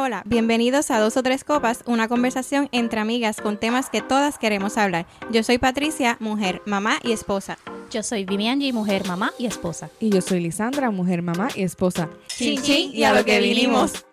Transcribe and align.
Hola, 0.00 0.06
hola, 0.06 0.22
bienvenidos 0.24 0.90
a 0.90 0.98
Dos 0.98 1.18
o 1.18 1.22
Tres 1.22 1.44
Copas, 1.44 1.82
una 1.84 2.08
conversación 2.08 2.70
entre 2.72 3.00
amigas 3.00 3.38
con 3.38 3.58
temas 3.58 3.90
que 3.90 4.00
todas 4.00 4.38
queremos 4.38 4.78
hablar. 4.78 5.04
Yo 5.30 5.42
soy 5.42 5.58
Patricia, 5.58 6.16
mujer, 6.20 6.62
mamá 6.64 6.98
y 7.02 7.12
esposa. 7.12 7.58
Yo 7.90 8.02
soy 8.02 8.24
Vivianji, 8.24 8.72
mujer, 8.72 9.06
mamá 9.06 9.30
y 9.38 9.44
esposa. 9.44 9.90
Y 10.00 10.08
yo 10.08 10.22
soy 10.22 10.40
Lisandra, 10.40 10.90
mujer, 10.90 11.20
mamá 11.20 11.48
y 11.54 11.64
esposa. 11.64 12.08
Chin, 12.28 12.62
chin, 12.62 12.92
y 12.94 13.04
a 13.04 13.12
lo 13.12 13.26
que 13.26 13.40
vinimos. 13.40 14.06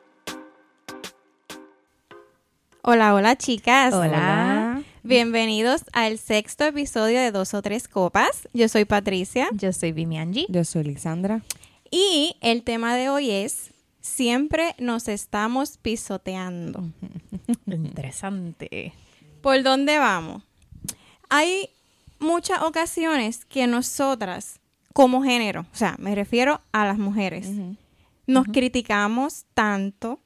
Hola, 2.82 3.14
hola 3.14 3.38
chicas. 3.38 3.94
Hola. 3.94 4.84
Bienvenidos 5.04 5.86
al 5.94 6.18
sexto 6.18 6.66
episodio 6.66 7.22
de 7.22 7.32
Dos 7.32 7.54
o 7.54 7.62
Tres 7.62 7.88
Copas. 7.88 8.50
Yo 8.52 8.68
soy 8.68 8.84
Patricia 8.84 9.48
Yo 9.54 9.72
soy 9.72 9.94
Vivianji. 9.94 10.48
Yo 10.50 10.66
soy 10.66 10.84
Lisandra. 10.84 11.44
y 11.90 12.36
el 12.42 12.64
tema 12.64 12.98
de 12.98 13.08
hoy 13.08 13.32
es 13.32 13.72
Siempre 14.02 14.76
nos 14.80 15.08
estamos 15.08 15.78
pisoteando. 15.78 16.90
Interesante. 17.66 18.94
¿Por 19.42 19.64
dónde 19.64 19.98
vamos? 19.98 20.44
Hay 21.30 21.70
muchas 22.20 22.62
ocasiones 22.62 23.46
que 23.46 23.68
nosotras, 23.68 24.60
como 24.94 25.24
género, 25.24 25.62
o 25.72 25.76
sea, 25.76 25.96
me 26.00 26.16
refiero 26.16 26.62
a 26.72 26.86
las 26.86 26.98
mujeres, 26.98 27.50
nos 28.26 28.46
criticamos 28.48 29.46
tanto 29.54 30.20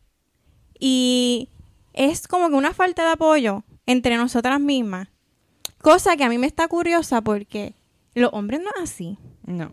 y 0.79 1.49
es 1.93 2.27
como 2.27 2.49
que 2.49 2.55
una 2.55 2.73
falta 2.73 3.03
de 3.03 3.11
apoyo 3.11 3.63
entre 3.85 4.17
nosotras 4.17 4.59
mismas. 4.59 5.07
Cosa 5.81 6.15
que 6.15 6.23
a 6.23 6.29
mí 6.29 6.37
me 6.37 6.47
está 6.47 6.67
curiosa 6.67 7.21
porque 7.21 7.73
los 8.13 8.31
hombres 8.33 8.61
no 8.61 8.69
es 8.75 8.91
así. 8.91 9.17
No. 9.45 9.71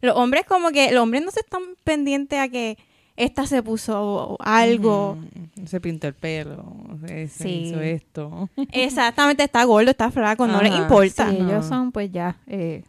Los 0.00 0.16
hombres 0.16 0.44
como 0.46 0.70
que, 0.70 0.92
los 0.92 1.02
hombres 1.02 1.22
no 1.22 1.30
se 1.30 1.40
están 1.40 1.62
pendientes 1.84 2.38
a 2.38 2.48
que 2.48 2.78
esta 3.18 3.46
se 3.46 3.62
puso 3.62 4.36
algo. 4.40 5.18
Se 5.66 5.80
pintó 5.80 6.06
el 6.06 6.14
pelo, 6.14 6.64
se, 7.06 7.28
se 7.28 7.42
Sí. 7.44 7.48
hizo 7.66 7.80
esto. 7.80 8.48
Exactamente, 8.72 9.42
está 9.44 9.64
gordo, 9.64 9.90
está 9.90 10.10
flaco, 10.10 10.46
no 10.46 10.62
les 10.62 10.74
importa. 10.74 11.30
Ellos 11.30 11.66
son, 11.66 11.92
pues 11.92 12.10
ya. 12.12 12.36
Eh, 12.46 12.84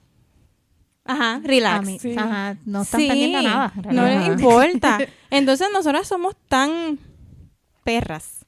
Ajá, 1.06 1.42
relax. 1.44 1.80
a 1.80 1.82
mí- 1.82 2.00
Sí. 2.00 2.16
ajá, 2.16 2.58
no 2.66 2.84
están 2.84 3.02
Sí, 3.02 3.08
pendientes 3.08 3.40
a 3.40 3.44
nada. 3.44 3.74
No 3.92 4.04
les 4.06 4.28
importa. 4.28 5.00
Entonces 5.32 5.68
nosotras 5.74 6.08
somos 6.08 6.36
tan 6.48 7.00
perras. 7.84 8.46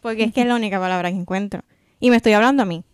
Porque 0.00 0.24
es 0.24 0.32
que 0.32 0.42
es 0.42 0.46
la 0.46 0.54
única 0.54 0.78
palabra 0.78 1.10
que 1.10 1.16
encuentro. 1.16 1.62
Y 1.98 2.10
me 2.10 2.16
estoy 2.16 2.32
hablando 2.32 2.62
a 2.62 2.66
mí. 2.66 2.84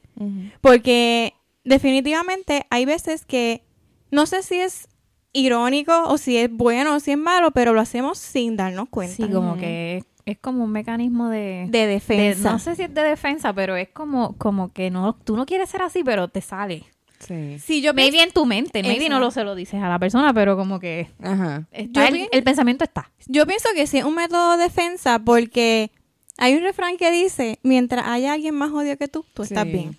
Porque 0.62 1.34
definitivamente 1.64 2.66
hay 2.70 2.86
veces 2.86 3.26
que 3.26 3.62
no 4.10 4.24
sé 4.26 4.42
si 4.42 4.56
es 4.56 4.88
irónico 5.36 5.92
o 6.08 6.18
si 6.18 6.36
es 6.36 6.50
bueno 6.50 6.94
o 6.96 7.00
si 7.00 7.12
es 7.12 7.18
malo, 7.18 7.50
pero 7.50 7.72
lo 7.72 7.80
hacemos 7.80 8.18
sin 8.18 8.56
darnos 8.56 8.88
cuenta. 8.88 9.14
Sí, 9.16 9.28
como 9.28 9.56
que 9.56 9.98
es, 9.98 10.04
es 10.24 10.38
como 10.38 10.64
un 10.64 10.72
mecanismo 10.72 11.28
de... 11.28 11.66
de 11.68 11.78
de- 11.80 11.86
defensa. 11.86 12.52
no 12.52 12.58
sé 12.58 12.74
si 12.76 12.82
es 12.82 12.92
de 12.94 13.02
defensa, 13.02 13.52
pero 13.52 13.76
es 13.76 13.88
como, 13.90 14.36
como 14.38 14.72
que 14.72 14.90
no, 14.90 15.14
tú 15.14 15.36
no 15.36 15.46
quieres 15.46 15.68
ser 15.70 15.82
así, 15.82 16.02
pero 16.04 16.28
te 16.28 16.40
sale. 16.40 16.84
Sí. 17.18 17.58
Si 17.58 17.80
yo 17.80 17.94
Maybe 17.94 18.22
en 18.22 18.30
tu 18.30 18.44
mente, 18.44 18.82
maybe 18.82 18.96
Exacto. 19.06 19.14
no 19.14 19.20
lo 19.20 19.30
se 19.30 19.42
lo 19.44 19.54
dices 19.54 19.82
a 19.82 19.88
la 19.88 19.98
persona, 19.98 20.34
pero 20.34 20.54
como 20.56 20.78
que 20.78 21.08
Ajá. 21.22 21.66
está 21.72 22.08
el, 22.08 22.42
pensamiento 22.44 22.84
está. 22.84 23.10
Yo 23.26 23.46
pienso 23.46 23.68
que 23.74 23.86
sí 23.86 23.98
es 23.98 24.04
un 24.04 24.14
método 24.14 24.56
de 24.58 24.64
defensa 24.64 25.18
porque 25.18 25.90
hay 26.36 26.54
un 26.54 26.62
refrán 26.62 26.98
que 26.98 27.10
dice, 27.10 27.58
mientras 27.62 28.06
haya 28.06 28.34
alguien 28.34 28.54
más 28.54 28.70
odio 28.70 28.98
que 28.98 29.08
tú, 29.08 29.24
tú 29.32 29.44
estás 29.44 29.64
Sí. 29.64 29.70
bien. 29.72 29.96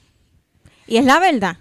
Y 0.85 0.97
es 0.97 1.05
la 1.05 1.19
verdad. 1.19 1.57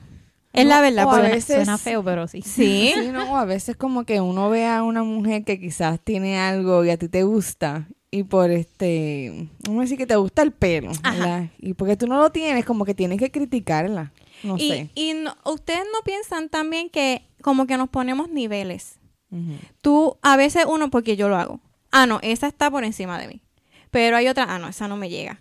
Es 0.56 0.64
No, 0.64 0.70
la 0.70 0.80
verdad. 0.80 1.04
o 1.06 1.10
a 1.10 1.12
porque- 1.12 1.20
Suena, 1.22 1.34
veces- 1.36 1.56
suena 1.56 1.78
feo, 1.78 2.02
pero 2.04 2.26
sí. 2.28 2.42
Sí. 2.44 2.92
Sí, 2.94 3.08
no, 3.12 3.32
o 3.32 3.36
a 3.36 3.44
veces 3.44 3.76
como 3.76 4.04
que 4.04 4.20
uno 4.20 4.50
ve 4.50 4.66
a 4.66 4.82
una 4.82 5.02
mujer 5.02 5.44
que 5.44 5.60
quizás 5.60 6.00
tiene 6.00 6.38
algo 6.38 6.84
y 6.84 6.90
a 6.90 6.96
ti 6.96 7.08
te 7.08 7.22
gusta 7.22 7.86
y 8.10 8.22
por 8.24 8.50
este, 8.50 9.48
vamos 9.66 9.80
a 9.80 9.82
decir 9.82 9.98
que 9.98 10.06
te 10.06 10.16
gusta 10.16 10.42
el 10.42 10.52
pelo, 10.52 10.90
Ajá. 11.02 11.10
¿verdad? 11.14 11.48
Y 11.58 11.74
porque 11.74 11.96
tú 11.96 12.06
no 12.06 12.16
lo 12.18 12.30
tienes, 12.30 12.64
como 12.64 12.84
que 12.84 12.94
tienes 12.94 13.18
que 13.18 13.30
criticarla, 13.30 14.12
no 14.42 14.56
y 14.56 14.68
sé. 14.70 14.90
y 14.94 15.12
no- 15.14 15.36
ustedes 15.44 15.80
no 15.92 16.00
piensan 16.04 16.48
también 16.48 16.88
que 16.90 17.22
como 17.42 17.66
que 17.66 17.76
nos 17.76 17.88
ponemos 17.88 18.30
niveles. 18.30 18.98
Ujú. 19.30 19.54
Tú, 19.82 20.16
a 20.22 20.36
veces 20.36 20.64
uno, 20.68 20.88
porque 20.90 21.16
yo 21.16 21.28
lo 21.28 21.36
hago. 21.36 21.60
Ah, 21.92 22.06
no, 22.06 22.18
esa 22.22 22.46
está 22.46 22.70
por 22.70 22.84
encima 22.84 23.18
de 23.18 23.28
mí. 23.28 23.42
Pero 23.90 24.16
hay 24.16 24.28
otra, 24.28 24.46
ah, 24.48 24.58
no, 24.58 24.68
esa 24.68 24.88
no 24.88 24.96
me 24.96 25.08
llega. 25.10 25.40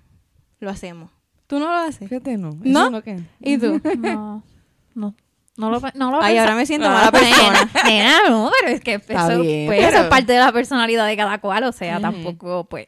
Lo 0.59 0.69
hacemos. 0.69 1.11
¿Tú 1.47 1.59
no 1.59 1.65
lo 1.67 1.73
haces? 1.77 2.09
Fíjate, 2.09 2.37
no. 2.37 2.57
¿No? 2.63 2.85
es 2.87 2.91
lo 2.91 3.03
que- 3.03 3.19
¿Y 3.41 3.57
tú? 3.57 3.79
No, 3.99 4.43
no, 4.95 5.15
no 5.57 5.69
lo, 5.69 5.79
no 5.93 6.11
lo 6.11 6.21
Ay, 6.21 6.37
ahora 6.37 6.55
me 6.55 6.65
siento 6.65 6.87
Ah, 6.87 6.91
mala 6.93 7.11
persona. 7.11 7.69
Nena, 7.85 8.29
no, 8.29 8.51
pero 8.59 8.73
es 8.73 8.81
que 8.81 8.95
eso, 8.95 9.41
bien, 9.41 9.67
pues, 9.67 9.85
eso 9.85 10.03
es 10.03 10.07
parte 10.07 10.33
de 10.33 10.39
la 10.39 10.51
personalidad 10.51 11.07
de 11.07 11.15
cada 11.15 11.39
cual, 11.39 11.63
o 11.65 11.71
sea, 11.71 11.99
tampoco, 12.01 12.65
pues, 12.65 12.87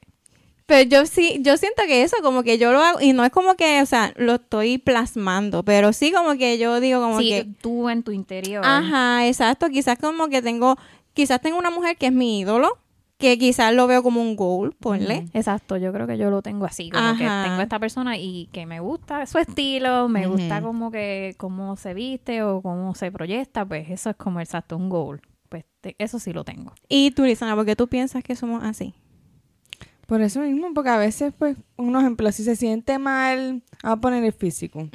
Pero 0.66 0.90
yo 0.90 1.06
sí, 1.06 1.38
yo 1.42 1.56
siento 1.56 1.84
que 1.86 2.04
eso, 2.04 2.18
como 2.22 2.44
que 2.44 2.58
yo 2.58 2.74
lo 2.74 2.82
hago, 2.82 3.00
y 3.00 3.14
no 3.14 3.24
es 3.24 3.32
como 3.32 3.56
que, 3.56 3.82
o 3.82 3.86
sea, 3.86 4.14
lo 4.18 4.36
estoy 4.36 4.80
plasmando, 4.80 5.64
pero 5.64 5.94
sí 5.94 6.12
como 6.12 6.38
que 6.38 6.58
yo 6.58 6.80
digo 6.82 7.00
como 7.00 7.20
sí, 7.20 7.30
que, 7.30 7.48
tú 7.62 7.88
en 7.90 8.04
tu 8.04 8.12
interior. 8.12 8.66
ajá, 8.66 9.28
exacto, 9.28 9.70
quizás 9.70 9.98
como 9.98 10.28
que 10.28 10.42
tengo, 10.42 10.76
quizás 11.14 11.40
tengo 11.40 11.58
una 11.58 11.70
mujer 11.70 11.96
que 11.96 12.08
es 12.08 12.14
mi 12.14 12.40
ídolo, 12.42 12.78
que 13.18 13.38
quizás 13.40 13.74
lo 13.74 13.88
veo 13.88 14.04
como 14.04 14.22
un 14.22 14.36
goal, 14.36 14.74
ponle. 14.80 15.26
Exacto, 15.34 15.76
yo 15.78 15.92
creo 15.92 16.06
que 16.06 16.18
yo 16.18 16.30
lo 16.30 16.42
tengo 16.42 16.66
así, 16.66 16.90
como 16.92 17.04
Ajá. 17.04 17.18
que 17.44 17.50
tengo 17.50 17.62
esta 17.62 17.80
persona 17.80 18.18
y 18.18 18.48
que 18.52 18.66
me 18.66 18.80
gusta 18.80 19.26
su 19.26 19.40
estilo, 19.40 20.08
me 20.08 20.28
gusta 20.28 20.62
como 20.62 20.92
que 20.92 21.34
cómo 21.38 21.76
se 21.78 21.94
viste 21.94 22.44
o 22.44 22.62
cómo 22.62 22.94
se 22.96 23.12
proyecta, 23.12 23.66
pues 23.66 23.90
eso 23.90 24.12
es 24.12 24.16
como 24.16 24.40
exacto 24.40 24.78
un 24.78 24.90
goal. 24.90 25.22
Pues 25.50 25.66
te- 25.82 25.96
eso 25.98 26.20
sí 26.20 26.32
lo 26.34 26.44
tengo. 26.44 26.74
Y 26.90 27.12
tú, 27.12 27.24
Lisana, 27.24 27.56
¿por 27.56 27.66
qué 27.66 27.76
tú 27.76 27.88
piensas 27.88 28.24
que 28.24 28.36
somos 28.36 28.64
así? 28.64 28.94
Por 30.06 30.22
eso 30.22 30.40
mismo, 30.42 30.74
porque 30.74 30.90
a 30.90 30.98
veces, 30.98 31.34
pues, 31.38 31.58
un 31.76 31.96
ejemplo, 31.98 32.32
si 32.32 32.44
se 32.44 32.56
siente 32.56 32.98
mal, 32.98 33.62
vamos 33.84 33.98
a 33.98 34.02
poner 34.02 34.24
el 34.24 34.32
físico, 34.32 34.90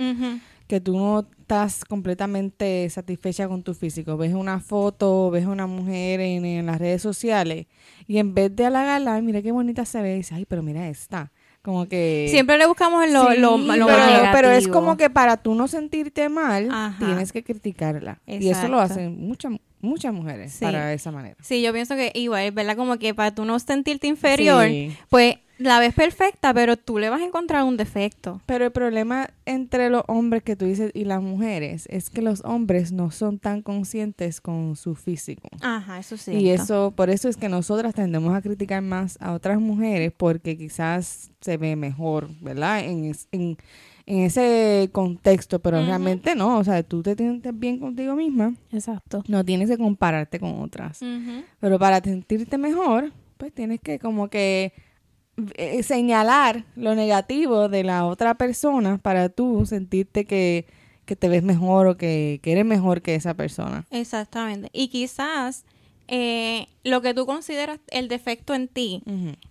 que 0.68 0.80
tú 0.80 0.96
no 0.96 1.26
estás 1.52 1.84
completamente 1.84 2.88
satisfecha 2.88 3.46
con 3.46 3.62
tu 3.62 3.74
físico, 3.74 4.16
ves 4.16 4.32
una 4.32 4.58
foto, 4.58 5.30
ves 5.30 5.44
una 5.44 5.66
mujer 5.66 6.20
en, 6.20 6.46
en 6.46 6.64
las 6.64 6.78
redes 6.78 7.02
sociales 7.02 7.66
y 8.06 8.16
en 8.16 8.32
vez 8.32 8.56
de 8.56 8.64
halagarla, 8.64 9.16
ay, 9.16 9.22
mira 9.22 9.42
qué 9.42 9.52
bonita 9.52 9.84
se 9.84 10.00
ve, 10.00 10.14
dices, 10.14 10.32
ay, 10.32 10.46
pero 10.46 10.62
mira 10.62 10.88
esta, 10.88 11.30
como 11.60 11.86
que... 11.88 12.26
Siempre 12.30 12.56
le 12.56 12.64
buscamos 12.66 13.06
lo, 13.10 13.32
Sí, 13.32 13.38
lo, 13.38 13.58
lo 13.58 13.86
pero, 14.32 14.50
es 14.50 14.66
como 14.66 14.96
que 14.96 15.10
para 15.10 15.36
tú 15.36 15.54
no 15.54 15.68
sentirte 15.68 16.30
mal, 16.30 16.68
Ajá. 16.70 16.96
tienes 17.04 17.32
que 17.32 17.44
criticarla. 17.44 18.22
Y 18.26 18.48
eso 18.48 18.68
lo 18.68 18.80
hacen 18.80 19.20
muchas 19.20 19.52
muchas 19.82 20.14
mujeres 20.14 20.52
Sí. 20.52 20.64
para 20.64 20.92
esa 20.94 21.10
manera. 21.10 21.36
Sí, 21.42 21.60
yo 21.60 21.72
pienso 21.72 21.96
que 21.96 22.12
igual, 22.14 22.52
¿verdad? 22.52 22.76
Como 22.76 22.98
que 22.98 23.14
para 23.14 23.34
tú 23.34 23.44
no 23.44 23.58
sentirte 23.58 24.06
inferior, 24.06 24.68
Sí. 24.68 24.96
pues 25.10 25.36
la 25.62 25.78
ves 25.78 25.94
perfecta, 25.94 26.52
pero 26.54 26.76
tú 26.76 26.98
le 26.98 27.08
vas 27.10 27.20
a 27.20 27.24
encontrar 27.24 27.64
un 27.64 27.76
defecto. 27.76 28.40
Pero 28.46 28.64
el 28.66 28.72
problema 28.72 29.30
entre 29.46 29.90
los 29.90 30.02
hombres 30.08 30.42
que 30.42 30.56
tú 30.56 30.64
dices 30.64 30.90
y 30.94 31.04
las 31.04 31.22
mujeres 31.22 31.86
es 31.90 32.10
que 32.10 32.22
los 32.22 32.42
hombres 32.44 32.92
no 32.92 33.10
son 33.10 33.38
tan 33.38 33.62
conscientes 33.62 34.40
con 34.40 34.76
su 34.76 34.94
físico. 34.94 35.48
Ajá, 35.60 35.98
eso 35.98 36.16
sí. 36.16 36.32
y 36.32 36.50
eso, 36.50 36.92
por 36.96 37.10
eso 37.10 37.28
es 37.28 37.36
que 37.36 37.48
nosotras 37.48 37.94
tendemos 37.94 38.34
a 38.34 38.42
criticar 38.42 38.82
más 38.82 39.16
a 39.20 39.32
otras 39.32 39.60
mujeres 39.60 40.12
porque 40.16 40.56
quizás 40.56 41.30
se 41.40 41.56
ve 41.56 41.76
mejor, 41.76 42.28
¿verdad? 42.40 42.80
En, 42.84 43.04
es- 43.06 43.28
en, 43.32 43.56
en 44.06 44.18
ese 44.22 44.88
contexto, 44.92 45.60
pero 45.60 45.84
realmente 45.84 46.34
no. 46.34 46.58
O 46.58 46.64
sea, 46.64 46.82
tú 46.82 47.02
te 47.02 47.14
sientes 47.14 47.56
bien 47.58 47.78
contigo 47.78 48.14
misma, 48.16 48.54
Exacto. 48.72 49.22
no 49.28 49.44
tienes 49.44 49.68
que 49.70 49.78
compararte 49.78 50.38
con 50.40 50.60
otras. 50.60 51.00
Pero 51.60 51.78
para 51.78 52.00
sentirte 52.00 52.58
mejor, 52.58 53.12
pues 53.38 53.52
tienes 53.52 53.80
que 53.80 53.98
como 53.98 54.28
que 54.28 54.72
eh, 55.54 55.82
señalar 55.82 56.64
lo 56.76 56.94
negativo 56.94 57.68
de 57.68 57.84
la 57.84 58.04
otra 58.06 58.34
persona 58.34 58.98
para 58.98 59.28
tú 59.28 59.64
sentirte 59.66 60.24
que, 60.24 60.66
que 61.04 61.16
te 61.16 61.28
ves 61.28 61.42
mejor 61.42 61.86
o 61.86 61.96
que, 61.96 62.40
que 62.42 62.52
eres 62.52 62.64
mejor 62.64 63.02
que 63.02 63.14
esa 63.14 63.34
persona. 63.34 63.84
Exactamente. 63.90 64.68
Y 64.72 64.88
quizás 64.88 65.64
eh, 66.08 66.66
lo 66.84 67.00
que 67.00 67.14
tú 67.14 67.24
consideras 67.26 67.78
el 67.90 68.08
defecto 68.08 68.54
en 68.54 68.68
ti, 68.68 69.02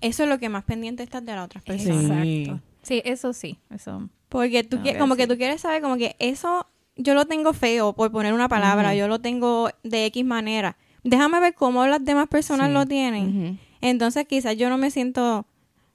eso 0.01 0.23
es 0.23 0.29
lo 0.29 0.37
que 0.39 0.49
más 0.49 0.63
pendiente 0.63 1.01
estás 1.03 1.25
de 1.25 1.33
las 1.33 1.45
otras 1.45 1.63
personas. 1.63 2.23
Sí. 2.23 2.41
Exacto. 2.43 2.63
Sí, 2.83 3.01
eso 3.05 3.33
sí, 3.33 3.57
eso. 3.73 4.09
Porque 4.29 4.63
tú 4.63 4.77
Ah, 4.79 4.83
qui- 4.83 4.91
ok, 4.93 4.97
como 4.99 5.15
que 5.15 5.27
tú 5.27 5.37
quieres 5.37 5.61
saber 5.61 5.81
como 5.81 5.97
que 5.97 6.15
eso 6.19 6.65
yo 6.95 7.13
lo 7.13 7.25
tengo 7.25 7.53
feo, 7.53 7.93
por 7.93 8.11
poner 8.11 8.33
una 8.33 8.47
palabra, 8.49 8.93
yo 8.95 9.07
lo 9.07 9.19
tengo 9.19 9.69
de 9.83 10.05
X 10.07 10.23
manera. 10.25 10.77
Déjame 11.03 11.39
ver 11.39 11.53
cómo 11.55 11.85
las 11.87 12.03
demás 12.03 12.27
personas 12.27 12.67
Sí. 12.67 12.73
lo 12.73 12.85
tienen. 12.85 13.59
Entonces 13.81 14.25
quizás 14.27 14.55
yo 14.57 14.69
no 14.69 14.77
me 14.77 14.91
siento 14.91 15.45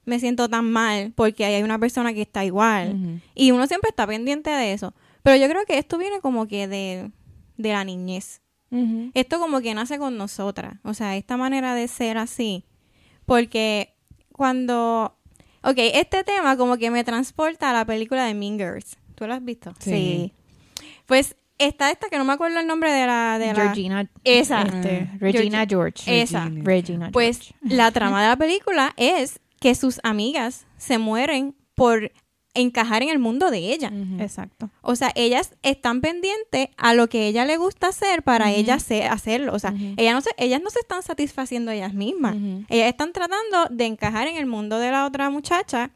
me 0.07 0.19
siento 0.19 0.47
tan 0.49 0.71
mal 0.71 1.11
porque 1.15 1.45
ahí 1.45 1.55
hay 1.55 1.63
una 1.63 1.77
persona 1.77 2.13
que 2.13 2.21
está 2.21 2.45
igual. 2.45 3.21
Y 3.35 3.51
uno 3.51 3.67
siempre 3.67 3.89
está 3.89 4.07
pendiente 4.07 4.49
de 4.49 4.71
eso. 4.71 4.93
Pero 5.21 5.35
yo 5.35 5.49
creo 5.49 5.65
que 5.65 5.77
esto 5.77 5.97
viene 5.97 6.21
como 6.21 6.47
que 6.47 6.67
de, 6.67 7.11
de 7.57 7.71
la 7.73 7.83
niñez. 7.83 8.41
Esto 9.13 9.39
como 9.39 9.59
que 9.59 9.73
nace 9.73 9.99
con 9.99 10.17
nosotras. 10.17 10.75
O 10.83 10.93
sea, 10.93 11.17
esta 11.17 11.35
manera 11.35 11.75
de 11.75 11.87
ser 11.89 12.17
así. 12.17 12.63
Porque 13.25 13.93
cuando... 14.31 15.13
Ok, 15.61 15.75
este 15.77 16.23
tema 16.23 16.55
como 16.55 16.77
que 16.77 16.89
me 16.89 17.03
transporta 17.03 17.69
a 17.69 17.73
la 17.73 17.85
película 17.85 18.25
de 18.25 18.33
Mean 18.33 18.57
Girls. 18.57 18.97
¿Tú 19.15 19.27
la 19.27 19.35
has 19.35 19.43
visto? 19.43 19.73
Sí. 19.79 20.31
Pues 21.05 21.35
está 21.57 21.91
esta 21.91 22.07
que 22.07 22.17
no 22.17 22.23
me 22.23 22.31
acuerdo 22.31 22.59
el 22.61 22.67
nombre 22.67 22.93
de 22.93 23.05
la... 23.05 23.37
De 23.39 23.47
la 23.47 23.55
Georgina. 23.55 24.09
Esa. 24.23 24.61
este. 24.61 25.09
Regina 25.19 25.65
George. 25.67 26.21
Esa. 26.21 26.49
Regina. 26.49 27.11
Pues 27.11 27.39
George. 27.39 27.75
la 27.75 27.91
trama 27.91 28.21
de 28.21 28.29
la 28.29 28.37
película 28.37 28.93
es 28.95 29.41
que 29.59 29.75
sus 29.75 29.99
amigas 30.03 30.65
se 30.77 30.97
mueren 30.97 31.55
por 31.75 32.11
encajar 32.53 33.03
en 33.03 33.09
el 33.09 33.19
mundo 33.19 33.51
de 33.51 33.71
ella. 33.71 33.91
Exacto. 34.19 34.69
O 34.81 34.95
sea, 34.95 35.11
ellas 35.15 35.55
están 35.61 36.01
pendientes 36.01 36.69
a 36.77 36.93
lo 36.93 37.07
que 37.07 37.27
ella 37.27 37.45
le 37.45 37.57
gusta 37.57 37.89
hacer 37.89 38.23
para 38.23 38.51
ella 38.51 38.75
hacerlo. 38.75 39.53
O 39.53 39.59
sea, 39.59 39.73
ellas, 39.97 40.13
no 40.13 40.21
se, 40.21 40.31
ellas 40.37 40.61
no 40.61 40.69
se 40.69 40.79
están 40.79 41.03
satisfaciendo 41.03 41.71
ellas 41.71 41.93
mismas. 41.93 42.35
Ellas 42.69 42.87
están 42.87 43.13
tratando 43.13 43.65
de 43.69 43.85
encajar 43.85 44.27
en 44.27 44.37
el 44.37 44.45
mundo 44.45 44.79
de 44.79 44.91
la 44.91 45.05
otra 45.05 45.29
muchacha. 45.29 45.91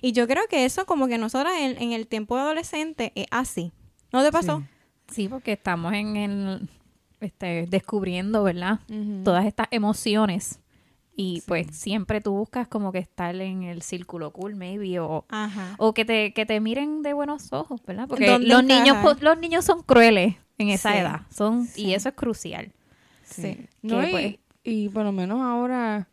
Y 0.00 0.12
yo 0.12 0.26
creo 0.26 0.46
que 0.48 0.64
eso 0.64 0.86
como 0.86 1.06
que 1.06 1.18
nosotras 1.18 1.52
en, 1.58 1.92
el 1.92 2.06
tiempo 2.06 2.36
adolescente 2.36 3.12
es 3.14 3.26
así. 3.30 3.72
¿No 4.12 4.24
te 4.24 4.32
pasó? 4.32 4.62
Sí, 5.12 5.28
porque 5.28 5.52
estamos 5.52 5.92
en 5.92 6.16
el... 6.16 6.68
Este, 7.20 7.66
descubriendo, 7.68 8.42
¿verdad? 8.42 8.80
Todas 9.24 9.46
estas 9.46 9.68
emociones 9.70 10.60
y 11.18 11.42
pues 11.46 11.68
siempre 11.72 12.20
tú 12.20 12.32
buscas 12.32 12.68
como 12.68 12.92
que 12.92 12.98
estar 12.98 13.34
en 13.34 13.62
el 13.62 13.80
círculo 13.80 14.32
cool, 14.32 14.54
maybe, 14.54 15.00
o, 15.00 15.24
o 15.78 15.94
que, 15.94 16.04
te, 16.04 16.34
que 16.34 16.44
te 16.44 16.60
miren 16.60 17.02
de 17.02 17.14
buenos 17.14 17.52
ojos, 17.54 17.80
¿verdad? 17.86 18.06
Porque 18.06 18.38
los 18.38 18.62
niños, 18.62 18.98
los 19.22 19.38
niños 19.38 19.64
son 19.64 19.82
crueles 19.82 20.36
en 20.58 20.68
esa 20.68 20.98
edad, 20.98 21.22
son 21.34 21.66
y 21.74 21.94
eso 21.94 22.10
es 22.10 22.14
crucial. 22.14 22.70
Sí. 23.24 23.66
Pues 23.80 24.36
y, 24.62 24.88
por 24.90 25.04
lo 25.04 25.12
menos 25.12 25.40
ahora 25.40 26.08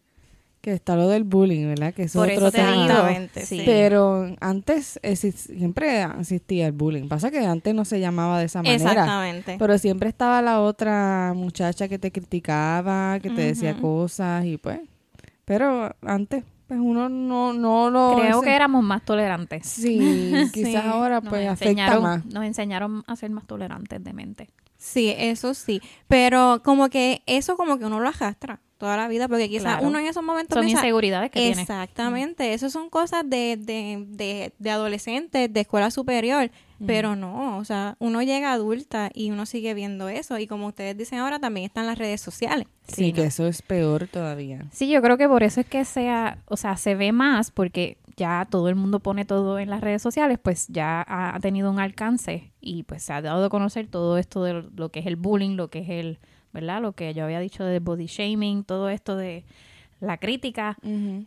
que 0.61 0.71
está 0.71 0.95
lo 0.95 1.09
del 1.09 1.25
bullying, 1.25 1.67
¿verdad? 1.67 1.93
Que 1.93 2.03
es 2.03 2.15
otro 2.15 2.49
tema. 2.49 3.27
Sí. 3.35 3.63
Pero 3.65 4.33
antes 4.39 4.97
siempre 5.35 6.03
existía 6.17 6.67
el 6.67 6.71
bullying. 6.71 7.09
Pasa 7.09 7.29
que 7.29 7.39
antes 7.39 7.75
no 7.75 7.83
se 7.83 7.99
llamaba 7.99 8.39
de 8.39 8.45
esa 8.45 8.59
manera. 8.63 8.75
Exactamente. 8.75 9.57
Pero 9.59 9.77
siempre 9.77 10.07
estaba 10.07 10.41
la 10.41 10.61
otra 10.61 11.33
muchacha 11.35 11.89
que 11.89 11.99
te 11.99 12.13
criticaba, 12.13 13.19
que 13.19 13.29
te 13.31 13.41
decía 13.41 13.75
cosas 13.75 14.45
y 14.45 14.57
pues 14.57 14.79
pero 15.45 15.95
antes, 16.01 16.43
pues 16.67 16.79
uno 16.79 17.09
no, 17.09 17.53
no 17.53 17.89
lo... 17.89 18.15
Creo 18.17 18.41
que 18.41 18.55
éramos 18.55 18.83
más 18.83 19.03
tolerantes. 19.03 19.67
Sí, 19.67 20.33
quizás 20.53 20.85
ahora 20.85 21.21
pues 21.21 21.47
afecta 21.47 21.99
más. 21.99 22.25
Nos 22.25 22.45
enseñaron 22.45 23.03
a 23.07 23.15
ser 23.15 23.31
más 23.31 23.45
tolerantes 23.45 24.03
de 24.03 24.13
mente. 24.13 24.49
Sí, 24.83 25.15
eso 25.17 25.53
sí. 25.53 25.81
Pero 26.09 26.61
como 26.61 26.89
que 26.89 27.23
eso 27.25 27.55
como 27.55 27.79
que 27.79 27.85
uno 27.85 28.01
lo 28.01 28.09
arrastra 28.09 28.59
toda 28.77 28.97
la 28.97 29.07
vida, 29.07 29.29
porque 29.29 29.47
quizás 29.47 29.81
uno 29.81 29.97
en 29.97 30.07
esos 30.07 30.21
momentos... 30.21 30.57
Son 30.57 30.67
inseguridades 30.67 31.31
que 31.31 31.39
tiene. 31.39 31.61
Exactamente, 31.61 32.53
eso 32.53 32.69
son 32.69 32.89
cosas 32.89 33.23
de, 33.25 33.55
de, 33.57 34.03
de, 34.09 34.51
de 34.59 34.69
adolescentes, 34.69 35.53
de 35.53 35.59
escuela 35.61 35.89
superior, 35.89 36.51
pero 36.85 37.15
no, 37.15 37.59
o 37.59 37.63
sea, 37.63 37.95
uno 37.99 38.21
llega 38.23 38.51
adulta 38.51 39.09
y 39.13 39.31
uno 39.31 39.45
sigue 39.45 39.73
viendo 39.73 40.09
eso, 40.09 40.37
y 40.37 40.47
como 40.47 40.67
ustedes 40.67 40.97
dicen 40.97 41.19
ahora, 41.19 41.39
también 41.39 41.65
están 41.65 41.85
las 41.85 41.97
redes 41.97 42.19
sociales. 42.19 42.67
Sí, 42.89 43.13
que 43.13 43.23
eso 43.23 43.47
es 43.47 43.61
peor 43.61 44.07
todavía. 44.07 44.65
Sí, 44.73 44.89
yo 44.89 45.01
creo 45.01 45.17
que 45.17 45.29
por 45.29 45.43
eso 45.43 45.61
es 45.61 45.65
que 45.65 45.85
sea, 45.85 46.39
o 46.47 46.57
sea, 46.57 46.75
se 46.75 46.95
ve 46.95 47.13
más, 47.13 47.51
porque 47.51 47.95
ya 48.15 48.47
todo 48.49 48.69
el 48.69 48.75
mundo 48.75 48.99
pone 48.99 49.25
todo 49.25 49.59
en 49.59 49.69
las 49.69 49.81
redes 49.81 50.01
sociales, 50.01 50.39
pues 50.41 50.67
ya 50.67 51.03
ha, 51.07 51.39
tenido 51.39 51.71
un 51.71 51.79
alcance 51.79 52.51
y 52.61 52.83
pues 52.83 53.03
se 53.03 53.13
ha 53.13 53.21
dado 53.21 53.45
a 53.45 53.49
conocer 53.49 53.87
todo 53.87 54.17
esto 54.17 54.43
de 54.43 54.63
lo 54.75 54.89
que 54.89 54.99
es 54.99 55.05
el 55.05 55.15
bullying, 55.15 55.55
lo 55.55 55.69
que 55.69 55.79
es 55.79 55.89
el 55.89 56.19
¿verdad? 56.53 56.81
Lo 56.81 56.93
que 56.93 57.13
yo 57.13 57.25
había 57.25 57.39
dicho 57.39 57.65
de 57.65 57.79
body 57.79 58.05
shaming, 58.05 58.63
todo 58.63 58.89
esto 58.89 59.17
de 59.17 59.43
la 59.99 60.17
crítica. 60.17 60.77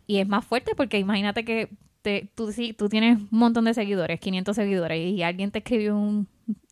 Y 0.07 0.17
es 0.17 0.27
más 0.27 0.45
fuerte 0.45 0.71
porque 0.75 0.97
imagínate 0.97 1.43
que 1.43 1.69
te, 2.01 2.31
tú, 2.33 2.51
tú 2.77 2.89
tienes 2.89 3.17
un 3.17 3.27
montón 3.31 3.65
de 3.65 3.73
seguidores, 3.73 4.19
500 4.19 4.55
seguidores, 4.55 5.13
y 5.13 5.21
alguien 5.23 5.51
te 5.51 5.59
escribió 5.59 5.97
un 5.97 6.27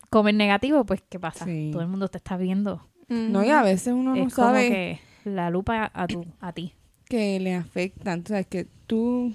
comment 0.08 0.38
negativo, 0.38 0.84
pues 0.84 1.02
¿qué 1.08 1.20
pasa? 1.20 1.44
Todo 1.44 1.82
el 1.82 1.88
mundo 1.88 2.08
te 2.08 2.16
está 2.18 2.36
viendo. 2.36 2.88
No, 3.08 3.44
y 3.44 3.50
a 3.50 3.62
veces 3.62 3.92
uno 3.92 4.16
no 4.16 4.30
sabe. 4.30 4.68
que 4.68 5.30
la 5.30 5.50
lupa 5.50 5.90
a, 5.92 6.06
tu, 6.06 6.24
a 6.40 6.52
ti. 6.52 6.72
Que 7.08 7.38
le 7.38 7.54
afecta. 7.54 8.14
Entonces, 8.14 8.46
que 8.46 8.66
tú 8.86 9.34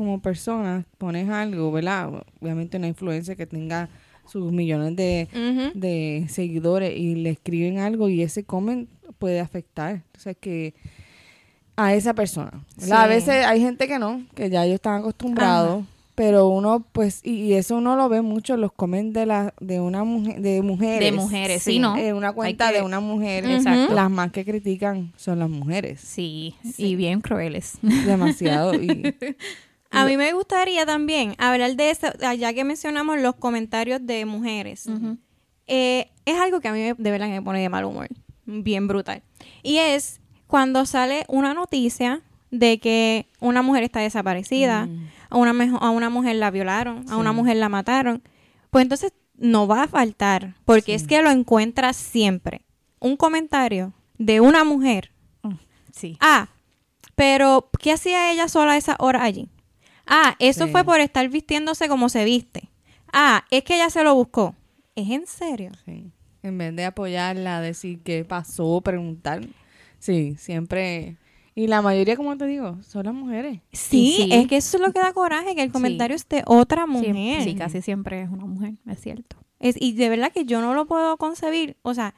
como 0.00 0.22
persona 0.22 0.86
pones 0.96 1.28
algo, 1.28 1.70
¿verdad? 1.70 2.24
Obviamente 2.40 2.78
una 2.78 2.88
influencia 2.88 3.36
que 3.36 3.44
tenga 3.44 3.90
sus 4.26 4.50
millones 4.50 4.96
de, 4.96 6.24
seguidores 6.30 6.96
y 6.96 7.16
le 7.16 7.28
escriben 7.28 7.80
algo 7.80 8.08
y 8.08 8.22
ese 8.22 8.42
comen 8.44 8.88
puede 9.18 9.40
afectar. 9.40 10.00
O 10.16 10.18
sea, 10.18 10.32
que 10.32 10.72
a 11.76 11.92
esa 11.92 12.14
persona. 12.14 12.64
A 12.90 13.06
veces 13.08 13.44
hay 13.44 13.60
gente 13.60 13.86
que 13.86 13.98
no, 13.98 14.24
que 14.34 14.48
ya 14.48 14.64
ellos 14.64 14.76
están 14.76 15.00
acostumbrados. 15.00 15.84
Pero 16.14 16.48
uno, 16.48 16.82
pues, 16.92 17.20
y, 17.22 17.52
eso 17.52 17.76
uno 17.76 17.94
lo 17.94 18.08
ve 18.08 18.22
mucho, 18.22 18.56
los 18.56 18.72
comen 18.72 19.12
de 19.12 19.26
la, 19.26 19.54
de 19.60 19.80
una 19.80 20.04
mujer, 20.04 20.40
de 20.40 20.62
mujeres. 20.62 21.00
De 21.00 21.12
mujeres, 21.12 21.62
sí, 21.62 21.78
¿no? 21.78 21.96
En 21.96 22.14
una 22.14 22.32
cuenta 22.32 22.72
de 22.72 22.80
una 22.80 23.00
mujer. 23.00 23.44
Exacto. 23.44 23.94
Las 23.94 24.10
más 24.10 24.32
que 24.32 24.46
critican 24.46 25.12
son 25.16 25.38
las 25.38 25.50
mujeres. 25.50 26.00
Sí, 26.00 26.54
y 26.78 26.96
bien 26.96 27.20
crueles. 27.20 27.78
Demasiado. 27.82 28.74
y, 28.74 29.14
A 29.90 30.04
mí 30.04 30.16
me 30.16 30.32
gustaría 30.32 30.86
también 30.86 31.34
hablar 31.38 31.74
de 31.74 31.90
eso, 31.90 32.08
ah, 32.22 32.34
ya 32.34 32.52
que 32.52 32.64
mencionamos 32.64 33.20
los 33.20 33.34
comentarios 33.34 34.04
de 34.06 34.24
mujeres. 34.24 34.88
Eh, 35.66 36.10
es 36.24 36.38
algo 36.38 36.60
que 36.60 36.68
a 36.68 36.72
mí 36.72 36.80
de 36.80 37.10
verdad 37.10 37.28
me 37.28 37.42
pone 37.42 37.60
de 37.60 37.68
mal 37.68 37.84
humor, 37.84 38.08
bien 38.46 38.88
brutal. 38.88 39.22
Y 39.62 39.78
es 39.78 40.20
cuando 40.46 40.86
sale 40.86 41.24
una 41.28 41.54
noticia 41.54 42.22
de 42.50 42.78
que 42.78 43.26
una 43.40 43.62
mujer 43.62 43.84
está 43.84 44.00
desaparecida, 44.00 44.86
mm. 44.86 45.08
a, 45.30 45.36
una, 45.36 45.78
a 45.78 45.90
una 45.90 46.10
mujer 46.10 46.36
la 46.36 46.50
violaron, 46.50 47.04
a 47.08 47.16
una 47.16 47.32
mujer 47.32 47.56
la 47.56 47.68
mataron, 47.68 48.22
pues 48.70 48.82
entonces 48.82 49.12
no 49.36 49.66
va 49.66 49.84
a 49.84 49.88
faltar, 49.88 50.54
porque 50.64 50.94
es 50.94 51.06
que 51.06 51.22
lo 51.22 51.30
encuentras 51.30 51.96
siempre. 51.96 52.62
Un 53.00 53.16
comentario 53.16 53.94
de 54.18 54.40
una 54.40 54.64
mujer. 54.64 55.12
Mm, 55.42 55.54
sí. 55.92 56.16
Ah, 56.20 56.48
pero 57.14 57.70
¿qué 57.80 57.92
hacía 57.92 58.32
ella 58.32 58.48
sola 58.48 58.72
a 58.72 58.76
esa 58.76 58.96
hora 58.98 59.22
allí? 59.22 59.48
Ah, 60.10 60.34
eso 60.40 60.66
fue 60.68 60.84
por 60.84 61.00
estar 61.00 61.28
vistiéndose 61.28 61.88
como 61.88 62.08
se 62.08 62.24
viste. 62.24 62.68
Ah, 63.12 63.44
es 63.50 63.62
que 63.62 63.76
ella 63.76 63.90
se 63.90 64.02
lo 64.02 64.14
buscó. 64.14 64.54
¿Es 64.96 65.08
en 65.08 65.26
serio? 65.26 65.70
Sí. 65.84 66.10
En 66.42 66.58
vez 66.58 66.74
de 66.74 66.84
apoyarla, 66.84 67.60
decir 67.60 68.00
qué 68.02 68.24
pasó, 68.24 68.80
preguntar. 68.80 69.42
Sí, 70.00 70.34
siempre. 70.36 71.16
Y 71.54 71.68
la 71.68 71.80
mayoría, 71.80 72.16
como 72.16 72.36
te 72.36 72.46
digo, 72.46 72.78
son 72.82 73.04
las 73.04 73.14
mujeres. 73.14 73.60
Sí, 73.72 74.28
es 74.32 74.48
que 74.48 74.56
eso 74.56 74.78
es 74.78 74.82
lo 74.82 74.92
que 74.92 75.00
da 75.00 75.12
coraje, 75.12 75.54
que 75.54 75.62
el 75.62 75.70
comentario 75.70 76.16
es 76.16 76.28
de 76.28 76.42
otra 76.46 76.86
mujer. 76.86 77.42
Sí, 77.42 77.54
casi 77.54 77.82
siempre 77.82 78.22
es 78.22 78.30
una 78.30 78.46
mujer, 78.46 78.74
es 78.88 79.00
cierto. 79.00 79.36
Es, 79.58 79.76
y 79.78 79.92
de 79.92 80.08
verdad 80.08 80.32
que 80.32 80.44
yo 80.44 80.60
no 80.60 80.74
lo 80.74 80.86
puedo 80.86 81.16
concebir. 81.18 81.76
O 81.82 81.94
sea, 81.94 82.14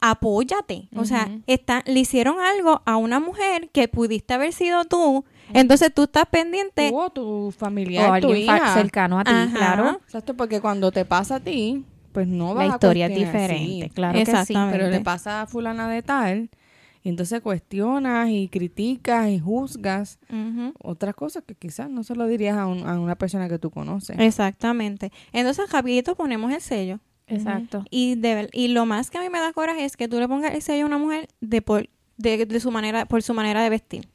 apóyate. 0.00 0.88
O 0.94 1.04
sea, 1.04 1.28
está, 1.46 1.82
le 1.86 2.00
hicieron 2.00 2.40
algo 2.40 2.82
a 2.86 2.96
una 2.96 3.20
mujer 3.20 3.68
que 3.70 3.88
pudiste 3.88 4.34
haber 4.34 4.52
sido 4.52 4.84
tú 4.84 5.24
entonces 5.54 5.92
tú 5.94 6.04
estás 6.04 6.26
pendiente. 6.26 6.90
O 6.92 7.10
tu 7.10 7.52
familiar, 7.56 8.20
tu 8.20 8.34
hija. 8.34 8.74
cercano 8.74 9.18
a 9.18 9.24
ti, 9.24 9.32
claro. 9.54 10.00
Exacto, 10.04 10.34
porque 10.34 10.60
cuando 10.60 10.90
te 10.92 11.04
pasa 11.04 11.36
a 11.36 11.40
ti, 11.40 11.84
pues 12.12 12.26
no 12.26 12.54
va 12.54 12.66
La 12.66 12.74
historia 12.74 13.06
es 13.06 13.14
diferente, 13.14 13.90
claro 13.90 14.18
que 14.18 14.44
sí. 14.44 14.54
Pero 14.70 14.88
le 14.88 15.00
pasa 15.00 15.42
a 15.42 15.46
fulana 15.46 15.88
de 15.88 16.02
tal, 16.02 16.50
y 17.02 17.08
entonces 17.08 17.40
cuestionas 17.40 18.28
y 18.30 18.48
criticas 18.48 19.28
y 19.28 19.38
juzgas 19.38 20.18
otras 20.78 21.14
cosas 21.14 21.44
que 21.46 21.54
quizás 21.54 21.88
no 21.88 22.02
se 22.02 22.14
lo 22.14 22.26
dirías 22.26 22.56
a, 22.56 22.66
una 22.66 23.16
persona 23.16 23.48
que 23.48 23.58
tú 23.58 23.70
conoces. 23.70 24.18
Exactamente. 24.18 25.12
Entonces, 25.32 25.70
rapidito 25.70 26.14
ponemos 26.16 26.52
el 26.52 26.60
sello. 26.60 26.98
Exacto. 27.26 27.84
Y, 27.90 28.16
de, 28.16 28.48
y 28.52 28.68
lo 28.68 28.86
más 28.86 29.10
que 29.10 29.18
a 29.18 29.20
mí 29.20 29.28
me 29.28 29.38
da 29.38 29.52
coraje 29.52 29.84
es 29.84 29.96
que 29.96 30.08
tú 30.08 30.18
le 30.18 30.28
pongas 30.28 30.54
el 30.54 30.62
sello 30.62 30.84
a 30.84 30.86
una 30.86 30.98
mujer 30.98 31.28
de 31.40 31.62
por, 31.62 31.88
de 32.16 32.60
su 32.60 32.70
manera, 32.70 33.06
por 33.06 33.22
su 33.22 33.34
manera 33.34 33.62
de 33.62 33.70
vestir. 33.70 34.08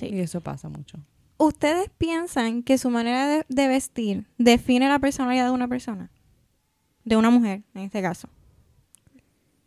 Y 0.00 0.18
eso 0.20 0.40
pasa 0.40 0.68
mucho. 0.68 0.98
¿Ustedes 1.36 1.90
piensan 1.98 2.62
que 2.62 2.78
su 2.78 2.90
manera 2.90 3.44
de, 3.48 3.68
vestir 3.68 4.26
define 4.38 4.88
la 4.88 4.98
personalidad 4.98 5.46
de 5.46 5.50
una 5.52 5.68
persona? 5.68 6.10
De 7.04 7.16
una 7.16 7.30
mujer, 7.30 7.62
en 7.74 7.82
este 7.82 8.00
caso. 8.00 8.28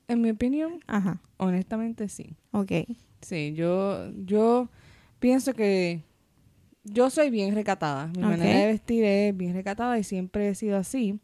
En 0.07 0.21
mi 0.21 0.31
opinión, 0.31 0.79
Ajá. 0.87 1.21
honestamente 1.37 2.07
sí. 2.07 2.35
Ok. 2.51 2.71
Sí, 3.21 3.53
yo, 3.53 4.09
yo 4.25 4.69
pienso 5.19 5.53
que 5.53 6.01
yo 6.83 7.09
soy 7.09 7.29
bien 7.29 7.53
recatada. 7.53 8.07
Mi 8.07 8.21
manera 8.21 8.59
de 8.59 8.67
vestir 8.67 9.03
es 9.03 9.35
bien 9.35 9.53
recatada 9.53 9.99
y 9.99 10.03
siempre 10.03 10.49
he 10.49 10.55
sido 10.55 10.77
así. 10.77 11.19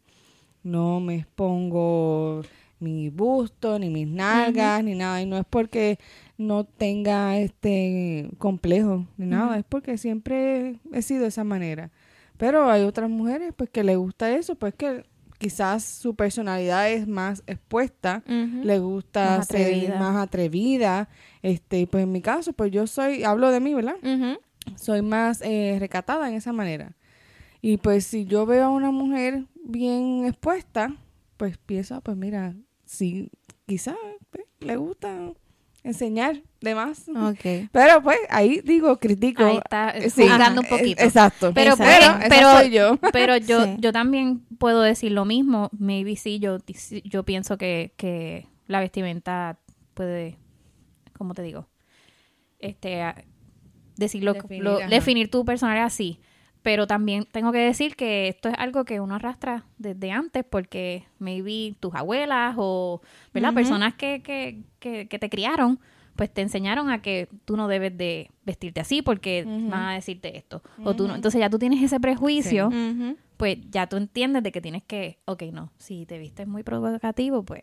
No 0.62 1.00
me 1.00 1.16
expongo 1.16 2.42
mi 2.80 3.08
busto, 3.08 3.78
ni 3.78 3.88
mis 3.90 4.06
nalgas, 4.06 4.84
ni 4.84 4.94
nada. 4.94 5.22
Y 5.22 5.26
no 5.26 5.38
es 5.38 5.46
porque 5.48 5.98
no 6.36 6.64
tenga 6.64 7.38
este 7.38 8.30
complejo 8.38 9.06
ni 9.16 9.26
nada, 9.26 9.58
es 9.58 9.64
porque 9.64 9.98
siempre 9.98 10.80
he 10.92 11.02
sido 11.02 11.22
de 11.22 11.28
esa 11.28 11.44
manera. 11.44 11.90
Pero 12.36 12.68
hay 12.68 12.82
otras 12.82 13.08
mujeres 13.08 13.52
pues 13.56 13.70
que 13.70 13.84
le 13.84 13.96
gusta 13.96 14.30
eso, 14.32 14.56
pues 14.56 14.74
que 14.74 15.04
quizás 15.38 15.84
su 15.84 16.14
personalidad 16.14 16.90
es 16.90 17.06
más 17.06 17.42
expuesta, 17.46 18.22
le 18.26 18.78
gusta 18.78 19.42
ser 19.42 19.94
más 19.98 20.16
atrevida, 20.16 21.08
este, 21.42 21.86
pues 21.86 22.04
en 22.04 22.12
mi 22.12 22.22
caso, 22.22 22.52
pues 22.52 22.70
yo 22.70 22.86
soy, 22.86 23.24
hablo 23.24 23.50
de 23.50 23.60
mí, 23.60 23.74
¿verdad? 23.74 23.96
Soy 24.76 25.02
más 25.02 25.42
eh, 25.42 25.76
recatada 25.78 26.28
en 26.28 26.34
esa 26.34 26.52
manera. 26.52 26.96
Y 27.60 27.76
pues 27.78 28.06
si 28.06 28.24
yo 28.24 28.46
veo 28.46 28.64
a 28.64 28.70
una 28.70 28.90
mujer 28.90 29.44
bien 29.62 30.24
expuesta, 30.26 30.94
pues 31.36 31.58
pienso, 31.58 32.00
pues 32.00 32.16
mira, 32.16 32.54
si 32.84 33.30
quizás 33.66 33.96
pues, 34.30 34.44
le 34.60 34.76
gusta 34.76 35.32
enseñar 35.84 36.42
de 36.60 36.74
más. 36.74 37.08
Ok. 37.08 37.68
Pero 37.72 38.02
pues 38.02 38.18
ahí 38.30 38.60
digo, 38.64 38.98
critico. 38.98 39.44
Ahí 39.44 39.58
está 39.58 39.90
Eh, 39.90 40.10
un 40.58 40.64
eh, 40.64 40.68
poquito. 40.68 41.02
Exacto. 41.04 41.52
Pero, 41.54 41.76
pero, 41.76 41.88
pero- 41.90 42.18
esa 42.18 42.28
pero- 42.28 42.50
soy 42.58 42.70
yo. 42.70 42.98
Pero 43.12 43.36
yo, 43.36 43.64
Sí. 43.64 43.76
yo 43.78 43.92
también 43.92 44.40
puedo 44.58 44.80
decir 44.82 45.12
lo 45.12 45.24
mismo. 45.24 45.70
Maybe 45.78 46.16
sí, 46.16 46.40
yo, 46.40 46.58
yo 47.04 47.22
pienso 47.24 47.56
que, 47.58 47.92
que 47.96 48.46
la 48.66 48.80
vestimenta 48.80 49.58
puede, 49.94 50.38
¿cómo 51.16 51.34
te 51.34 51.42
digo? 51.42 51.68
Este, 52.58 53.02
decirlo, 53.96 54.32
Definir, 54.32 54.62
lo- 54.64 54.78
definir 54.88 55.30
tu 55.30 55.44
personalidad 55.44 55.86
así. 55.86 56.18
Pero 56.64 56.86
también 56.86 57.28
tengo 57.30 57.52
que 57.52 57.58
decir 57.58 57.94
que 57.94 58.26
esto 58.26 58.48
es 58.48 58.54
algo 58.56 58.86
que 58.86 58.98
uno 58.98 59.16
arrastra 59.16 59.66
desde 59.76 60.10
antes 60.10 60.44
porque 60.48 61.04
maybe 61.18 61.76
tus 61.78 61.94
abuelas 61.94 62.54
o 62.56 63.02
¿verdad? 63.34 63.52
Personas 63.52 63.94
que, 63.94 64.22
que, 64.22 64.62
que, 64.80 65.06
que 65.06 65.18
te 65.18 65.28
criaron 65.28 65.78
pues 66.16 66.32
te 66.32 66.40
enseñaron 66.40 66.90
a 66.90 67.02
que 67.02 67.28
tú 67.44 67.56
no 67.56 67.68
debes 67.68 67.96
de 67.98 68.30
vestirte 68.44 68.80
así 68.80 69.02
porque 69.02 69.44
Ujú. 69.46 69.68
van 69.68 69.88
a 69.88 69.94
decirte 69.94 70.38
esto. 70.38 70.62
O 70.82 70.94
tú 70.96 71.06
no. 71.06 71.14
Entonces 71.14 71.38
ya 71.38 71.50
tú 71.50 71.58
tienes 71.58 71.82
ese 71.82 72.00
prejuicio 72.00 72.70
pues 73.36 73.58
ya 73.70 73.86
tú 73.86 73.96
entiendes 73.96 74.42
de 74.42 74.52
que 74.52 74.60
tienes 74.60 74.84
que, 74.84 75.18
ok, 75.26 75.42
no, 75.52 75.72
si 75.76 76.06
te 76.06 76.18
vistes 76.18 76.46
muy 76.46 76.62
provocativo, 76.62 77.42
pues 77.42 77.62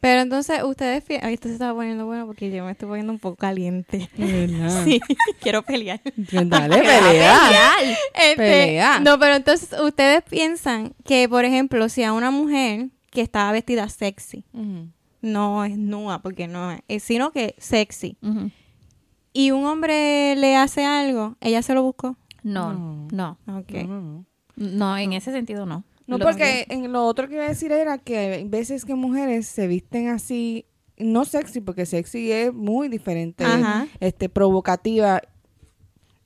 Pero 0.00 0.22
entonces 0.22 0.62
ustedes... 0.62 1.04
Ay, 1.22 1.34
esto 1.34 1.48
se 1.48 1.54
estaba 1.54 1.74
poniendo 1.74 2.06
bueno 2.06 2.26
porque 2.26 2.50
yo 2.50 2.64
me 2.64 2.72
estoy 2.72 2.88
poniendo 2.88 3.12
un 3.12 3.18
poco 3.18 3.36
caliente. 3.36 4.08
De 4.16 4.46
verdad. 4.46 4.82
Sí, 4.84 5.00
quiero 5.40 5.62
pelear. 5.62 6.00
Dale, 6.16 6.78
pelea. 6.78 7.72
Este, 8.14 8.36
Pelea. 8.36 9.00
No, 9.00 9.18
pero 9.18 9.34
entonces 9.36 9.78
ustedes 9.78 10.22
piensan 10.22 10.94
que, 11.04 11.28
por 11.28 11.44
ejemplo, 11.44 11.88
si 11.90 12.02
a 12.02 12.12
una 12.14 12.30
mujer 12.30 12.88
que 13.10 13.20
estaba 13.20 13.52
vestida 13.52 13.88
sexy, 13.88 14.44
no 15.20 15.64
es 15.64 15.76
nua, 15.76 16.22
porque 16.22 16.48
no 16.48 16.78
es, 16.88 17.02
sino 17.02 17.30
que 17.30 17.54
sexy, 17.58 18.16
y 19.32 19.50
un 19.50 19.66
hombre 19.66 20.34
le 20.36 20.56
hace 20.56 20.84
algo, 20.84 21.36
ella 21.40 21.60
se 21.62 21.74
lo 21.74 21.82
buscó. 21.82 22.16
no, 22.42 22.72
No. 23.12 23.36
no, 23.46 23.58
Ok. 23.58 23.72
No, 23.72 23.86
no, 23.86 24.00
no. 24.00 24.24
no, 24.56 24.96
en 24.98 25.12
ese 25.12 25.30
sentido 25.32 25.66
no. 25.66 25.84
No, 26.10 26.18
Lo- 26.18 26.24
porque 26.24 26.66
en 26.68 26.92
lo 26.92 27.04
otro 27.06 27.28
que 27.28 27.34
iba 27.34 27.44
a 27.44 27.48
decir 27.48 27.70
era 27.72 27.98
que 27.98 28.18
hay 28.18 28.44
veces 28.44 28.84
que 28.84 28.94
mujeres 28.94 29.46
se 29.46 29.66
visten 29.66 30.08
así, 30.08 30.66
no 30.98 31.24
sexy, 31.24 31.60
porque 31.60 31.86
sexy 31.86 32.32
es 32.32 32.52
muy 32.52 32.88
diferente, 32.88 33.44
Ajá. 33.44 33.86
este 34.00 34.28
provocativa. 34.28 35.22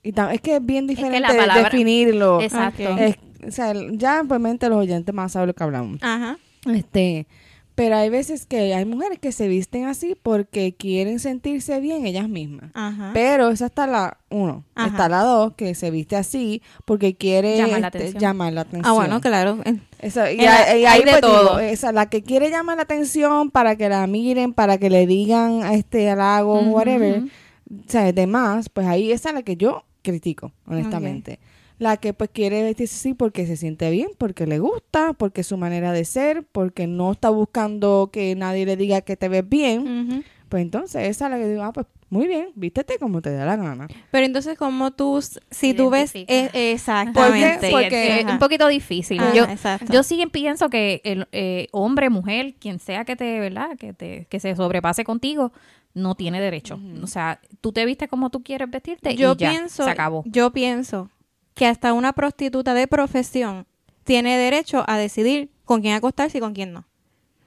Y 0.03 0.13
es 0.33 0.41
que 0.41 0.57
es 0.57 0.65
bien 0.65 0.87
diferente 0.87 1.21
palabra- 1.29 1.65
definirlo. 1.65 2.41
Exacto. 2.41 2.97
Es- 2.99 3.17
o 3.47 3.51
sea, 3.51 3.75
ya 3.93 4.23
obviamente 4.23 4.69
los 4.71 4.79
oyentes 4.79 5.15
más 5.15 5.33
saben 5.33 5.49
lo 5.49 5.55
que 5.55 5.63
hablamos. 5.63 5.99
Ajá. 6.03 6.39
Este, 6.67 7.27
pero 7.75 7.97
hay 7.97 8.09
veces 8.09 8.47
que 8.47 8.73
hay 8.75 8.85
mujeres 8.85 9.19
que 9.19 9.33
se 9.33 9.49
visten 9.49 9.87
así 9.87 10.17
porque 10.23 10.75
quieren 10.77 11.19
sentirse 11.19 11.81
bien 11.81 12.07
ellas 12.07 12.29
mismas. 12.29 12.71
Ajá. 12.75 13.11
Pero 13.15 13.51
esa 13.51 13.67
está 13.67 13.87
la 13.87 14.19
uno. 14.31 14.65
Ajá. 14.75 14.89
Está 14.89 15.09
la 15.09 15.23
dos, 15.23 15.55
que 15.55 15.75
se 15.75 15.91
viste 15.91 16.15
así 16.17 16.63
porque 16.85 17.17
quiere 17.17 17.57
Llamar 17.57 17.81
la 17.81 17.87
este, 17.89 17.99
atención. 17.99 18.21
llamar 18.21 18.53
la 18.53 18.61
atención. 18.63 18.87
ah, 18.87 18.93
bueno, 18.93 19.21
claro. 19.21 19.59
Esa- 19.99 20.31
y, 20.31 20.37
la- 20.39 20.63
hay 20.65 20.83
de 21.03 21.11
pues 21.11 21.15
digo, 21.21 21.21
todo. 21.21 21.59
esa, 21.59 21.91
la 21.93 22.09
que 22.11 22.23
quiere 22.23 22.51
llamar 22.51 22.77
la 22.77 22.83
atención 22.85 23.51
para 23.51 23.77
que 23.77 23.89
la 23.89 24.07
miren, 24.07 24.53
para 24.53 24.79
que 24.79 24.91
le 24.91 25.07
digan 25.07 25.63
este 25.73 26.09
halago, 26.11 26.61
whatever, 26.61 27.23
o 27.25 27.91
sea, 27.91 28.13
demás, 28.13 28.69
pues 28.69 28.87
ahí 28.87 29.11
esa 29.11 29.31
es 29.31 29.35
la 29.35 29.43
que 29.43 29.57
yo 29.57 29.85
critico, 30.03 30.53
honestamente. 30.67 31.39
La 31.79 31.97
que 31.97 32.15
pues 32.15 32.31
quiere 32.33 32.63
vestirse 32.63 32.95
así 32.95 33.15
porque 33.15 33.47
se 33.47 33.57
siente 33.57 33.91
bien, 33.91 34.09
porque 34.17 34.47
le 34.47 34.59
gusta, 34.59 35.13
porque 35.13 35.41
es 35.41 35.47
su 35.49 35.57
manera 35.57 35.93
de 35.93 36.05
ser, 36.05 36.45
porque 36.53 36.87
no 36.87 37.13
está 37.13 37.31
buscando 37.31 38.11
que 38.13 38.35
nadie 38.37 38.65
le 38.65 38.77
diga 38.77 39.01
que 39.01 39.17
te 39.17 39.29
ves 39.29 39.49
bien, 39.49 40.25
pues 40.49 40.63
entonces 40.63 41.09
esa 41.09 41.25
es 41.27 41.31
la 41.33 41.39
que 41.39 41.49
digo, 41.49 41.63
ah, 41.63 41.73
pues 41.73 41.87
muy 42.11 42.29
bien, 42.29 42.51
vístete 42.55 42.99
como 42.99 43.21
te 43.21 43.31
dé 43.31 43.45
la 43.45 43.57
gana. 43.57 43.89
Pero 44.13 44.25
entonces, 44.25 44.57
como 44.57 44.93
tú, 44.93 45.21
si 45.51 45.75
tú 45.75 45.91
ves... 45.91 46.15
Identifica. 46.15 46.57
eh, 46.57 46.73
exactamente. 46.73 47.71
¿Por 47.71 47.81
qué? 47.81 47.87
Porque- 47.87 48.21
es 48.21 48.27
un 48.27 48.39
poquito 48.39 48.69
difícil. 48.69 49.19
Ajá, 49.19 49.35
yo, 49.35 49.45
exacto. 49.47 49.93
yo 49.93 50.05
sí 50.05 50.25
pienso 50.31 50.71
que 50.71 51.01
el 51.03 51.27
eh, 51.33 51.67
hombre, 51.73 52.11
mujer, 52.11 52.55
quien 52.61 52.79
sea 52.79 53.05
que 53.05 53.17
te, 53.17 53.41
¿verdad? 53.41 53.77
Que 53.77 53.95
te, 53.95 54.27
que 54.31 54.39
se 54.39 54.55
sobrepase 54.55 55.03
contigo, 55.03 55.53
no 55.93 56.15
tiene 56.15 56.41
derecho. 56.41 56.79
O 57.03 57.09
sea, 57.09 57.41
tú 57.61 57.73
te 57.73 57.85
vistes 57.85 58.09
como 58.09 58.31
tú 58.31 58.45
quieres 58.45 58.71
vestirte 58.71 59.17
yo 59.17 59.33
y 59.33 59.37
ya, 59.37 59.51
pienso, 59.51 59.85
se 59.85 59.91
acabó. 59.91 60.23
yo 60.27 60.53
pienso 60.53 61.11
que 61.55 61.67
hasta 61.67 61.93
una 61.93 62.13
prostituta 62.13 62.75
de 62.75 62.87
profesión 62.89 63.67
tiene 64.05 64.37
derecho 64.37 64.85
a 64.87 64.99
decidir 64.99 65.51
con 65.65 65.81
quién 65.81 65.95
acostarse 65.95 66.39
y 66.39 66.41
con 66.41 66.53
quién 66.55 66.73
no. 66.73 66.85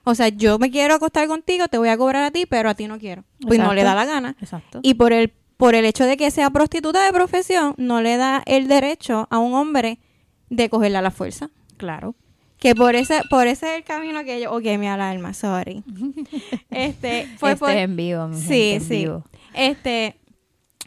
O 0.03 0.15
sea, 0.15 0.29
yo 0.29 0.57
me 0.57 0.71
quiero 0.71 0.93
acostar 0.95 1.27
contigo, 1.27 1.67
te 1.67 1.77
voy 1.77 1.89
a 1.89 1.97
cobrar 1.97 2.23
a 2.23 2.31
ti, 2.31 2.45
pero 2.45 2.69
a 2.69 2.75
ti 2.75 2.87
no 2.87 2.97
quiero. 2.97 3.25
Pues 3.45 3.59
no 3.59 3.73
le 3.73 3.83
da 3.83 3.93
la 3.93 4.05
gana. 4.05 4.35
Exacto. 4.41 4.79
Y 4.81 4.93
por 4.93 5.11
el 5.13 5.33
por 5.57 5.73
el 5.75 5.85
hecho 5.85 6.05
de 6.05 6.17
que 6.17 6.29
sea 6.31 6.49
prostituta 6.51 7.03
de 7.03 7.11
profesión, 7.11 7.73
no 7.77 7.99
le 8.01 8.15
da 8.17 8.43
el 8.45 8.67
derecho 8.67 9.27
a 9.31 9.39
un 9.39 9.53
hombre 9.55 9.97
de 10.49 10.69
cogerla 10.69 10.99
a 10.99 11.01
la 11.01 11.11
fuerza. 11.11 11.49
claro. 11.77 12.15
Que 12.59 12.73
por 12.73 12.95
ese 12.95 13.21
por 13.29 13.45
ese 13.45 13.69
es 13.73 13.77
el 13.77 13.83
camino 13.83 14.23
que 14.23 14.41
yo, 14.41 14.51
ok, 14.51 14.63
mi 14.79 14.87
alarma, 14.87 15.33
sorry. 15.35 15.83
este 16.71 17.27
fue 17.37 17.51
este 17.51 17.59
por- 17.59 17.69
en 17.71 17.95
vivo, 17.95 18.27
mi 18.29 18.35
Sí, 18.39 18.47
gente, 18.47 18.73
en 18.75 18.81
sí. 18.81 18.95
vivo. 18.97 19.23
Este, 19.53 20.15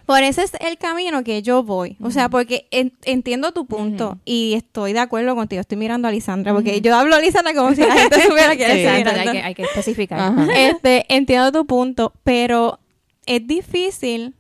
por 0.07 0.23
ese 0.25 0.43
es 0.43 0.53
el 0.61 0.77
camino 0.77 1.23
que 1.23 1.41
yo 1.43 1.63
voy. 1.63 1.97
O 2.03 2.11
sea, 2.11 2.29
porque 2.29 2.67
en- 2.73 2.93
entiendo 3.05 3.53
tu 3.53 3.67
punto 3.67 4.19
y 4.25 4.55
estoy 4.55 4.93
de 4.93 4.99
acuerdo 4.99 5.37
contigo. 5.37 5.61
Estoy 5.61 5.79
mirando 5.79 6.09
a 6.09 6.11
Lisandra 6.11 6.53
porque 6.53 6.81
yo 6.81 6.97
hablo 6.97 7.15
a 7.15 7.21
Lisandra 7.21 7.55
como 7.55 7.75
si 7.75 7.83
la 7.83 7.95
gente 7.95 8.21
supiera 8.27 8.57
que 8.57 8.65
Sí, 8.65 8.81
entonces 8.87 9.21
hay 9.27 9.33
que, 9.33 9.43
hay 9.43 9.55
que 9.55 9.63
especificar. 9.63 10.33
Este, 10.57 11.07
entiendo 11.15 11.53
tu 11.53 11.65
punto, 11.67 12.13
pero 12.25 12.81
es 13.27 13.47
difícil. 13.47 14.35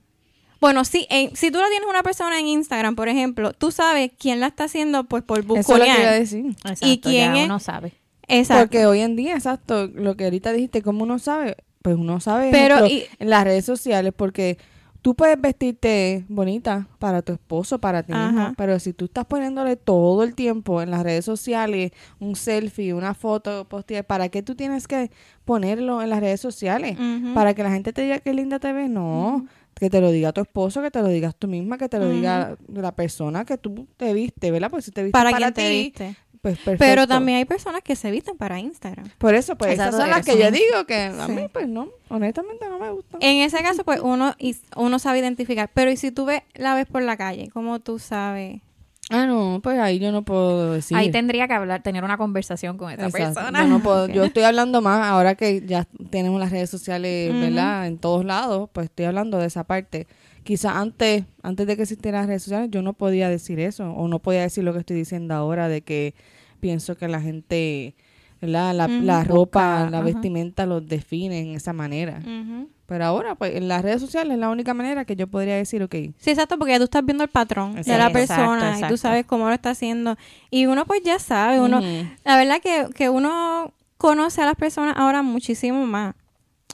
Bueno, 0.61 0.85
sí, 0.85 1.07
en- 1.09 1.35
si 1.37 1.50
tú 1.52 1.59
lo 1.61 1.69
tienes 1.69 1.88
una 1.88 2.02
persona 2.02 2.38
en 2.40 2.47
Instagram, 2.49 2.97
por 2.97 3.09
ejemplo, 3.09 3.52
tú 3.52 3.71
sabes 3.71 4.11
quién 4.19 4.40
la 4.40 4.49
está 4.49 4.64
haciendo 4.64 5.04
pues 5.04 5.23
por 5.23 5.38
Eso 5.38 5.57
es 5.57 5.69
lo 5.69 5.75
que 5.76 5.85
iba 5.85 5.92
a 5.92 6.19
busconear. 6.19 6.21
decir. 6.21 6.47
Exacto, 6.64 6.87
¿Y 6.87 6.99
quién 7.00 7.35
ya 7.35 7.40
es? 7.40 7.45
uno 7.47 7.59
sabe. 7.61 7.92
Exacto. 8.26 8.64
Porque 8.64 8.87
hoy 8.87 9.00
en 9.00 9.14
día, 9.16 9.35
exacto, 9.35 9.87
lo 9.87 10.16
que 10.16 10.25
ahorita 10.25 10.52
dijiste, 10.52 10.83
como 10.83 11.04
uno 11.04 11.19
sabe, 11.19 11.57
pues 11.83 11.97
uno 11.97 12.21
sabe 12.21 12.50
Pero, 12.50 12.76
ejemplo, 12.85 12.95
y- 12.97 13.04
en 13.23 13.30
las 13.30 13.45
redes 13.45 13.64
sociales, 13.64 14.12
porque 14.14 14.59
tú 15.02 15.14
puedes 15.14 15.40
vestirte 15.40 16.25
bonita 16.28 16.88
para 16.99 17.23
tu 17.23 17.33
esposo, 17.33 17.78
para 17.78 18.02
ti 18.02 18.12
mismo, 18.12 18.40
Ajá. 18.40 18.54
pero 18.57 18.78
si 18.78 18.92
tú 18.92 19.07
estás 19.07 19.25
poniéndole 19.25 19.76
todo 19.76 20.23
el 20.23 20.35
tiempo 20.35 20.83
en 20.83 20.90
las 20.90 21.02
redes 21.02 21.25
sociales 21.25 21.92
un 22.19 22.37
selfie, 22.37 22.95
una 22.95 23.14
foto, 23.14 23.66
postear, 23.69 24.04
¿para 24.04 24.28
qué 24.28 24.42
tú 24.42 24.54
tienes 24.54 24.87
que 24.87 25.11
ponerlo 25.45 26.02
en 26.02 26.11
las 26.11 26.21
redes 26.21 26.40
sociales? 26.40 26.97
Para 27.35 27.54
que 27.54 27.62
la 27.62 27.71
gente 27.71 27.92
te 27.92 28.02
diga 28.02 28.19
qué 28.19 28.35
linda 28.35 28.59
te 28.59 28.73
ves, 28.73 28.90
no. 28.90 29.47
Que 29.75 29.88
te 29.88 30.00
lo 30.00 30.11
diga 30.11 30.33
tu 30.33 30.42
esposo, 30.42 30.83
que 30.83 30.90
te 30.90 31.00
lo 31.00 31.09
digas 31.09 31.35
tú 31.37 31.49
misma, 31.49 31.78
que 31.78 31.88
te 31.88 31.99
lo 31.99 32.11
diga 32.11 32.57
la 32.69 32.95
persona 32.95 33.47
que 33.47 33.57
tú 33.57 33.87
te 33.97 34.12
viste, 34.12 34.50
¿verdad? 34.50 34.71
Pues 34.71 34.85
si 34.85 34.90
te 34.90 35.02
viste 35.02 35.12
para, 35.12 35.52
ti. 35.52 35.95
Pues 36.42 36.56
perfecto. 36.56 36.78
Pero 36.78 37.06
también 37.06 37.38
hay 37.38 37.44
personas 37.44 37.82
que 37.82 37.97
se 37.97 38.11
visten 38.11 38.37
para 38.37 38.59
Instagram. 38.59 39.09
Por 39.18 39.35
eso, 39.35 39.56
pues 39.56 39.73
Exacto, 39.73 39.97
esas 39.97 40.00
son 40.02 40.11
las 40.11 40.25
que 40.25 40.38
yo 40.42 40.50
digo 40.50 40.87
que 40.87 40.94
a 40.97 41.26
Sí. 41.26 41.32
mí, 41.32 41.49
pues 41.52 41.68
no, 41.68 41.88
honestamente 42.09 42.66
no 42.68 42.78
me 42.78 42.90
gustan. 42.90 43.20
En 43.23 43.42
ese 43.42 43.62
caso, 43.62 43.85
pues 43.85 44.00
uno, 44.02 44.35
y- 44.38 44.56
uno 44.76 44.99
sabe 44.99 45.18
identificar. 45.18 45.70
Pero 45.75 45.90
¿y 45.90 45.97
si 45.97 46.11
tú 46.11 46.25
ves, 46.25 46.42
la 46.54 46.75
ves 46.75 46.87
por 46.87 47.02
la 47.02 47.16
calle? 47.16 47.50
¿Cómo 47.52 47.78
tú 47.80 47.99
sabes? 47.99 48.61
Ah, 49.12 49.26
no, 49.26 49.59
pues 49.61 49.76
ahí 49.80 49.99
yo 49.99 50.12
no 50.12 50.23
puedo 50.23 50.73
decir. 50.75 50.97
Ahí 50.97 51.11
tendría 51.11 51.49
que 51.49 51.54
hablar, 51.54 51.82
tener 51.82 52.04
una 52.04 52.16
conversación 52.16 52.78
con 52.78 52.92
esta 52.92 53.06
Exacto. 53.06 53.35
persona. 53.35 53.62
Yo 53.62 53.68
no 53.68 53.80
puedo, 53.80 54.06
yo 54.09 54.25
estoy 54.25 54.44
hablando 54.44 54.80
más 54.82 55.04
ahora 55.04 55.35
que 55.35 55.62
ya 55.66 55.85
tenemos 56.11 56.38
las 56.38 56.50
redes 56.52 56.70
sociales. 56.70 57.32
¿verdad? 57.35 57.88
En 57.88 57.99
todos 57.99 58.25
lados, 58.25 58.70
pues 58.73 58.85
estoy 58.87 59.06
hablando 59.06 59.38
de 59.38 59.47
esa 59.47 59.64
parte. 59.64 60.06
Quizá 60.42 60.78
antes, 60.78 61.25
antes 61.42 61.66
de 61.66 61.76
que 61.76 61.82
existieran 61.82 62.23
las 62.23 62.28
redes 62.28 62.42
sociales, 62.42 62.70
yo 62.70 62.82
no 62.82 62.92
podía 62.94 63.28
decir 63.28 63.61
eso, 63.61 63.92
o 63.92 64.09
no 64.09 64.18
podía 64.18 64.42
decir 64.42 64.64
lo 64.64 64.73
que 64.73 64.80
estoy 64.80 64.97
diciendo 64.97 65.35
ahora, 65.35 65.68
de 65.68 65.82
que 65.82 66.14
pienso 66.61 66.97
que 66.97 67.09
la 67.09 67.20
gente, 67.20 67.94
¿verdad? 68.40 68.75
La, 68.75 68.88
la 68.88 69.25
ropa, 69.25 69.88
la 69.90 69.99
ajá. 69.99 70.02
vestimenta 70.02 70.66
los 70.66 70.87
define 70.87 71.40
en 71.40 71.54
esa 71.56 71.73
manera. 71.73 72.23
Pero 72.87 73.04
ahora, 73.04 73.37
pues 73.37 73.54
en 73.54 73.68
las 73.68 73.82
redes 73.82 74.00
sociales 74.00 74.32
es 74.32 74.38
la 74.40 74.49
única 74.49 74.75
manera 74.75 75.04
que 75.04 75.14
yo 75.14 75.28
podría 75.28 75.54
decir, 75.54 75.82
ok, 75.82 75.94
Sí, 76.16 76.30
exacto, 76.30 76.59
porque 76.59 76.73
ya 76.73 76.78
tú 76.78 76.85
estás 76.85 77.04
viendo 77.04 77.23
el 77.23 77.30
patrón 77.30 77.75
de 77.75 77.99
la 77.99 78.11
persona 78.11 78.70
exacto, 78.70 78.87
y 78.87 78.88
tú 78.88 78.97
sabes 78.97 79.26
cómo 79.26 79.47
lo 79.47 79.54
está 79.54 79.70
haciendo. 79.70 80.16
Y 80.50 80.66
uno 80.66 80.85
pues 80.87 81.02
ya 81.04 81.18
sabe, 81.20 81.61
uno, 81.61 81.80
la 82.25 82.37
verdad 82.37 82.61
que, 82.61 82.88
que 82.94 83.09
uno 83.09 83.73
conoce 83.97 84.42
a 84.42 84.47
las 84.47 84.56
personas 84.56 84.97
ahora 84.97 85.23
muchísimo 85.23 85.87
más. 85.87 86.14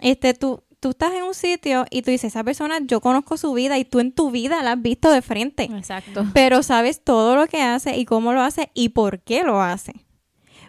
Este, 0.01 0.33
tú, 0.33 0.63
tú 0.87 0.91
estás 0.91 1.13
en 1.15 1.25
un 1.25 1.35
sitio 1.35 1.85
y 1.91 2.03
tú 2.03 2.11
dices, 2.11 2.33
esa 2.33 2.45
persona, 2.45 2.79
yo 2.83 3.01
conozco 3.01 3.37
su 3.37 3.53
vida 3.53 3.79
y 3.79 3.85
tú 3.85 4.01
en 4.01 4.13
tu 4.13 4.31
vida 4.31 4.63
la 4.63 4.73
has 4.73 4.83
visto 4.83 5.11
de 5.11 5.21
frente. 5.23 5.65
Exacto. 5.65 6.25
Pero 6.33 6.63
sabes 6.63 7.03
todo 7.03 7.37
lo 7.37 7.47
que 7.49 7.61
hace 7.63 7.97
y 7.97 8.05
cómo 8.05 8.33
lo 8.33 8.41
hace 8.43 8.71
y 8.75 8.91
por 8.91 9.21
qué 9.21 9.43
lo 9.43 9.61
hace. 9.61 9.93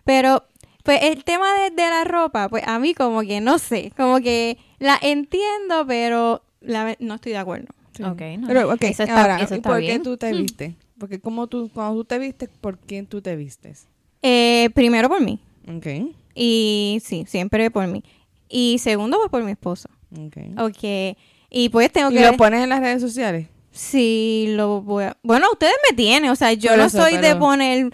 Pero, 0.04 0.44
pues 0.84 1.00
el 1.04 1.24
tema 1.24 1.54
de, 1.54 1.70
de 1.72 1.90
la 1.90 2.04
ropa, 2.04 2.50
pues 2.50 2.64
a 2.68 2.80
mí 2.80 2.94
como 2.94 3.22
que 3.22 3.42
no 3.42 3.60
sé, 3.60 3.92
como 3.98 4.20
que 4.20 4.58
la 4.80 4.98
entiendo, 5.02 5.86
pero 5.88 6.44
la 6.62 6.96
no 7.00 7.16
estoy 7.16 7.34
de 7.34 7.38
acuerdo. 7.38 7.68
Sí. 7.96 8.04
Ok, 8.04 8.22
no. 8.40 8.48
Pero, 8.48 8.72
ok, 8.74 8.84
Eso 8.84 9.04
está- 9.04 9.22
ahora, 9.22 9.38
eso 9.42 9.54
¿y 9.56 9.58
está 9.58 9.70
¿por 9.70 9.80
bien. 9.80 9.98
qué 9.98 10.04
tú 10.04 10.18
te 10.18 10.32
vistes? 10.34 10.74
Porque 11.00 11.20
como 11.20 11.48
tú, 11.48 11.70
cuando 11.74 11.96
tú 12.02 12.06
te 12.06 12.18
vistes, 12.20 12.50
¿por 12.62 12.78
quién 12.80 13.06
tú 13.06 13.22
te 13.22 13.36
vistes? 13.36 13.88
Eh, 14.22 14.70
primero 14.74 15.10
por 15.10 15.22
mí. 15.22 15.40
Ok. 15.68 15.86
Y 16.34 17.00
sí, 17.04 17.26
siempre 17.28 17.70
por 17.72 17.86
mí. 17.88 18.04
Y 18.50 18.78
segundo, 18.80 19.18
pues 19.18 19.30
por 19.30 19.44
mi 19.44 19.52
esposo. 19.52 19.90
Ok. 20.12 20.38
Ok. 20.60 21.18
Y 21.50 21.70
pues 21.70 21.92
tengo 21.92 22.12
¿Y 22.12 22.16
que... 22.16 22.22
lo 22.26 22.38
pones 22.38 22.64
en 22.64 22.70
las 22.70 22.80
redes 22.80 23.02
sociales? 23.02 23.48
Sí, 23.72 24.48
lo 24.50 24.82
voy 24.82 25.06
a... 25.06 25.18
Bueno, 25.24 25.48
ustedes 25.52 25.76
me 25.90 25.96
tienen, 25.96 26.32
o 26.32 26.36
sea, 26.36 26.54
yo 26.54 26.76
no 26.76 26.86
eso, 26.86 26.98
soy 27.02 27.18
de 27.18 27.36
poner 27.36 27.92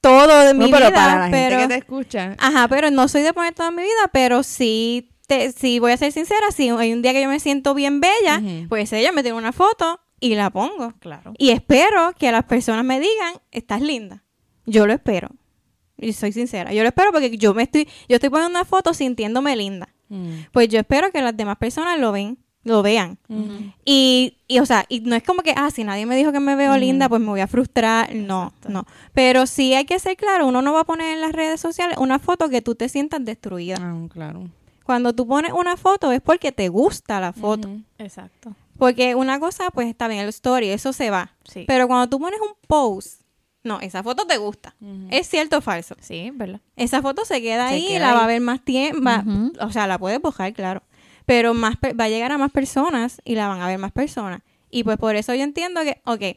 todo 0.00 0.40
de 0.40 0.52
mi 0.52 0.60
No, 0.60 0.70
pero 0.70 0.88
vida, 0.88 0.94
para 0.94 1.18
la 1.24 1.30
pero... 1.30 1.58
gente 1.58 1.62
que 1.62 1.68
te 1.74 1.78
escucha. 1.78 2.36
Ajá, 2.38 2.68
pero 2.68 2.90
no 2.90 3.08
soy 3.08 3.22
de 3.22 3.32
poner 3.32 3.54
toda 3.54 3.70
mi 3.70 3.82
vida, 3.82 4.10
pero 4.12 4.42
sí, 4.42 5.10
te, 5.26 5.52
sí 5.52 5.78
voy 5.78 5.92
a 5.92 5.96
ser 5.96 6.12
sincera, 6.12 6.50
si 6.50 6.68
hay 6.68 6.92
un 6.92 7.00
día 7.00 7.12
que 7.12 7.22
yo 7.22 7.28
me 7.28 7.40
siento 7.40 7.72
bien 7.74 8.00
bella, 8.00 8.42
pues 8.68 8.92
ella 8.92 9.10
me 9.12 9.22
tiene 9.22 9.38
una 9.38 9.52
foto 9.52 10.00
y 10.20 10.34
la 10.34 10.50
pongo. 10.50 10.92
Claro. 11.00 11.32
Y 11.38 11.50
espero 11.50 12.12
que 12.18 12.30
las 12.30 12.44
personas 12.44 12.84
me 12.84 13.00
digan, 13.00 13.34
estás 13.50 13.80
linda. 13.80 14.24
Yo 14.66 14.86
lo 14.86 14.92
espero. 14.92 15.30
Y 15.96 16.12
soy 16.12 16.32
sincera. 16.32 16.72
Yo 16.72 16.82
lo 16.82 16.88
espero 16.88 17.10
porque 17.12 17.38
yo 17.38 17.54
me 17.54 17.62
estoy, 17.62 17.88
yo 18.08 18.16
estoy 18.16 18.28
poniendo 18.28 18.50
una 18.58 18.64
foto 18.64 18.92
sintiéndome 18.92 19.56
linda. 19.56 19.88
Mm. 20.12 20.46
Pues 20.52 20.68
yo 20.68 20.78
espero 20.78 21.10
que 21.10 21.22
las 21.22 21.36
demás 21.36 21.56
personas 21.56 21.98
lo 21.98 22.12
ven, 22.12 22.38
lo 22.64 22.82
vean. 22.82 23.18
Y, 23.84 24.36
y, 24.46 24.58
o 24.60 24.66
sea, 24.66 24.84
y 24.88 25.00
no 25.00 25.16
es 25.16 25.22
como 25.22 25.42
que, 25.42 25.54
ah, 25.56 25.70
si 25.70 25.84
nadie 25.84 26.06
me 26.06 26.16
dijo 26.16 26.32
que 26.32 26.40
me 26.40 26.54
veo 26.54 26.76
linda, 26.76 27.08
pues 27.08 27.20
me 27.20 27.28
voy 27.28 27.40
a 27.40 27.46
frustrar. 27.46 28.14
No, 28.14 28.52
no. 28.68 28.86
Pero 29.14 29.46
sí 29.46 29.74
hay 29.74 29.84
que 29.84 29.98
ser 29.98 30.16
claro, 30.16 30.46
uno 30.46 30.62
no 30.62 30.72
va 30.72 30.80
a 30.80 30.84
poner 30.84 31.14
en 31.14 31.20
las 31.20 31.32
redes 31.32 31.60
sociales 31.60 31.96
una 31.98 32.18
foto 32.18 32.48
que 32.48 32.62
tú 32.62 32.74
te 32.74 32.88
sientas 32.88 33.24
destruida. 33.24 33.76
Ah, 33.80 34.06
claro. 34.12 34.48
Cuando 34.84 35.14
tú 35.14 35.26
pones 35.26 35.52
una 35.52 35.76
foto 35.76 36.12
es 36.12 36.20
porque 36.20 36.52
te 36.52 36.68
gusta 36.68 37.20
la 37.20 37.32
foto. 37.32 37.68
Exacto. 37.98 38.54
Porque 38.78 39.14
una 39.14 39.38
cosa, 39.38 39.70
pues 39.70 39.88
está 39.88 40.08
bien, 40.08 40.20
el 40.20 40.28
story, 40.28 40.68
eso 40.68 40.92
se 40.92 41.08
va. 41.10 41.32
Sí. 41.44 41.64
Pero 41.66 41.86
cuando 41.86 42.08
tú 42.08 42.18
pones 42.18 42.40
un 42.40 42.54
post, 42.66 43.21
no, 43.64 43.80
esa 43.80 44.02
foto 44.02 44.26
te 44.26 44.36
gusta. 44.36 44.74
¿Es 45.10 45.28
cierto 45.28 45.58
o 45.58 45.60
falso? 45.60 45.96
Sí, 46.00 46.30
¿verdad? 46.34 46.60
Esa 46.76 47.00
foto 47.02 47.24
se 47.24 47.40
queda 47.40 47.68
Se 47.68 47.74
ahí, 47.74 47.86
queda 47.86 48.08
la 48.08 48.14
va 48.14 48.24
a 48.24 48.26
ver 48.26 48.40
más 48.40 48.64
tiempo, 48.64 49.08
Ujú. 49.08 49.52
o 49.60 49.70
sea, 49.70 49.86
la 49.86 49.98
puedes 49.98 50.20
bojar, 50.20 50.52
claro. 50.52 50.82
Pero 51.26 51.54
más 51.54 51.76
va 51.76 52.04
a 52.04 52.08
llegar 52.08 52.32
a 52.32 52.38
más 52.38 52.50
personas 52.50 53.20
y 53.24 53.36
la 53.36 53.48
van 53.48 53.60
a 53.60 53.68
ver 53.68 53.78
más 53.78 53.92
personas. 53.92 54.40
Y 54.70 54.84
pues 54.84 54.96
por 54.96 55.14
eso 55.14 55.34
yo 55.34 55.44
entiendo 55.44 55.82
que, 55.82 56.00
ok, 56.04 56.36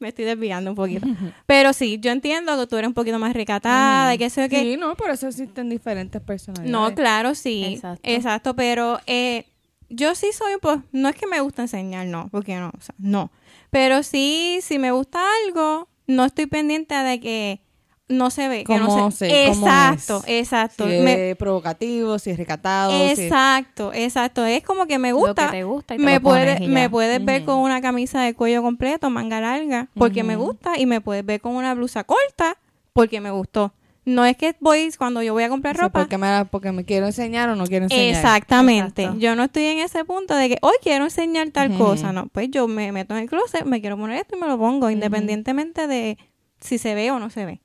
me 0.00 0.08
estoy 0.08 0.24
desviando 0.24 0.70
un 0.70 0.76
poquito. 0.76 1.06
Pero 1.46 1.72
sí, 1.72 1.98
yo 2.00 2.10
entiendo 2.10 2.58
que 2.58 2.66
tú 2.66 2.76
eres 2.76 2.88
un 2.88 2.94
poquito 2.94 3.18
más 3.18 3.32
recatada 3.32 4.14
y 4.14 4.18
que 4.18 4.28
sé 4.30 4.48
qué. 4.48 4.60
Sí, 4.62 4.76
no, 4.76 4.96
por 4.96 5.10
eso 5.10 5.28
existen 5.28 5.68
diferentes 5.68 6.20
personalidades. 6.20 6.70
No, 6.70 6.94
claro, 6.94 7.34
sí. 7.34 7.74
Exacto. 7.74 8.00
Exacto, 8.02 8.56
pero 8.56 9.00
eh, 9.06 9.46
yo 9.88 10.14
sí 10.14 10.30
soy 10.32 10.54
un 10.54 10.60
poco, 10.60 10.82
no 10.92 11.08
es 11.08 11.14
que 11.16 11.26
me 11.26 11.40
gusta 11.40 11.62
enseñar, 11.62 12.06
no, 12.06 12.28
porque 12.30 12.56
no, 12.56 12.72
o 12.76 12.80
sea, 12.80 12.94
no. 12.98 13.30
Pero 13.70 14.02
sí, 14.02 14.58
si 14.62 14.78
me 14.78 14.90
gusta 14.90 15.20
algo, 15.46 15.88
no 16.06 16.24
estoy 16.24 16.46
pendiente 16.46 16.94
de 16.94 17.20
que 17.20 17.60
no 18.06 18.28
se 18.30 18.48
ve. 18.48 18.64
que 18.64 18.76
no 18.78 19.10
se- 19.10 19.46
exacto, 19.46 20.22
es. 20.26 20.40
exacto. 20.42 20.86
Si 20.86 20.92
es 20.94 21.02
Me- 21.02 21.34
provocativo, 21.36 22.18
si 22.18 22.30
es 22.30 22.36
recatado. 22.36 22.90
si 22.90 23.02
es- 23.02 23.18
exacto, 23.18 23.92
exacto. 23.94 24.44
Es 24.44 24.62
como 24.62 24.86
que 24.86 24.98
me 24.98 25.10
Lo 25.10 25.16
gusta. 25.18 25.46
que 25.46 25.52
te 25.52 25.64
gusta 25.64 25.94
y 25.94 25.98
te 25.98 26.04
me 26.04 26.14
lo 26.16 26.20
pones 26.20 26.44
puedes 26.56 26.60
y 26.60 26.68
me 26.68 26.90
puedes 26.90 27.24
ver 27.24 27.44
con 27.46 27.56
una 27.58 27.80
camisa 27.80 28.20
de 28.20 28.34
cuello 28.34 28.62
completo, 28.62 29.08
manga 29.08 29.40
larga, 29.40 29.88
porque 29.94 30.22
me 30.22 30.36
gusta, 30.36 30.78
y 30.78 30.84
me 30.86 31.00
puedes 31.00 31.24
ver 31.24 31.40
con 31.40 31.54
una 31.56 31.74
blusa 31.74 32.04
corta, 32.04 32.58
porque 32.92 33.20
me 33.22 33.30
gustó. 33.30 33.72
No 34.06 34.24
es 34.26 34.36
que 34.36 34.54
voy, 34.60 34.90
cuando 34.98 35.22
yo 35.22 35.32
voy 35.32 35.44
a 35.44 35.48
comprar 35.48 35.74
o 35.74 35.78
sea, 35.78 35.86
ropa, 35.86 36.00
porque, 36.00 36.18
me, 36.18 36.26
la- 36.26 36.44
porque 36.44 36.72
me 36.72 36.84
quiero 36.84 37.06
enseñar 37.06 37.48
o 37.48 37.56
no 37.56 37.64
quiero 37.66 37.84
enseñar. 37.86 38.16
Exactamente. 38.16 39.02
Exacto. 39.02 39.20
Yo 39.20 39.34
no 39.34 39.44
estoy 39.44 39.64
en 39.64 39.78
ese 39.78 40.04
punto 40.04 40.34
de 40.36 40.48
que 40.50 40.58
hoy 40.60 40.74
quiero 40.82 41.04
enseñar 41.04 41.50
tal 41.50 41.70
cosa, 41.78 42.12
no. 42.12 42.26
Pues 42.28 42.50
yo 42.50 42.68
me 42.68 42.92
meto 42.92 43.14
en 43.16 43.22
el 43.22 43.28
closet, 43.30 43.64
me 43.64 43.80
quiero 43.80 43.96
poner 43.96 44.18
esto 44.18 44.36
y 44.36 44.40
me 44.40 44.46
lo 44.46 44.58
pongo, 44.58 44.88
independientemente 44.90 45.86
de 45.86 46.18
si 46.60 46.76
se 46.78 46.94
ve 46.94 47.10
o 47.12 47.18
no 47.18 47.30
se 47.30 47.46
ve. 47.46 47.60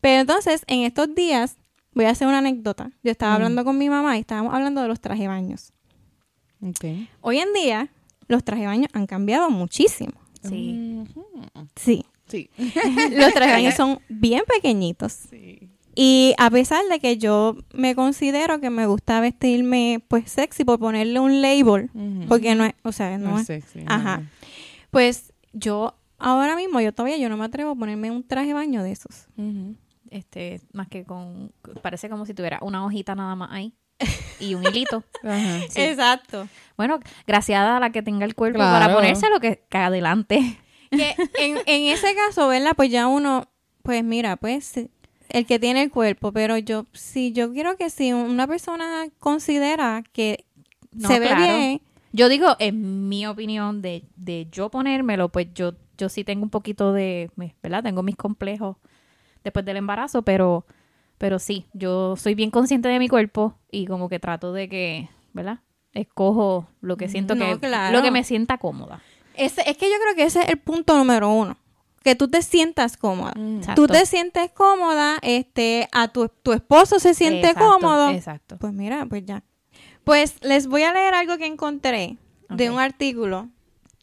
Pero 0.00 0.20
entonces, 0.20 0.62
en 0.68 0.82
estos 0.82 1.12
días, 1.14 1.56
voy 1.92 2.04
a 2.04 2.10
hacer 2.10 2.28
una 2.28 2.38
anécdota. 2.38 2.90
Yo 3.02 3.10
estaba 3.10 3.32
hablando 3.34 3.64
con 3.64 3.76
mi 3.78 3.88
mamá 3.90 4.16
y 4.16 4.20
estábamos 4.20 4.54
hablando 4.54 4.80
de 4.82 4.86
los 4.88 5.00
traje 5.00 5.26
baños. 5.26 5.72
Ok. 6.62 6.84
Hoy 7.20 7.38
en 7.38 7.52
día, 7.52 7.88
los 8.28 8.44
traje 8.44 8.64
baños 8.66 8.88
han 8.92 9.06
cambiado 9.06 9.50
muchísimo. 9.50 10.12
Sí. 10.42 11.02
Sí. 11.74 12.04
Sí. 12.28 12.50
Los 13.12 13.32
traje 13.34 13.52
baños 13.52 13.74
son 13.74 14.00
bien 14.08 14.42
pequeñitos. 14.46 15.12
Sí. 15.12 15.70
Y 15.94 16.34
a 16.38 16.48
pesar 16.50 16.84
de 16.90 17.00
que 17.00 17.16
yo 17.18 17.56
me 17.72 17.96
considero 17.96 18.60
que 18.60 18.70
me 18.70 18.86
gusta 18.86 19.20
vestirme 19.20 20.00
pues 20.06 20.30
sexy 20.30 20.64
por 20.64 20.78
ponerle 20.78 21.18
un 21.18 21.42
label, 21.42 21.90
porque 22.28 22.54
no 22.54 22.64
es, 22.64 22.74
o 22.84 22.92
sea, 22.92 23.18
No 23.18 23.30
no 23.30 23.38
es 23.38 23.50
es, 23.50 23.64
sexy. 23.64 23.84
Ajá. 23.86 24.18
no. 24.18 24.26
Pues 24.90 25.32
yo 25.52 25.96
ahora 26.18 26.54
mismo, 26.54 26.80
yo 26.80 26.92
todavía 26.92 27.16
yo 27.18 27.28
no 27.28 27.36
me 27.36 27.44
atrevo 27.46 27.72
a 27.72 27.74
ponerme 27.74 28.12
un 28.12 28.22
traje 28.26 28.48
de 28.48 28.54
baño 28.54 28.82
de 28.84 28.92
esos. 28.92 29.26
Este, 30.10 30.60
más 30.72 30.86
que 30.88 31.04
con, 31.04 31.52
parece 31.82 32.08
como 32.08 32.26
si 32.26 32.32
tuviera 32.34 32.58
una 32.62 32.84
hojita 32.86 33.14
nada 33.16 33.34
más 33.34 33.50
ahí 33.52 33.74
y 34.38 34.54
un 34.54 34.64
hilito. 34.64 35.02
Ajá. 35.24 35.58
Sí. 35.68 35.80
Exacto. 35.80 36.46
Bueno, 36.76 37.00
gracias 37.26 37.60
a 37.60 37.80
la 37.80 37.90
que 37.90 38.02
tenga 38.02 38.24
el 38.24 38.36
cuerpo 38.36 38.58
Claro. 38.60 38.84
para 38.84 38.94
ponerse 38.94 39.28
lo 39.30 39.40
que, 39.40 39.64
que 39.68 39.78
adelante. 39.78 40.58
Que 40.90 41.14
en, 41.38 41.58
en 41.66 41.92
ese 41.92 42.14
caso, 42.14 42.48
¿verdad? 42.48 42.72
Pues 42.76 42.90
ya 42.90 43.06
uno, 43.06 43.48
pues 43.82 44.02
mira, 44.04 44.36
pues 44.36 44.74
el 45.28 45.46
que 45.46 45.58
tiene 45.58 45.82
el 45.82 45.90
cuerpo, 45.90 46.32
pero 46.32 46.56
yo, 46.56 46.86
si 46.92 47.32
yo 47.32 47.52
quiero 47.52 47.76
que 47.76 47.90
si 47.90 48.12
una 48.12 48.46
persona 48.46 49.08
considera 49.18 50.02
que 50.12 50.44
No, 50.92 51.08
se 51.08 51.18
ve 51.20 51.26
claro. 51.26 51.42
bien, 51.42 51.80
Yo 52.12 52.28
digo, 52.28 52.56
en 52.58 53.08
mi 53.08 53.26
opinión, 53.26 53.82
de, 53.82 54.04
de 54.16 54.48
yo 54.50 54.70
ponérmelo, 54.70 55.28
pues 55.28 55.48
yo, 55.54 55.74
yo 55.98 56.08
sí 56.08 56.24
tengo 56.24 56.42
un 56.44 56.50
poquito 56.50 56.92
de, 56.92 57.30
¿verdad? 57.62 57.82
Tengo 57.82 58.02
mis 58.02 58.16
complejos 58.16 58.76
después 59.44 59.64
del 59.66 59.76
embarazo, 59.76 60.22
pero, 60.22 60.64
pero 61.18 61.38
sí, 61.38 61.66
yo 61.74 62.16
soy 62.16 62.34
bien 62.34 62.50
consciente 62.50 62.88
de 62.88 62.98
mi 62.98 63.08
cuerpo 63.08 63.58
y 63.70 63.86
como 63.86 64.08
que 64.08 64.18
trato 64.18 64.52
de 64.54 64.68
que, 64.70 65.08
¿verdad? 65.34 65.60
Escojo 65.92 66.68
lo 66.80 66.96
que 66.96 67.08
siento 67.08 67.34
No, 67.34 67.58
que, 67.60 67.66
claro. 67.66 67.96
lo 67.96 68.02
que 68.02 68.10
me 68.10 68.24
sienta 68.24 68.56
cómoda. 68.58 69.02
Ese, 69.38 69.62
es 69.66 69.76
que 69.76 69.90
yo 69.90 69.96
creo 70.02 70.14
que 70.14 70.24
ese 70.24 70.40
es 70.42 70.48
el 70.48 70.58
punto 70.58 70.96
número 70.96 71.30
uno. 71.30 71.56
Que 72.02 72.14
tú 72.14 72.28
te 72.28 72.42
sientas 72.42 72.96
cómoda. 72.96 73.32
Mm. 73.36 73.58
Exacto. 73.58 73.82
Tú 73.82 73.92
te 73.92 74.06
sientes 74.06 74.50
cómoda, 74.52 75.18
este, 75.22 75.88
a 75.92 76.08
tu, 76.08 76.28
tu 76.28 76.52
esposo 76.52 76.98
se 77.00 77.14
siente 77.14 77.48
Exacto, 77.48 77.70
cómodo. 77.70 78.10
Exacto. 78.10 78.56
Pues 78.58 78.72
mira, 78.72 79.06
pues 79.06 79.24
ya. 79.24 79.42
Pues 80.04 80.36
les 80.42 80.66
voy 80.66 80.82
a 80.82 80.92
leer 80.92 81.14
algo 81.14 81.36
que 81.36 81.46
encontré 81.46 82.16
de 82.48 82.70
un 82.70 82.78
artículo 82.78 83.48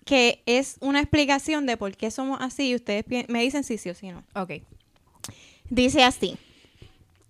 que 0.06 0.44
es 0.46 0.78
una 0.82 1.00
explicación 1.00 1.66
de 1.66 1.78
por 1.78 1.98
qué 1.98 2.12
somos 2.12 2.40
así 2.40 2.70
y 2.70 2.76
ustedes 2.76 3.06
me 3.28 3.42
dicen 3.42 3.64
si 3.64 3.78
sí 3.78 3.90
o 3.90 3.96
si 3.96 4.10
no. 4.10 4.24
Ok. 4.36 4.62
Dice 5.70 6.04
así. 6.04 6.38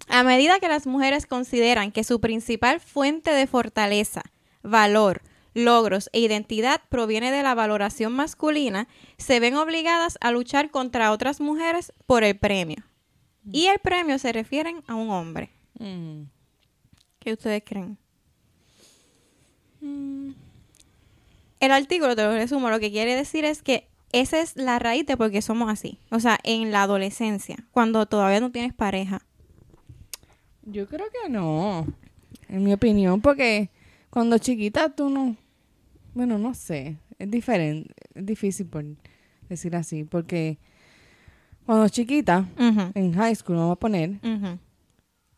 A 0.08 0.24
medida 0.24 0.60
que 0.60 0.68
las 0.68 0.86
mujeres 0.86 1.26
consideran 1.26 1.92
que 1.92 2.04
su 2.04 2.20
principal 2.20 2.80
fuente 2.80 3.32
de 3.32 3.48
fortaleza, 3.48 4.22
valor, 4.62 5.22
logros 5.56 6.10
e 6.14 6.20
identidad 6.20 6.82
proviene 6.90 7.32
de 7.32 7.42
la 7.42 7.56
valoración 7.56 8.14
masculina, 8.14 8.88
se 9.18 9.40
ven 9.40 9.56
obligadas 9.56 10.20
a 10.22 10.32
luchar 10.32 10.70
contra 10.70 11.12
otras 11.12 11.42
mujeres 11.42 11.92
por 12.06 12.24
el 12.24 12.38
premio. 12.38 12.84
Y 13.52 13.68
el 13.68 13.80
premio 13.80 14.20
se 14.20 14.32
refieren 14.32 14.84
a 14.88 14.96
un 14.96 15.10
hombre. 15.10 15.50
Mm. 15.80 16.24
¿Qué 17.20 17.34
ustedes 17.34 17.64
creen? 17.66 17.98
El 21.60 21.72
artículo, 21.72 22.16
te 22.16 22.24
lo 22.24 22.34
resumo, 22.34 22.70
lo 22.70 22.80
que 22.80 22.92
quiere 22.92 23.16
decir 23.16 23.46
es 23.46 23.62
que 23.62 23.88
esa 24.12 24.40
es 24.40 24.56
la 24.56 24.80
raíz 24.80 25.06
de 25.06 25.18
por 25.18 25.32
qué 25.32 25.42
somos 25.42 25.70
así. 25.70 26.00
O 26.12 26.20
sea, 26.20 26.40
en 26.44 26.72
la 26.72 26.84
adolescencia, 26.84 27.58
cuando 27.72 28.06
todavía 28.06 28.40
no 28.40 28.52
tienes 28.52 28.74
pareja. 28.74 29.22
Yo 30.64 30.88
creo 30.88 31.08
que 31.10 31.30
no. 31.30 31.86
En 32.48 32.64
mi 32.64 32.74
opinión, 32.74 33.22
porque 33.22 33.70
cuando 34.10 34.38
chiquita 34.38 34.90
tú 34.90 35.10
no. 35.10 35.36
Bueno, 36.16 36.40
no 36.40 36.54
sé. 36.56 36.98
Es 37.20 37.30
diferente. 37.30 37.94
Es 38.16 38.26
difícil 38.26 38.66
por 38.66 38.84
decir 39.48 39.76
así. 39.76 40.04
Porque 40.04 40.58
cuando 41.66 41.88
chiquita, 41.90 42.46
en 42.58 43.14
high 43.14 43.36
school, 43.36 43.58
vamos 43.58 43.74
a 43.74 43.80
poner, 43.80 44.12
ujú. 44.24 44.58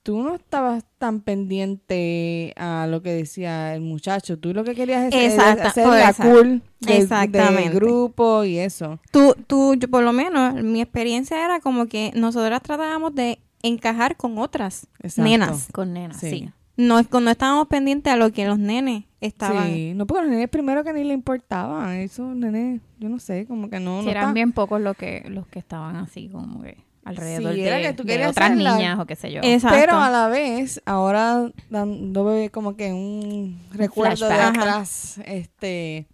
tú 0.03 0.21
no 0.23 0.35
estabas 0.35 0.85
tan 0.97 1.19
pendiente 1.21 2.53
a 2.57 2.87
lo 2.89 3.01
que 3.01 3.11
decía 3.11 3.75
el 3.75 3.81
muchacho. 3.81 4.37
Tú 4.39 4.53
lo 4.53 4.63
que 4.63 4.75
querías 4.75 5.11
es 5.13 5.33
por 5.35 5.87
la 5.93 6.09
esa- 6.09 6.23
cool 6.23 6.61
del, 6.79 7.01
Exactamente. 7.01 7.63
del 7.69 7.73
grupo 7.73 8.43
y 8.43 8.57
eso. 8.59 8.99
Tú, 9.11 9.35
tú, 9.47 9.75
yo 9.75 9.87
por 9.89 10.03
lo 10.03 10.13
menos, 10.13 10.61
mi 10.63 10.81
experiencia 10.81 11.43
era 11.43 11.59
como 11.59 11.87
que 11.87 12.11
nosotras 12.15 12.61
tratábamos 12.61 13.15
de 13.15 13.39
encajar 13.63 14.15
con 14.15 14.37
otras 14.37 14.87
Exacto. 15.01 15.29
nenas. 15.29 15.67
Con 15.73 15.93
nena, 15.93 16.13
Sí. 16.13 16.29
sí. 16.29 16.49
No, 16.77 17.01
no 17.01 17.31
estábamos 17.31 17.67
pendientes 17.67 18.13
a 18.13 18.17
lo 18.17 18.31
que 18.31 18.45
los 18.45 18.59
nenes 18.59 19.05
estaban. 19.21 19.67
Sí, 19.73 19.93
no, 19.95 20.06
porque 20.08 20.23
los 20.23 20.32
nenes 20.32 20.49
primero 20.49 20.84
que 20.84 20.93
ni 20.93 21.03
le 21.03 21.13
importaba. 21.13 21.97
Esos 21.97 22.36
nenes, 22.36 22.82
yo 22.99 23.10
no 23.10 23.19
sé, 23.19 23.45
como 23.45 23.69
que 23.69 23.80
no. 23.80 23.99
Sí, 23.99 24.06
no 24.06 24.12
eran 24.12 24.34
bien 24.34 24.51
pocos 24.51 24.80
los 24.82 24.95
que, 24.97 25.23
los 25.30 25.47
que 25.47 25.60
estaban 25.60 25.95
así 25.95 26.30
como 26.30 26.62
que 26.62 26.77
alrededor 27.03 27.53
Sí, 27.53 27.62
de, 27.62 27.67
era 27.67 27.82
que 27.82 27.93
tú 27.93 28.03
de 28.03 28.27
otras 28.27 28.56
la- 28.58 28.75
niñas 28.75 28.99
o 28.99 29.06
qué 29.06 29.15
sé 29.15 29.32
yo. 29.32 29.39
Exacto. 29.43 29.77
Pero 29.80 29.97
a 29.97 30.10
la 30.10 30.27
vez, 30.27 30.82
ahora 30.86 31.49
dando 31.69 32.25
como 32.51 32.75
que 32.75 32.91
un 32.93 33.60
recuerdo 33.71 34.27
de 34.27 34.34
atrás, 34.36 35.19
este, 35.25 36.06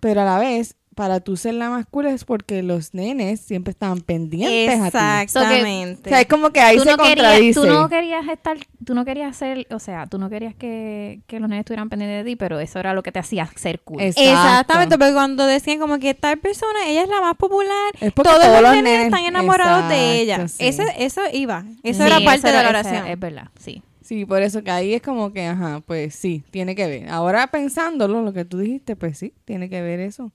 pero 0.00 0.22
a 0.22 0.24
la 0.24 0.38
vez, 0.38 0.76
para 0.96 1.20
tú 1.20 1.36
ser 1.36 1.52
la 1.54 1.68
más 1.68 1.84
cool 1.90 2.06
es 2.06 2.24
porque 2.24 2.62
los 2.62 2.94
nenes 2.94 3.38
siempre 3.40 3.70
estaban 3.70 4.00
pendientes 4.00 4.80
a 4.80 4.90
ti. 4.90 4.96
Exactamente. 5.24 6.08
O 6.08 6.08
sea, 6.08 6.20
es 6.22 6.26
como 6.26 6.50
que 6.50 6.60
ahí 6.60 6.78
tú 6.78 6.84
se 6.84 6.90
no, 6.90 6.96
querías, 6.96 7.16
contradice. 7.16 7.60
tú 7.60 7.66
no 7.66 7.88
querías 7.90 8.28
estar, 8.28 8.56
tú 8.84 8.94
no 8.94 9.04
querías 9.04 9.36
ser, 9.36 9.66
o 9.70 9.78
sea, 9.78 10.06
tú 10.06 10.18
no 10.18 10.30
querías 10.30 10.54
que, 10.54 11.20
que 11.26 11.38
los 11.38 11.50
nenes 11.50 11.64
estuvieran 11.64 11.90
pendientes 11.90 12.24
de 12.24 12.30
ti, 12.30 12.36
pero 12.36 12.58
eso 12.60 12.78
era 12.78 12.94
lo 12.94 13.02
que 13.02 13.12
te 13.12 13.18
hacía 13.18 13.46
ser 13.56 13.80
cool. 13.80 14.00
Exacto. 14.00 14.22
Exactamente, 14.30 14.96
porque 14.98 15.12
cuando 15.12 15.44
decían 15.46 15.78
como 15.78 15.98
que 15.98 16.14
tal 16.14 16.38
persona, 16.38 16.88
ella 16.88 17.02
es 17.02 17.08
la 17.10 17.20
más 17.20 17.36
popular, 17.36 17.92
Es 18.00 18.12
porque 18.14 18.30
todos, 18.30 18.42
todos 18.42 18.62
los 18.62 18.62
los 18.62 18.72
nenes 18.82 18.92
nenes- 19.00 19.04
están 19.04 19.24
enamorados 19.26 19.88
de 19.90 20.18
ella. 20.20 20.48
Sí. 20.48 20.66
Ese, 20.66 20.84
eso 20.98 21.20
iba, 21.32 21.62
eso 21.82 22.00
Sí, 22.00 22.06
era 22.06 22.20
parte 22.20 22.38
eso 22.38 22.56
de 22.56 22.62
la 22.62 22.68
oración. 22.70 23.06
Es 23.06 23.20
verdad, 23.20 23.48
sí. 23.60 23.82
Sí, 24.00 24.24
por 24.24 24.40
eso 24.40 24.62
que 24.62 24.70
ahí 24.70 24.94
es 24.94 25.02
como 25.02 25.32
que, 25.32 25.44
ajá, 25.46 25.82
pues 25.84 26.14
sí, 26.14 26.42
tiene 26.50 26.74
que 26.74 26.86
ver. 26.86 27.08
Ahora 27.10 27.48
pensándolo, 27.48 28.22
lo 28.22 28.32
que 28.32 28.44
tú 28.46 28.56
dijiste, 28.58 28.96
pues 28.96 29.18
sí, 29.18 29.34
tiene 29.44 29.68
que 29.68 29.82
ver 29.82 30.00
eso. 30.00 30.32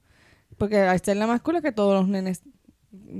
Porque 0.62 0.78
al 0.78 1.02
ser 1.02 1.18
la 1.18 1.26
más 1.26 1.42
cool 1.42 1.56
es 1.56 1.64
que 1.64 1.72
todos 1.72 2.00
los 2.00 2.08
nenes 2.08 2.44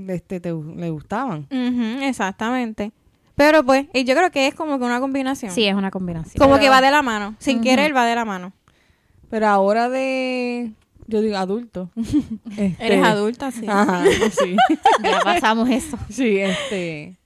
este, 0.06 0.38
te, 0.38 0.52
le 0.52 0.90
gustaban. 0.90 1.48
Exactamente. 1.50 2.92
Pero 3.34 3.64
pues, 3.64 3.86
y 3.92 4.04
yo 4.04 4.14
creo 4.14 4.30
que 4.30 4.46
es 4.46 4.54
como 4.54 4.78
que 4.78 4.84
una 4.84 5.00
combinación. 5.00 5.50
Sí, 5.50 5.64
es 5.66 5.74
una 5.74 5.90
combinación. 5.90 6.34
como 6.38 6.52
Pero- 6.54 6.62
que 6.62 6.68
va 6.68 6.80
de 6.80 6.92
la 6.92 7.02
mano. 7.02 7.34
Sin 7.40 7.56
Ujú. 7.56 7.64
querer 7.64 7.96
va 7.96 8.06
de 8.06 8.14
la 8.14 8.24
mano. 8.24 8.52
Pero 9.28 9.48
ahora 9.48 9.88
de, 9.88 10.70
yo 11.08 11.20
digo, 11.20 11.36
adulto. 11.36 11.90
este, 12.56 12.76
Eres 12.78 13.04
adulta, 13.04 13.50
sí. 13.50 13.66
Ajá, 13.68 14.04
sí. 14.30 14.54
ya 15.02 15.18
pasamos 15.24 15.68
eso. 15.68 15.98
Sí, 16.10 16.38
este. 16.38 17.16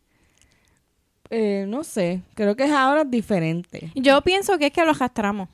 eh, 1.29 1.67
no 1.69 1.85
sé, 1.85 2.23
creo 2.35 2.57
que 2.57 2.65
es 2.65 2.73
ahora 2.73 3.05
diferente. 3.05 3.93
Yo 3.95 4.23
pienso 4.23 4.57
que 4.57 4.69
es 4.69 4.73
que 4.73 4.83
lo 4.83 4.93
arrastramos. 4.93 5.51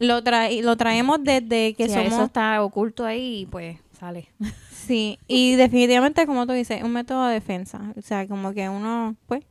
Lo, 0.00 0.22
trae, 0.22 0.62
lo 0.62 0.76
traemos 0.76 1.22
desde 1.22 1.74
que 1.74 1.86
Que 1.86 1.88
somos... 1.88 2.06
eso 2.12 2.24
está 2.24 2.62
oculto 2.62 3.04
ahí 3.04 3.40
y 3.42 3.46
pues 3.46 3.78
sale. 3.98 4.28
Sí, 4.88 5.18
y 5.28 5.54
definitivamente, 5.56 6.24
como 6.24 6.46
tú 6.46 6.54
dices, 6.54 6.82
un 6.82 6.92
método 6.92 7.26
de 7.26 7.34
defensa. 7.34 7.92
O 7.98 8.00
sea, 8.00 8.26
como 8.26 8.54
que 8.54 8.70
uno, 8.70 9.16
pues, 9.26 9.44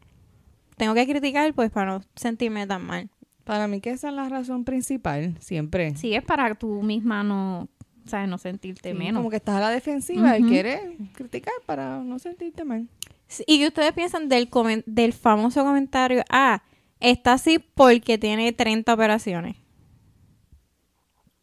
tengo 0.77 0.95
que 0.95 1.05
criticar, 1.05 1.53
pues, 1.53 1.69
para 1.69 1.91
no 1.91 2.01
sentirme 2.15 2.65
tan 2.65 2.83
mal. 2.83 3.07
Para 3.43 3.67
mí 3.67 3.79
que 3.79 3.91
esa 3.91 4.09
es 4.09 4.15
la 4.15 4.29
razón 4.29 4.63
principal, 4.63 5.35
siempre. 5.39 5.95
Sí, 5.95 6.15
es 6.15 6.23
para 6.23 6.55
tú 6.55 6.81
misma 6.81 7.21
no, 7.23 7.67
sabes, 8.07 8.27
no 8.29 8.39
sentirte 8.39 8.93
Sí, 8.93 8.97
menos. 8.97 9.19
Como 9.19 9.29
que 9.29 9.35
estás 9.35 9.57
a 9.57 9.59
la 9.59 9.69
defensiva 9.69 10.39
y 10.39 10.43
quieres 10.43 10.81
criticar 11.13 11.53
para 11.67 11.99
no 11.99 12.17
sentirte 12.17 12.63
mal. 12.63 12.87
Sí, 13.27 13.43
¿Y 13.45 13.59
qué 13.59 13.67
ustedes 13.67 13.93
piensan 13.93 14.29
del, 14.29 14.49
comen- 14.49 14.83
del 14.87 15.13
famoso 15.13 15.63
comentario? 15.63 16.23
Ah, 16.31 16.63
está 16.99 17.33
así 17.33 17.59
porque 17.59 18.17
tiene 18.17 18.53
30 18.53 18.91
operaciones. 18.91 19.57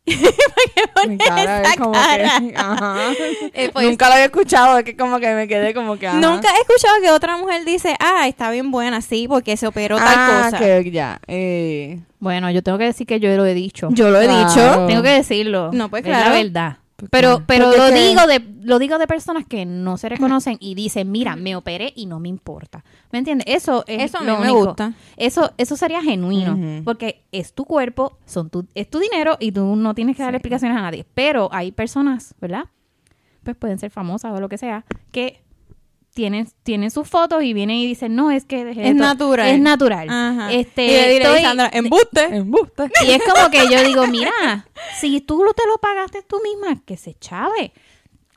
Mi 0.06 1.18
cara 1.18 1.62
es 1.62 1.76
como 1.76 1.92
cara? 1.92 2.38
que. 2.40 2.54
Ajá. 2.56 2.96
Eh, 3.54 3.70
pues, 3.72 3.86
Nunca 3.86 4.08
lo 4.08 4.14
había 4.14 4.24
escuchado, 4.26 4.78
es 4.78 4.84
que 4.84 4.96
como 4.96 5.18
que 5.20 5.32
me 5.34 5.46
quedé 5.48 5.72
como 5.74 5.96
que. 5.96 6.06
ajá. 6.08 6.18
Nunca 6.18 6.48
he 6.56 6.60
escuchado 6.60 7.00
que 7.00 7.10
otra 7.10 7.36
mujer 7.36 7.64
dice, 7.64 7.94
ah, 8.00 8.26
está 8.26 8.50
bien 8.50 8.70
buena, 8.70 9.00
sí, 9.00 9.26
porque 9.28 9.56
se 9.56 9.66
operó 9.66 9.96
tal 9.96 10.08
ah, 10.16 10.40
cosa. 10.50 10.58
que 10.58 10.90
ya. 10.90 11.20
Eh, 11.26 12.00
Bueno, 12.18 12.50
yo 12.50 12.62
tengo 12.62 12.78
que 12.78 12.84
decir 12.84 13.06
que 13.06 13.20
yo 13.20 13.34
lo 13.36 13.44
he 13.46 13.54
dicho. 13.54 13.88
Yo 13.92 14.10
lo 14.10 14.20
he 14.20 14.26
Claro. 14.26 14.48
dicho. 14.48 14.86
Tengo 14.86 15.02
que 15.02 15.10
decirlo. 15.10 15.70
No, 15.72 15.88
pues, 15.88 16.02
Es 16.04 16.08
claro. 16.08 16.30
la 16.30 16.34
verdad. 16.42 16.76
Pero, 17.10 17.42
pero 17.46 17.66
Porque 17.66 17.78
lo 17.78 17.88
que- 17.88 18.08
digo 18.08 18.26
de, 18.26 18.40
lo 18.62 18.78
digo 18.78 18.98
de 18.98 19.06
personas 19.06 19.46
que 19.46 19.64
no 19.66 19.96
se 19.98 20.08
reconocen 20.08 20.56
y 20.60 20.74
dicen, 20.74 21.10
mira, 21.12 21.36
me 21.36 21.54
operé 21.56 21.92
y 21.94 22.06
no 22.06 22.18
me 22.20 22.28
importa. 22.28 22.84
¿Me 23.12 23.18
entiendes? 23.18 23.46
Eso 23.48 23.84
es 23.86 24.04
Eso 24.04 24.18
a 24.18 24.20
mí 24.22 24.26
lo 24.26 24.38
me 24.38 24.50
único. 24.50 24.66
gusta. 24.66 24.94
Eso, 25.16 25.52
eso 25.58 25.76
sería 25.76 26.02
genuino. 26.02 26.82
Porque 26.84 27.24
es 27.32 27.52
tu 27.52 27.64
cuerpo, 27.64 28.18
son 28.26 28.50
tu, 28.50 28.66
es 28.74 28.88
tu 28.90 28.98
dinero 28.98 29.36
y 29.38 29.52
tú 29.52 29.76
no 29.76 29.94
tienes 29.94 30.16
que 30.16 30.22
darle 30.22 30.38
explicaciones 30.38 30.76
a 30.78 30.82
nadie. 30.82 31.04
Pero 31.14 31.48
hay 31.52 31.70
personas, 31.72 32.34
¿verdad? 32.40 32.64
Pues 33.42 33.56
pueden 33.56 33.78
ser 33.78 33.90
famosas 33.90 34.32
o 34.32 34.40
lo 34.40 34.48
que 34.48 34.56
sea, 34.56 34.84
que 35.12 35.43
tienen, 36.14 36.48
tienen 36.62 36.90
sus 36.90 37.08
fotos 37.08 37.42
y 37.42 37.52
vienen 37.52 37.76
y 37.76 37.86
dicen, 37.86 38.14
no, 38.14 38.30
es 38.30 38.44
que 38.44 38.70
Es 38.70 38.94
natural. 38.94 39.48
Es 39.48 39.60
natural. 39.60 40.08
Ajá. 40.08 40.52
Este, 40.52 40.84
y 40.84 40.88
le 40.88 41.08
diré, 41.10 41.24
estoy- 41.24 41.42
Sandra, 41.42 41.70
embuste. 41.72 42.24
Embuste. 42.36 42.90
y 43.06 43.10
es 43.10 43.22
como 43.30 43.50
que 43.50 43.68
yo 43.68 43.82
digo, 43.84 44.06
mira, 44.06 44.32
si 44.98 45.20
tú 45.20 45.44
te 45.54 45.66
lo 45.66 45.78
pagaste 45.78 46.22
tú 46.22 46.40
misma, 46.42 46.80
que 46.86 46.96
se 46.96 47.14
chave. 47.18 47.72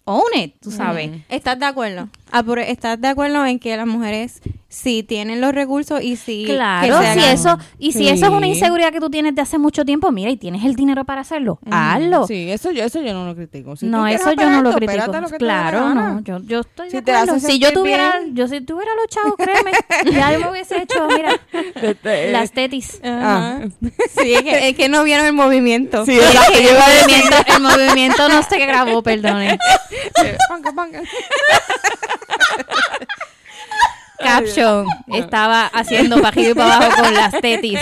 Own 0.03 0.23
it, 0.35 0.55
tú 0.61 0.71
sabes. 0.71 1.11
¿Estás 1.29 1.59
de 1.59 1.65
acuerdo? 1.65 2.09
Ah, 2.31 2.43
¿Estás 2.65 2.99
de 2.99 3.07
acuerdo 3.09 3.45
en 3.45 3.59
que 3.59 3.75
las 3.75 3.87
mujeres 3.87 4.41
sí 4.77 5.01
tienen 5.03 5.41
los 5.41 5.53
recursos 5.53 6.01
y 6.03 6.15
sí 6.17 6.43
Claro, 6.45 6.99
que 6.99 7.05
se 7.05 7.13
si 7.13 7.19
hagan? 7.19 7.33
eso, 7.33 7.57
y 7.79 7.91
si 7.93 7.97
Sí. 7.99 8.09
eso 8.09 8.25
es 8.27 8.31
una 8.31 8.45
inseguridad 8.47 8.91
que 8.91 8.99
tú 8.99 9.09
tienes 9.09 9.33
de 9.33 9.41
hace 9.41 9.57
mucho 9.57 9.83
tiempo, 9.85 10.11
mira, 10.11 10.29
y 10.29 10.37
tienes 10.37 10.63
el 10.65 10.75
dinero 10.75 11.03
para 11.03 11.21
hacerlo, 11.21 11.59
hazlo. 11.71 12.27
Sí, 12.27 12.51
eso 12.51 12.71
yo, 12.71 12.83
eso 12.83 13.01
yo 13.01 13.13
no 13.13 13.25
lo 13.25 13.35
critico. 13.35 13.75
Si 13.75 13.85
no, 13.87 14.07
eso 14.07 14.31
yo 14.33 14.49
no 14.49 14.61
lo 14.61 14.73
critico. 14.73 15.11
Claro, 15.39 15.93
no, 15.95 16.19
yo, 16.21 16.39
yo 16.43 16.59
estoy 16.61 16.89
Si 16.91 16.97
de 16.97 17.01
te 17.01 17.11
acuerdo. 17.11 17.39
Si 17.39 17.59
yo 17.59 17.73
tuviera, 17.73 18.19
bien. 18.19 18.35
yo 18.35 18.47
si 18.47 18.61
tuviera 18.61 18.91
los 18.95 19.07
chavos, 19.07 19.33
créeme, 19.37 19.71
ya 20.17 20.31
yo 20.33 20.39
me 20.41 20.51
hubiese 20.51 20.81
hecho, 20.81 21.07
mira, 21.07 21.31
las 22.31 22.51
tetis. 22.51 22.99
Ah. 23.03 23.59
Sí, 24.21 24.33
es 24.33 24.41
que, 24.43 24.69
es 24.69 24.75
que 24.75 24.89
no 24.89 25.03
vieron 25.03 25.25
el 25.25 25.33
movimiento. 25.33 26.05
Sí, 26.05 26.17
Es 26.17 26.39
que 26.51 26.69
el, 26.69 26.75
movimiento, 26.75 27.37
el 27.55 27.61
movimiento 27.61 28.29
no 28.29 28.43
se 28.43 28.57
grabó, 28.59 29.01
perdone. 29.01 29.57
Caption, 34.19 34.87
estaba 35.13 35.65
haciendo 35.67 36.17
arriba 36.25 36.49
y 36.49 36.53
para 36.53 36.75
abajo 36.77 37.03
con 37.03 37.13
las 37.13 37.31
tetis. 37.39 37.79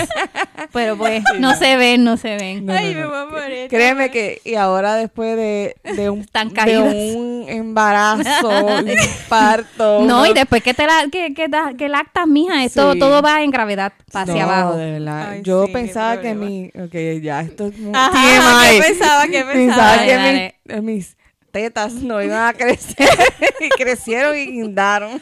Pero 0.73 0.97
pues, 0.97 1.23
no 1.39 1.55
se 1.55 1.77
ven, 1.77 2.03
no 2.03 2.17
se 2.17 2.35
ven. 2.35 2.65
No, 2.65 2.73
Ay, 2.73 2.93
no, 2.93 2.99
me 3.01 3.05
voy 3.07 3.17
a 3.17 3.25
morir. 3.25 3.67
Créeme 3.69 4.11
que, 4.11 4.41
y 4.43 4.55
ahora 4.55 4.95
después 4.95 5.35
de, 5.37 5.75
de, 5.83 6.09
un, 6.09 6.19
Están 6.21 6.49
de 6.53 6.77
un 6.79 7.45
embarazo, 7.47 8.49
un 8.65 8.85
parto. 9.29 10.01
No, 10.01 10.25
y 10.25 10.33
después 10.33 10.61
que 10.63 10.73
te 10.73 10.85
la, 10.85 11.05
que, 11.11 11.33
que, 11.33 11.47
da- 11.47 11.73
que 11.77 11.87
lactas, 11.89 12.27
mija, 12.27 12.63
esto 12.63 12.93
Sí. 12.93 12.99
todo 12.99 13.21
va 13.21 13.41
en 13.41 13.51
gravedad 13.51 13.93
hacia 14.13 14.45
No, 14.45 14.51
abajo. 14.51 14.75
de 14.77 14.91
verdad. 14.91 15.29
Ay, 15.31 15.41
Yo 15.43 15.65
sí, 15.65 15.71
pensaba 15.71 16.19
que 16.21 16.33
mi. 16.33 16.67
Ok, 16.75 17.21
ya, 17.23 17.41
esto 17.41 17.67
es 17.67 17.77
muy. 17.79 17.91
Ajá, 17.95 18.11
TMI. 18.11 18.75
¿qué 18.81 18.81
pensaba? 18.87 19.23
¿Qué 19.27 19.43
pensaba? 19.43 19.53
Pensaba 19.53 19.95
Dale, 19.95 20.07
que 20.07 20.55
dale. 20.67 20.81
mis 20.81 21.15
tetas 21.51 21.93
no 21.93 22.21
iban 22.21 22.47
a 22.47 22.53
crecer. 22.53 23.07
y 23.59 23.69
crecieron 23.69 24.35
y 24.37 24.45
guindaron. 24.47 25.21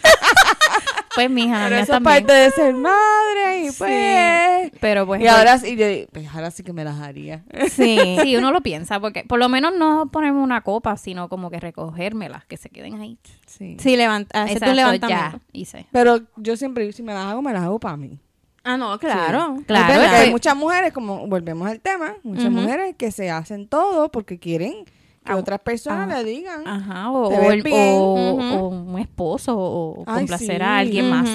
Pues, 1.16 1.30
mija, 1.30 1.66
Pero 1.66 1.76
eso 1.82 1.96
es 1.96 2.02
parte 2.02 2.34
de 2.34 2.52
ser 2.52 2.74
madre 2.74 3.66
y 3.66 3.72
pues. 3.72 4.72
Pero 4.80 5.06
pues, 5.06 5.22
Y 5.22 5.28
ahora 5.28 5.58
sí, 5.58 5.76
yo, 5.76 5.86
pues 6.12 6.28
ahora 6.34 6.52
sí 6.52 6.64
que 6.64 6.74
me 6.74 6.84
las 6.84 7.00
haría. 7.00 7.44
Sí. 7.70 8.18
sí, 8.24 8.36
uno 8.36 8.52
lo 8.52 8.62
piensa, 8.62 9.00
porque 9.00 9.24
por 9.24 9.40
lo 9.40 9.50
menos 9.50 9.74
no 9.78 10.10
ponerme 10.12 10.40
una 10.42 10.62
copa, 10.62 10.98
sino 10.98 11.30
como 11.30 11.50
que 11.50 11.60
recogérmelas, 11.60 12.46
que 12.46 12.58
se 12.58 12.70
queden 12.70 13.00
ahí. 13.00 13.18
Sí. 13.46 13.78
Sí, 13.80 13.96
levanta, 13.96 14.44
hacer 14.44 14.60
tu 14.60 14.66
Exacto, 14.66 14.76
levantamiento. 14.76 15.38
ya, 15.38 15.42
hice. 15.52 15.86
Pero 15.92 16.22
yo 16.38 16.58
siempre, 16.58 16.92
si 16.92 17.04
me 17.04 17.14
las 17.14 17.26
hago, 17.28 17.42
me 17.42 17.54
las 17.54 17.64
hago 17.64 17.80
para 17.80 17.98
mí. 17.98 18.20
Ah, 18.64 18.78
no, 18.78 18.98
claro. 18.98 19.56
Sí. 19.60 19.66
Claro, 19.66 20.02
hay 20.16 20.32
muchas 20.32 20.56
mujeres, 20.56 20.94
como 20.94 21.28
volvemos 21.28 21.70
al 21.70 21.82
tema, 21.82 22.16
muchas 22.24 22.50
mujeres 22.50 22.96
que 22.98 23.12
se 23.12 23.30
hacen 23.30 23.68
todo 23.68 24.10
porque 24.10 24.40
quieren 24.40 24.86
que 25.24 25.32
Ah, 25.32 25.38
otras 25.38 25.60
personas 25.60 26.10
ah, 26.12 26.18
le 26.22 26.24
digan. 26.30 26.68
Ajá, 26.68 27.12
o, 27.12 27.28
o 27.30 27.52
el- 27.52 27.64
o- 27.72 28.68
un 28.70 29.00
esposo, 29.00 29.56
o 29.58 30.04
Ay, 30.06 30.20
complacer 30.20 30.58
sí. 30.58 30.62
a 30.64 30.78
alguien 30.78 31.10
más. 31.10 31.30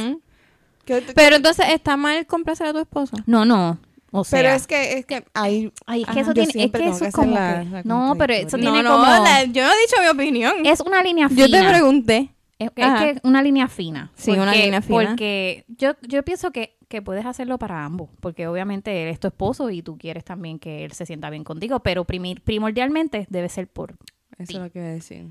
Te- 0.84 1.02
Pero 1.14 1.36
entonces, 1.36 1.66
¿está 1.70 1.96
mal 1.96 2.26
complacer 2.26 2.66
a 2.68 2.72
tu 2.72 2.78
esposo? 2.78 3.16
No, 3.26 3.44
no. 3.44 3.78
O 4.10 4.24
sea, 4.24 4.38
pero 4.38 4.54
es 4.54 4.66
que, 4.66 4.94
es 4.98 5.04
que 5.04 5.22
hay... 5.34 5.70
ay, 5.84 6.02
es 6.02 6.08
que 6.14 6.20
eso 6.20 6.32
tiene, 6.32 6.48
es 6.48 6.54
que 6.72 6.88
eso 6.88 6.98
que 7.00 7.06
es 7.08 7.14
como 7.14 7.36
hacer 7.36 7.56
la- 7.58 7.62
que- 7.64 7.70
la 7.70 7.82
no, 7.84 8.14
pero 8.16 8.32
eso 8.32 8.56
tiene 8.56 8.82
no, 8.82 8.82
no, 8.82 8.90
como, 8.92 9.04
la- 9.24 9.44
yo 9.44 9.62
no 9.62 9.68
he 9.70 9.80
dicho 9.82 10.00
mi 10.00 10.08
opinión. 10.08 10.54
es 10.64 10.80
una 10.80 11.02
línea 11.02 11.28
fina. 11.28 11.46
yo 11.46 11.50
te 11.50 11.68
pregunté. 11.68 12.30
Es, 12.58 12.70
es 12.74 12.94
que 13.00 13.10
es 13.10 13.18
una 13.22 13.42
línea 13.42 13.68
fina. 13.68 14.10
Sí, 14.16 14.30
una 14.32 14.52
línea 14.52 14.80
fina. 14.80 15.08
Porque 15.10 15.64
yo, 15.68 15.92
yo 16.08 16.24
pienso 16.24 16.50
que, 16.52 16.77
que 16.88 17.02
puedes 17.02 17.26
hacerlo 17.26 17.58
para 17.58 17.84
ambos. 17.84 18.10
Porque 18.20 18.46
obviamente 18.46 19.02
él 19.02 19.08
es 19.08 19.20
tu 19.20 19.28
esposo 19.28 19.70
y 19.70 19.82
tú 19.82 19.98
quieres 19.98 20.24
también 20.24 20.58
que 20.58 20.84
él 20.84 20.92
se 20.92 21.06
sienta 21.06 21.30
bien 21.30 21.44
contigo. 21.44 21.80
Pero 21.80 22.04
primordialmente 22.04 23.26
debe 23.30 23.48
ser 23.48 23.68
por 23.68 23.96
Eso 24.38 24.52
es 24.52 24.58
lo 24.58 24.70
que 24.70 24.78
iba 24.78 24.88
a 24.88 24.92
decir. 24.92 25.26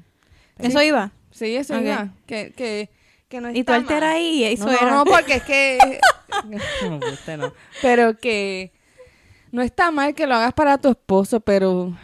Eso 0.58 0.82
iba. 0.82 1.12
Sí, 1.32 1.56
eso 1.56 1.80
iba. 1.80 2.14
Que, 2.26 2.54
que, 2.56 2.90
que 3.28 3.42
no 3.42 3.52
Y 3.52 3.64
tú 3.64 3.74
alteras 3.74 4.16
ahí 4.16 4.40
y 4.40 4.44
eso 4.46 4.66
no, 4.66 4.72
era. 4.72 4.92
No, 4.92 5.06
porque 5.06 5.36
es 5.36 5.44
que... 5.44 6.00
no, 6.90 6.98
usted 7.12 7.38
no. 7.38 7.54
Pero 7.82 8.18
que 8.18 8.72
no 9.52 9.62
está 9.62 9.92
mal 9.92 10.14
que 10.14 10.28
lo 10.28 10.36
hagas 10.36 10.54
para 10.54 10.78
tu 10.78 10.90
esposo, 10.90 11.40
pero... 11.40 11.96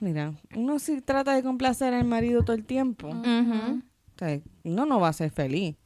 Mira, 0.00 0.34
uno 0.56 0.80
sí 0.80 1.00
trata 1.00 1.32
de 1.32 1.44
complacer 1.44 1.94
al 1.94 2.04
marido 2.04 2.42
todo 2.42 2.56
el 2.56 2.64
tiempo. 2.64 3.08
O 3.08 4.18
sea, 4.18 4.40
uno 4.64 4.84
no 4.84 4.98
va 4.98 5.08
a 5.08 5.12
ser 5.12 5.30
feliz. 5.30 5.76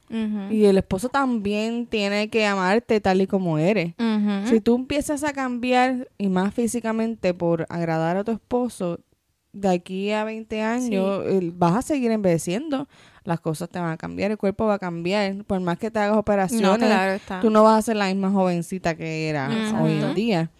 Y 0.51 0.65
el 0.65 0.77
esposo 0.77 1.09
también 1.09 1.85
tiene 1.87 2.29
que 2.29 2.45
amarte 2.45 3.01
tal 3.01 3.21
y 3.21 3.27
como 3.27 3.57
eres. 3.57 3.93
Si 4.47 4.61
tú 4.61 4.75
empiezas 4.75 5.23
a 5.23 5.33
cambiar, 5.33 6.09
y 6.17 6.29
más 6.29 6.53
físicamente, 6.53 7.33
por 7.33 7.65
agradar 7.69 8.17
a 8.17 8.23
tu 8.23 8.31
esposo, 8.31 8.99
de 9.53 9.69
aquí 9.69 10.11
a 10.11 10.23
20 10.23 10.61
años 10.61 11.23
vas 11.53 11.75
a 11.75 11.81
seguir 11.81 12.11
envejeciendo. 12.11 12.87
Las 13.23 13.39
cosas 13.41 13.69
te 13.69 13.79
van 13.79 13.91
a 13.91 13.97
cambiar, 13.97 14.31
el 14.31 14.37
cuerpo 14.37 14.65
va 14.67 14.75
a 14.75 14.79
cambiar. 14.79 15.43
Por 15.45 15.59
más 15.59 15.77
que 15.79 15.91
te 15.91 15.99
hagas 15.99 16.15
operaciones, 16.17 16.69
No, 16.71 16.77
claro 16.77 17.19
tú 17.41 17.49
no 17.49 17.63
vas 17.63 17.79
a 17.79 17.81
ser 17.81 17.95
la 17.97 18.07
misma 18.07 18.29
jovencita 18.31 18.95
que 18.95 19.27
era 19.27 19.49
hoy 19.81 19.93
en 20.09 20.13
día. 20.15 20.51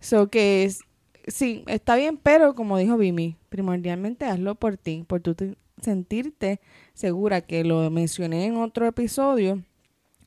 So 0.00 0.28
que 0.30 0.64
es, 0.64 0.80
sí, 1.26 1.64
está 1.66 1.96
bien, 1.96 2.16
pero 2.22 2.54
como 2.54 2.78
dijo 2.78 2.96
Vimi, 2.96 3.36
primordialmente 3.48 4.24
hazlo 4.26 4.54
por 4.54 4.76
ti, 4.78 5.04
por 5.06 5.20
tu 5.20 5.34
te- 5.34 5.56
sentirte 5.82 6.60
segura, 6.94 7.40
que 7.40 7.64
lo 7.64 7.90
mencioné 7.90 8.46
en 8.46 8.56
otro 8.56 8.86
episodio, 8.86 9.62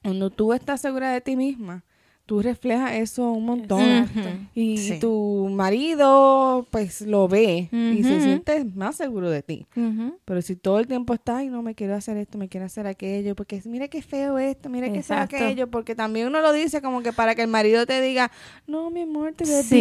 cuando 0.04 0.30
tú 0.30 0.54
estás 0.54 0.82
segura 0.82 1.12
de 1.12 1.22
ti 1.22 1.36
misma, 1.36 1.84
tú 2.28 2.42
reflejas 2.44 2.92
eso 2.94 3.32
un 3.32 3.46
montón. 3.46 3.82
Exacto. 3.82 4.30
Y 4.54 4.78
Sí. 4.78 5.00
tu 5.00 5.48
marido, 5.52 6.68
pues, 6.70 7.02
lo 7.02 7.28
ve 7.28 7.70
y 7.72 8.04
se 8.04 8.22
siente 8.22 8.64
más 8.76 8.98
seguro 8.98 9.30
de 9.32 9.42
ti. 9.42 9.66
Pero 10.26 10.42
si 10.42 10.56
todo 10.56 10.80
el 10.80 10.88
tiempo 10.88 11.14
está, 11.14 11.38
ay, 11.38 11.48
no, 11.48 11.62
me 11.64 11.74
quiero 11.74 11.96
hacer 11.96 12.18
esto, 12.18 12.38
me 12.38 12.50
quiero 12.50 12.66
hacer 12.66 12.86
aquello, 12.86 13.34
porque 13.36 13.62
mira 13.66 13.88
qué 13.88 14.02
feo 14.02 14.38
esto, 14.38 14.70
mira 14.70 14.92
qué 14.92 15.02
feo 15.02 15.18
aquello, 15.18 15.68
porque 15.68 15.96
también 15.96 16.28
uno 16.28 16.42
lo 16.42 16.52
dice 16.52 16.82
como 16.82 17.02
que 17.02 17.14
para 17.14 17.34
que 17.34 17.42
el 17.42 17.48
marido 17.48 17.86
te 17.86 18.02
diga, 18.02 18.30
no, 18.68 18.90
mi 18.92 19.02
amor, 19.02 19.34
te 19.34 19.46
ves 19.46 19.66
Sí, 19.66 19.76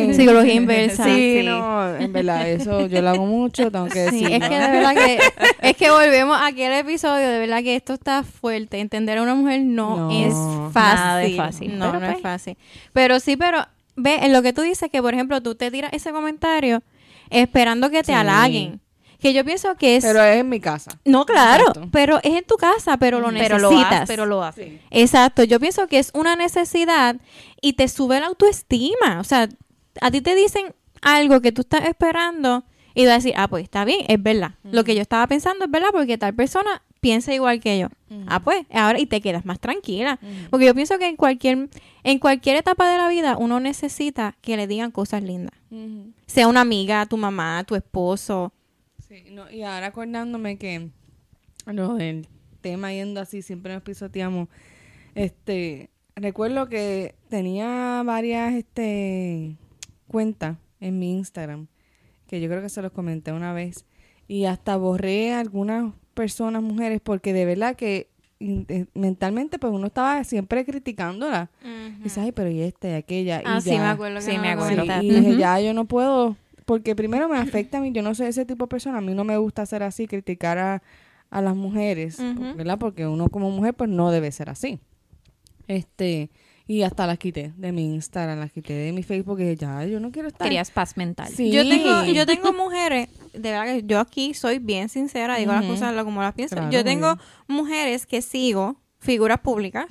bien". 0.00 0.14
psicología 0.14 0.54
inversa. 0.54 1.04
Sí, 1.04 1.38
Sí. 1.40 1.46
no, 1.46 1.96
en 1.96 2.12
verdad, 2.12 2.48
eso 2.50 2.86
yo 2.86 3.00
lo 3.02 3.08
hago 3.08 3.26
mucho, 3.26 3.70
tengo 3.72 3.86
que 3.86 4.10
Sí, 4.10 4.22
decirlo. 4.24 4.36
es 4.36 4.48
que 4.48 4.58
de 4.58 4.70
verdad 4.70 4.94
que 4.94 5.18
es 5.70 5.76
que 5.76 5.90
volvemos 5.90 6.36
a 6.36 6.48
aquel 6.48 6.72
episodio, 6.74 7.26
de 7.28 7.38
verdad 7.38 7.62
que 7.62 7.74
esto 7.76 7.94
está 7.94 8.22
fuerte. 8.22 8.78
Entender 8.78 9.16
a 9.18 9.22
una 9.22 9.34
mujer 9.34 9.62
no, 9.62 9.96
No. 9.96 10.10
es 10.10 10.34
fácil. 10.74 10.82
Nada 11.02 11.16
de 11.18 11.36
fácil, 11.36 11.61
No, 11.68 11.86
pero 11.86 12.00
no 12.00 12.06
es 12.06 12.12
pues- 12.12 12.22
fácil. 12.22 12.56
Pero 12.92 13.20
sí, 13.20 13.36
pero 13.36 13.66
ve, 13.96 14.16
en 14.22 14.32
lo 14.32 14.42
que 14.42 14.52
tú 14.52 14.62
dices 14.62 14.90
que 14.90 15.02
por 15.02 15.14
ejemplo 15.14 15.40
tú 15.42 15.54
te 15.54 15.70
tiras 15.70 15.92
ese 15.92 16.12
comentario 16.12 16.82
esperando 17.30 17.90
que 17.90 18.00
te 18.00 18.06
Sí. 18.06 18.12
halaguen. 18.12 18.80
Que 19.18 19.32
yo 19.32 19.44
pienso 19.44 19.76
que 19.76 19.94
es 19.96 20.04
Pero 20.04 20.20
es 20.24 20.38
en 20.38 20.48
mi 20.48 20.58
casa. 20.58 20.98
no, 21.04 21.24
claro, 21.24 21.68
Exacto. 21.68 21.88
pero 21.92 22.18
es 22.24 22.34
en 22.36 22.44
tu 22.44 22.56
casa, 22.56 22.96
pero 22.96 23.20
lo 23.20 23.28
pero 23.28 23.56
necesitas. 23.56 24.00
lo 24.00 24.06
pero 24.06 24.26
lo 24.26 24.42
hace. 24.42 24.80
Exacto, 24.90 25.44
yo 25.44 25.60
pienso 25.60 25.86
que 25.86 26.00
es 26.00 26.10
una 26.12 26.34
necesidad 26.34 27.16
y 27.60 27.74
te 27.74 27.86
sube 27.86 28.18
la 28.18 28.26
autoestima. 28.26 29.20
O 29.20 29.24
sea, 29.24 29.48
a 30.00 30.10
ti 30.10 30.22
te 30.22 30.34
dicen 30.34 30.74
algo 31.02 31.40
que 31.40 31.52
tú 31.52 31.60
estás 31.60 31.84
esperando 31.84 32.64
y 32.94 33.04
vas 33.06 33.12
a 33.12 33.16
decir, 33.18 33.34
ah, 33.36 33.46
pues 33.46 33.62
está 33.62 33.84
bien, 33.84 34.00
es 34.08 34.20
verdad. 34.20 34.54
Lo 34.64 34.82
que 34.82 34.96
yo 34.96 35.02
estaba 35.02 35.24
pensando 35.28 35.66
es 35.66 35.70
verdad 35.70 35.90
porque 35.92 36.18
tal 36.18 36.34
persona 36.34 36.82
piensa 37.02 37.34
igual 37.34 37.58
que 37.60 37.80
yo. 37.80 37.88
Ah, 38.28 38.40
pues, 38.40 38.64
ahora 38.70 39.00
y 39.00 39.06
te 39.06 39.20
quedas 39.20 39.44
más 39.44 39.58
tranquila. 39.58 40.20
Porque 40.50 40.66
yo 40.66 40.74
pienso 40.74 40.98
que 40.98 41.08
en 41.08 41.16
cualquier, 41.16 41.68
en 42.04 42.18
cualquier 42.20 42.56
etapa 42.56 42.90
de 42.90 42.96
la 42.96 43.08
vida 43.08 43.36
uno 43.36 43.58
necesita 43.58 44.36
que 44.40 44.56
le 44.56 44.68
digan 44.68 44.92
cosas 44.92 45.22
lindas. 45.22 45.58
Sea 46.26 46.46
una 46.46 46.60
amiga, 46.60 47.04
tu 47.06 47.16
mamá, 47.16 47.64
tu 47.64 47.74
esposo. 47.74 48.52
Sí, 49.08 49.24
no, 49.32 49.50
y 49.50 49.62
ahora 49.64 49.86
acordándome 49.86 50.56
que 50.56 50.90
lo 51.66 51.94
del 51.94 52.28
tema 52.60 52.92
yendo 52.92 53.20
así, 53.20 53.42
siempre 53.42 53.74
nos 53.74 53.82
pisoteamos. 53.82 54.48
Este, 55.16 55.90
recuerdo 56.14 56.68
que 56.68 57.16
tenía 57.28 58.02
varias 58.06 58.54
este 58.54 59.56
cuentas 60.06 60.56
en 60.78 61.00
mi 61.00 61.12
Instagram, 61.14 61.66
que 62.28 62.40
yo 62.40 62.48
creo 62.48 62.62
que 62.62 62.68
se 62.68 62.80
los 62.80 62.92
comenté 62.92 63.32
una 63.32 63.52
vez, 63.52 63.86
y 64.28 64.44
hasta 64.44 64.76
borré 64.76 65.32
algunas 65.32 65.94
personas, 66.14 66.62
mujeres, 66.62 67.00
porque 67.02 67.32
de 67.32 67.44
verdad 67.44 67.76
que 67.76 68.08
eh, 68.40 68.86
mentalmente 68.94 69.58
pues 69.58 69.72
uno 69.72 69.86
estaba 69.86 70.24
siempre 70.24 70.64
criticándola. 70.64 71.50
Y 72.00 72.02
dice, 72.04 72.20
ay, 72.20 72.32
pero 72.32 72.50
y 72.50 72.60
esta 72.62 72.88
y 72.90 72.92
aquella. 72.94 73.40
y 73.40 73.44
Ah, 73.46 73.60
sí, 73.60 73.70
ya. 73.70 73.80
me 73.82 73.88
acuerdo 73.88 74.16
que 74.16 74.22
Sí, 74.22 74.36
no 74.36 74.42
me 74.42 74.48
acuerdo. 74.50 74.84
y 75.02 75.10
dije, 75.10 75.36
ya 75.36 75.60
yo 75.60 75.72
no 75.74 75.84
puedo, 75.84 76.36
porque 76.64 76.94
primero 76.96 77.28
me 77.28 77.38
afecta 77.38 77.78
a 77.78 77.80
mí, 77.80 77.92
yo 77.92 78.02
no 78.02 78.14
soy 78.14 78.26
ese 78.26 78.44
tipo 78.44 78.64
de 78.64 78.68
persona, 78.68 78.98
a 78.98 79.00
mí 79.00 79.14
no 79.14 79.24
me 79.24 79.36
gusta 79.36 79.64
ser 79.66 79.82
así, 79.82 80.06
criticar 80.06 80.58
a, 80.58 80.82
a 81.30 81.40
las 81.42 81.54
mujeres. 81.56 82.18
¿verdad? 82.56 82.78
Porque 82.78 83.06
uno 83.06 83.28
como 83.28 83.50
mujer 83.50 83.74
pues 83.74 83.88
no 83.90 84.10
debe 84.10 84.32
ser 84.32 84.50
así. 84.50 84.80
Este, 85.68 86.30
y 86.72 86.84
hasta 86.84 87.06
las 87.06 87.18
quité 87.18 87.52
de 87.54 87.70
mi 87.70 87.94
Instagram, 87.94 88.38
las 88.38 88.50
quité 88.50 88.72
de 88.72 88.92
mi 88.92 89.02
Facebook, 89.02 89.38
y 89.40 89.42
dije, 89.42 89.56
ya, 89.56 89.84
yo 89.84 90.00
no 90.00 90.10
quiero 90.10 90.28
estar. 90.28 90.46
Querías 90.46 90.70
paz 90.70 90.96
mental. 90.96 91.28
Sí. 91.28 91.50
Yo 91.50 91.68
tengo, 91.68 92.04
yo 92.06 92.24
tengo 92.24 92.54
mujeres, 92.54 93.10
de 93.34 93.50
verdad 93.50 93.66
que 93.66 93.82
yo 93.84 94.00
aquí 94.00 94.32
soy 94.32 94.58
bien 94.58 94.88
sincera, 94.88 95.36
digo 95.36 95.52
las 95.52 95.66
cosas 95.66 96.02
como 96.02 96.22
las 96.22 96.32
pienso. 96.32 96.56
Claro, 96.56 96.70
yo 96.70 96.82
tengo 96.82 97.16
bien. 97.16 97.26
mujeres 97.46 98.06
que 98.06 98.22
sigo, 98.22 98.76
figuras 99.02 99.40
públicas, 99.40 99.86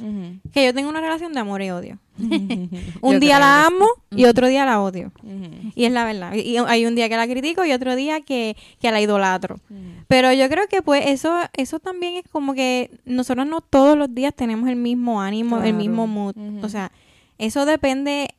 que 0.54 0.65
yo 0.65 0.74
tengo 0.74 0.89
una 0.89 1.02
relación 1.02 1.34
de 1.34 1.39
amor 1.41 1.62
y 1.62 1.69
odio. 1.69 2.00
Un 3.02 3.19
día 3.19 3.39
la 3.39 3.65
amo 3.65 3.88
y 4.10 4.26
otro 4.26 4.47
día 4.47 4.65
la 4.65 4.82
odio. 4.82 5.12
Y 5.76 5.84
es 5.84 5.91
la 5.91 6.06
verdad. 6.06 6.34
Y 6.34 6.58
hay 6.58 6.86
un 6.86 6.95
día 6.95 7.10
que 7.10 7.17
la 7.17 7.28
critico 7.28 7.65
y 7.65 7.74
otro 7.74 7.95
día 7.95 8.21
que, 8.21 8.56
que 8.80 8.91
la 8.91 9.02
idolatro. 9.02 9.60
Pero 10.08 10.32
yo 10.32 10.47
creo 10.50 10.67
que 10.67 10.82
pues 10.82 11.06
eso, 11.08 11.36
eso 11.54 11.80
también 11.80 12.15
es 12.15 12.24
como 12.32 12.54
que 12.54 12.91
nosotros 13.06 13.45
no 13.45 13.62
todos 13.62 13.97
los 13.97 14.13
días 14.13 14.34
tenemos 14.34 14.69
el 14.69 14.78
mismo 14.78 15.21
ánimo, 15.21 15.62
el 15.62 15.74
mismo 15.74 16.08
mood. 16.08 16.36
O 16.63 16.69
sea, 16.69 16.91
eso 17.38 17.65
depende 17.65 18.30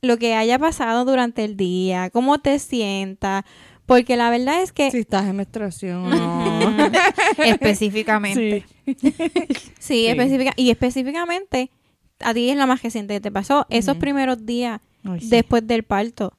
lo 0.00 0.16
que 0.16 0.34
haya 0.34 0.58
pasado 0.58 1.04
durante 1.04 1.44
el 1.44 1.56
día, 1.56 2.10
cómo 2.10 2.38
te 2.38 2.58
sientas. 2.58 3.44
Porque 3.88 4.16
la 4.16 4.28
verdad 4.30 4.62
es 4.62 4.70
que 4.70 4.90
Si 4.92 4.98
estás 4.98 5.26
en 5.26 5.34
menstruación 5.36 6.08
no. 6.10 6.76
Específicamente. 7.44 8.64
Sí, 9.80 10.06
específica, 10.06 10.52
y 10.56 10.70
específicamente, 10.70 11.70
a 12.20 12.32
ti 12.34 12.50
es 12.50 12.56
la 12.56 12.66
más 12.66 12.82
reciente 12.82 13.14
que 13.14 13.20
te 13.20 13.30
pasó, 13.32 13.66
esos 13.70 13.96
primeros 13.96 14.44
días 14.46 14.80
Ay, 15.04 15.20
sí. 15.20 15.28
después 15.30 15.66
del 15.66 15.82
parto. 15.82 16.34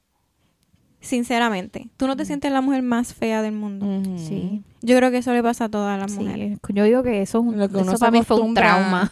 Sinceramente, 1.00 1.88
tú 1.96 2.06
no 2.06 2.16
te 2.16 2.24
sientes 2.26 2.52
la 2.52 2.60
mujer 2.60 2.82
más 2.82 3.14
fea 3.14 3.40
del 3.42 3.52
mundo. 3.52 4.02
Sí. 4.18 4.62
Yo 4.82 4.96
creo 4.98 5.10
que 5.10 5.18
eso 5.18 5.32
le 5.32 5.42
pasa 5.42 5.64
a 5.64 5.68
todas 5.70 5.98
las 5.98 6.12
Sí, 6.12 6.18
mujeres. 6.18 6.58
yo 6.68 6.84
digo 6.84 7.02
que 7.02 7.22
eso, 7.22 7.38
es 7.38 7.44
un- 7.44 7.58
Lo 7.58 7.68
que 7.68 7.76
uno 7.78 7.92
eso 7.92 7.98
para 7.98 8.12
mí 8.12 8.22
fue 8.22 8.38
un 8.40 8.54
trauma. 8.54 9.10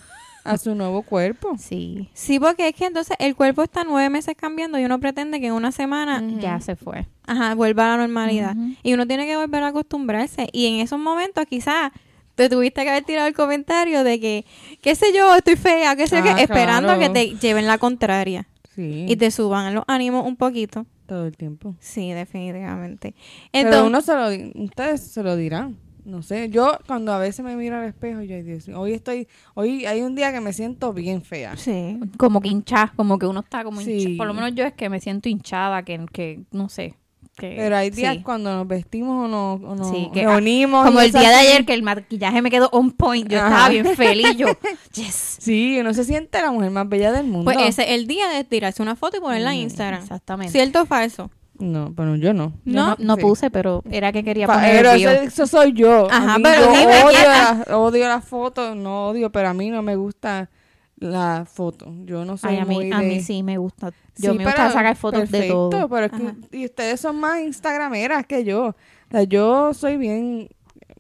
A 0.49 0.59
su 0.59 0.75
nuevo 0.75 1.03
cuerpo. 1.03 1.57
Sí, 1.59 2.09
Sí, 2.15 2.39
porque 2.41 2.69
es 2.69 2.75
que 2.75 2.87
entonces 2.87 3.17
el 3.21 3.35
cuerpo 3.37 3.63
está 3.63 3.85
nueve 3.85 4.09
meses 4.11 4.35
cambiando 4.37 4.79
y 4.79 4.85
uno 4.85 4.99
pretende 5.01 5.41
que 5.41 5.47
en 5.49 5.53
una 5.55 5.73
semana 5.73 6.23
ya 6.41 6.61
se 6.61 6.77
fue. 6.77 7.07
ajá, 7.27 7.55
vuelva 7.55 7.87
a 7.87 7.97
la 7.97 8.03
normalidad. 8.03 8.57
Y 8.83 8.95
uno 8.95 9.07
tiene 9.07 9.27
que 9.27 9.37
volver 9.37 9.63
a 9.63 9.69
acostumbrarse. 9.69 10.49
Y 10.53 10.67
en 10.67 10.81
esos 10.81 10.99
momentos 10.99 11.45
quizás 11.47 11.93
te 12.35 12.49
tuviste 12.49 12.83
que 12.85 12.91
haber 12.91 13.05
tirado 13.05 13.27
el 13.27 13.35
comentario 13.35 14.05
de 14.05 14.21
que, 14.21 14.45
qué 14.81 14.95
sé 14.95 15.07
yo, 15.15 15.35
estoy 15.35 15.57
fea, 15.57 15.97
qué 15.97 16.07
sé 16.07 16.19
yo, 16.25 16.31
Ah, 16.31 16.37
qué, 16.37 16.43
esperando 16.45 16.95
claro. 16.97 17.01
que 17.01 17.09
te 17.11 17.37
lleven 17.39 17.67
la 17.67 17.79
contraria. 17.79 18.47
Sí. 18.75 19.07
y 19.09 19.17
te 19.17 19.33
suban 19.33 19.75
los 19.75 19.83
ánimos 19.89 20.25
un 20.25 20.37
poquito. 20.37 20.87
Todo 21.07 21.27
el 21.27 21.37
tiempo. 21.37 21.75
Sí, 21.81 22.13
definitivamente. 22.13 23.15
Pero 23.51 23.69
Entonces, 23.71 23.87
uno 23.89 24.01
se 24.03 24.15
lo, 24.15 24.63
ustedes 24.63 25.01
se 25.01 25.23
lo 25.25 25.35
dirán. 25.35 25.77
No 26.09 26.23
sé, 26.23 26.49
yo 26.49 26.79
cuando 26.87 27.13
a 27.13 27.19
veces 27.19 27.45
me 27.45 27.55
miro 27.55 27.77
al 27.77 27.85
espejo, 27.85 28.23
yo 28.23 28.43
Dios 28.43 28.67
hoy 28.75 28.93
estoy, 28.93 29.29
hoy 29.55 29.85
hay 29.85 30.01
un 30.01 30.15
día 30.15 30.33
que 30.33 30.41
me 30.41 30.55
siento 30.55 30.95
bien 30.95 31.21
fea. 31.23 31.55
sí. 31.57 31.99
Como 32.17 32.41
que 32.41 32.49
hinchada, 32.49 32.93
como 32.97 33.19
que 33.19 33.27
uno 33.27 33.41
está 33.41 33.63
como 33.63 33.83
Sí. 33.83 33.93
hinchada. 33.93 34.17
Por 34.17 34.27
lo 34.27 34.33
menos 34.35 34.55
yo 34.55 34.65
es 34.65 34.73
que 34.73 34.89
me 34.89 35.01
siento 35.01 35.29
hinchada, 35.29 35.83
que, 35.83 36.07
que 36.11 36.41
no 36.51 36.71
sé. 36.71 36.95
Que, 37.37 37.55
Pero 37.57 37.77
hay 37.77 37.91
días 37.91 38.17
sí. 38.17 38.23
cuando 38.23 38.53
nos 38.53 38.67
vestimos 38.67 39.27
o 39.27 39.29
nos, 39.29 39.63
o 39.71 39.77
nos 39.77 39.91
Sí, 39.95 40.09
que- 40.13 40.25
reunimos. 40.27 40.85
Como 40.85 41.01
el 41.01 41.13
día 41.13 41.29
de 41.29 41.35
ayer 41.37 41.65
que 41.67 41.75
el 41.75 41.83
maquillaje 41.85 42.43
me 42.43 42.51
quedó 42.51 42.69
on 42.73 42.91
point. 42.91 43.29
Yo 43.29 43.39
Ajá. 43.39 43.49
estaba 43.49 43.69
bien 43.69 43.87
feliz. 43.95 44.37
Yo, 44.37 44.47
yes. 44.95 45.37
Sí, 45.39 45.77
uno 45.79 45.93
se 45.95 46.03
siente 46.05 46.41
la 46.41 46.51
mujer 46.51 46.71
más 46.73 46.89
bella 46.89 47.13
del 47.13 47.27
mundo. 47.27 47.45
Pues 47.45 47.59
ese 47.59 47.83
es 47.83 47.91
el 47.91 48.07
día 48.09 48.29
de 48.29 48.43
tirarse 48.45 48.83
una 48.83 48.97
foto 48.97 49.19
y 49.19 49.21
ponerla 49.21 49.53
en 49.53 49.61
Mm, 49.61 49.63
Instagram. 49.65 50.01
Exactamente. 50.03 50.53
¿Cierto 50.53 50.83
o 50.83 50.87
falso? 50.87 51.31
No, 51.59 51.93
pero 51.97 52.15
yo 52.17 52.33
no. 52.35 52.53
Yo 52.65 52.73
no, 52.75 52.97
no 52.99 53.17
Sí. 53.17 53.21
puse, 53.23 53.51
pero 53.51 53.83
era 53.91 54.13
que 54.13 54.23
quería 54.23 54.47
poner 54.47 54.77
pero 54.77 54.93
el 54.93 55.27
eso, 55.27 55.47
soy 55.47 55.73
yo. 55.73 56.11
A 56.11 56.17
Ajá, 56.17 56.37
mí 56.39 56.45
pero 56.45 56.65
yo 56.67 56.71
dime, 56.73 57.03
odio, 57.05 57.09
¿quién- 57.11 57.25
la- 57.69 57.79
odio 57.79 58.09
las 58.09 58.25
fotos, 58.25 58.77
no 58.77 59.09
odio, 59.09 59.31
pero 59.33 59.49
a 59.49 59.55
mí 59.55 59.71
no 59.71 59.83
me 59.83 59.97
gusta 59.97 60.51
la 60.97 61.47
foto. 61.51 61.93
Yo 62.05 62.25
no 62.25 62.37
soy 62.37 62.51
Ay, 62.55 62.59
a 62.59 62.65
mí, 62.65 62.75
muy 62.75 62.93
a 62.93 63.01
mí 63.01 63.21
sí 63.21 63.43
me 63.43 63.57
gusta. 63.59 63.91
Yo 64.17 64.33
Sí, 64.33 64.39
me 64.39 64.45
gusta 64.45 64.71
sacar 64.73 64.97
fotos 64.97 65.31
de 65.31 65.49
todo. 65.49 65.89
pero 65.89 66.07
es 66.07 66.13
que- 66.13 66.57
y 66.59 66.65
ustedes 66.65 67.01
son 67.01 67.21
más 67.21 67.41
instagrameras 67.41 68.27
que 68.27 68.45
yo. 68.45 68.69
O 68.69 68.75
sea, 69.11 69.23
yo 69.23 69.73
soy 69.75 69.97
bien, 69.97 70.49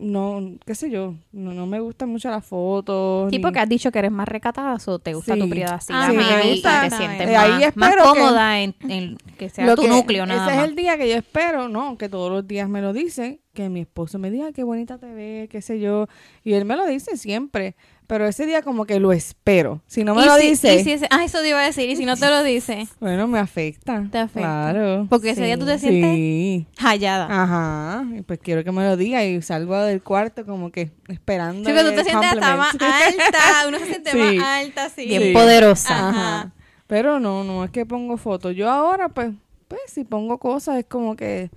no, 0.00 0.52
qué 0.64 0.74
sé 0.74 0.90
yo, 0.90 1.14
no, 1.32 1.52
no 1.52 1.66
me 1.66 1.80
gustan 1.80 2.08
mucho 2.08 2.30
las 2.30 2.44
fotos. 2.44 3.30
Sí, 3.30 3.36
ni- 3.36 3.42
porque 3.42 3.58
has 3.58 3.68
dicho 3.68 3.90
que 3.90 3.98
eres 3.98 4.12
más 4.12 4.28
recatada 4.28 4.76
o 4.86 4.98
te 4.98 5.14
gusta 5.14 5.34
Sí. 5.34 5.40
tu 5.40 5.48
privacidad 5.48 6.00
Ah, 6.02 6.10
sí, 6.10 6.16
me 6.16 6.22
y 6.46 6.52
gusta. 6.54 6.82
te 6.88 6.96
sientes 6.96 7.28
Eh, 7.28 7.36
ahí 7.36 7.50
más, 7.64 7.76
más 7.76 7.90
espero 7.90 8.12
que- 8.12 8.18
cómoda 8.20 8.60
en, 8.60 8.74
en 8.88 9.16
que 9.36 9.48
sea 9.48 9.66
Lo 9.66 9.74
tu 9.76 9.82
que- 9.82 9.88
núcleo 9.88 10.26
nada 10.26 10.46
ese 10.46 10.56
más. 10.56 10.64
es 10.64 10.70
el 10.70 10.76
día 10.76 10.96
que 10.96 11.08
yo 11.08 11.16
espero, 11.16 11.68
¿no? 11.68 11.98
Que 11.98 12.08
todos 12.08 12.30
los 12.30 12.46
días 12.46 12.68
me 12.68 12.80
lo 12.80 12.92
dicen, 12.92 13.40
que 13.52 13.68
mi 13.68 13.80
esposo 13.80 14.18
me 14.20 14.30
diga 14.30 14.52
qué 14.52 14.62
bonita 14.62 14.98
te 14.98 15.12
ves, 15.12 15.48
qué 15.48 15.60
sé 15.62 15.80
yo. 15.80 16.06
Y 16.44 16.52
él 16.52 16.64
me 16.64 16.76
lo 16.76 16.86
dice 16.86 17.16
siempre, 17.16 17.74
pero 18.08 18.26
ese 18.26 18.44
día 18.46 18.62
como 18.62 18.84
que 18.86 18.98
lo 18.98 19.12
espero. 19.12 19.80
Si 19.86 20.02
no 20.02 20.16
me 20.16 20.26
lo 20.26 20.36
si- 20.38 20.48
dice, 20.48 20.82
si 20.82 20.90
ese- 20.92 21.06
ah, 21.10 21.22
eso 21.22 21.40
te 21.40 21.50
iba 21.50 21.60
a 21.60 21.64
decir. 21.66 21.88
Y 21.88 21.94
si 21.94 22.04
no 22.04 22.16
te 22.16 22.28
lo 22.28 22.42
dice, 22.42 22.88
bueno, 23.00 23.28
me 23.28 23.38
afecta. 23.38 24.04
Te 24.10 24.18
afecta. 24.18 24.40
Claro. 24.72 25.06
porque 25.08 25.30
ese 25.30 25.44
día 25.44 25.56
tú 25.56 25.64
te 25.66 25.78
sientes 25.78 26.10
Sí. 26.14 26.66
hallada. 26.78 27.28
Ajá, 27.30 28.04
y 28.16 28.22
pues 28.22 28.40
quiero 28.42 28.64
que 28.64 28.72
me 28.72 28.82
lo 28.84 28.96
diga 28.96 29.24
y 29.24 29.40
salgo 29.42 29.76
del 29.82 30.02
cuarto 30.02 30.44
como 30.44 30.72
que 30.72 30.90
esperando. 31.06 31.68
Sí, 31.68 31.76
que 31.76 31.82
tú 31.84 31.90
te 31.94 32.02
sientes 32.04 32.32
hasta 32.32 32.56
más 32.56 32.72
alta. 32.74 33.68
Uno 33.68 33.78
se 33.78 33.86
siente 33.86 34.10
Sí. 34.12 34.18
más 34.38 34.44
alta, 34.64 34.88
sí. 34.88 35.06
Bien 35.06 35.32
poderosa. 35.32 36.08
Ajá. 36.08 36.52
Pero 36.86 37.20
no, 37.20 37.44
no 37.44 37.62
es 37.64 37.70
que 37.70 37.84
pongo 37.84 38.16
fotos. 38.16 38.56
Yo 38.56 38.70
ahora, 38.70 39.10
pues, 39.10 39.32
pues 39.68 39.82
si 39.88 40.04
pongo 40.04 40.38
cosas 40.38 40.78
es 40.78 40.86
como 40.86 41.14
que 41.14 41.50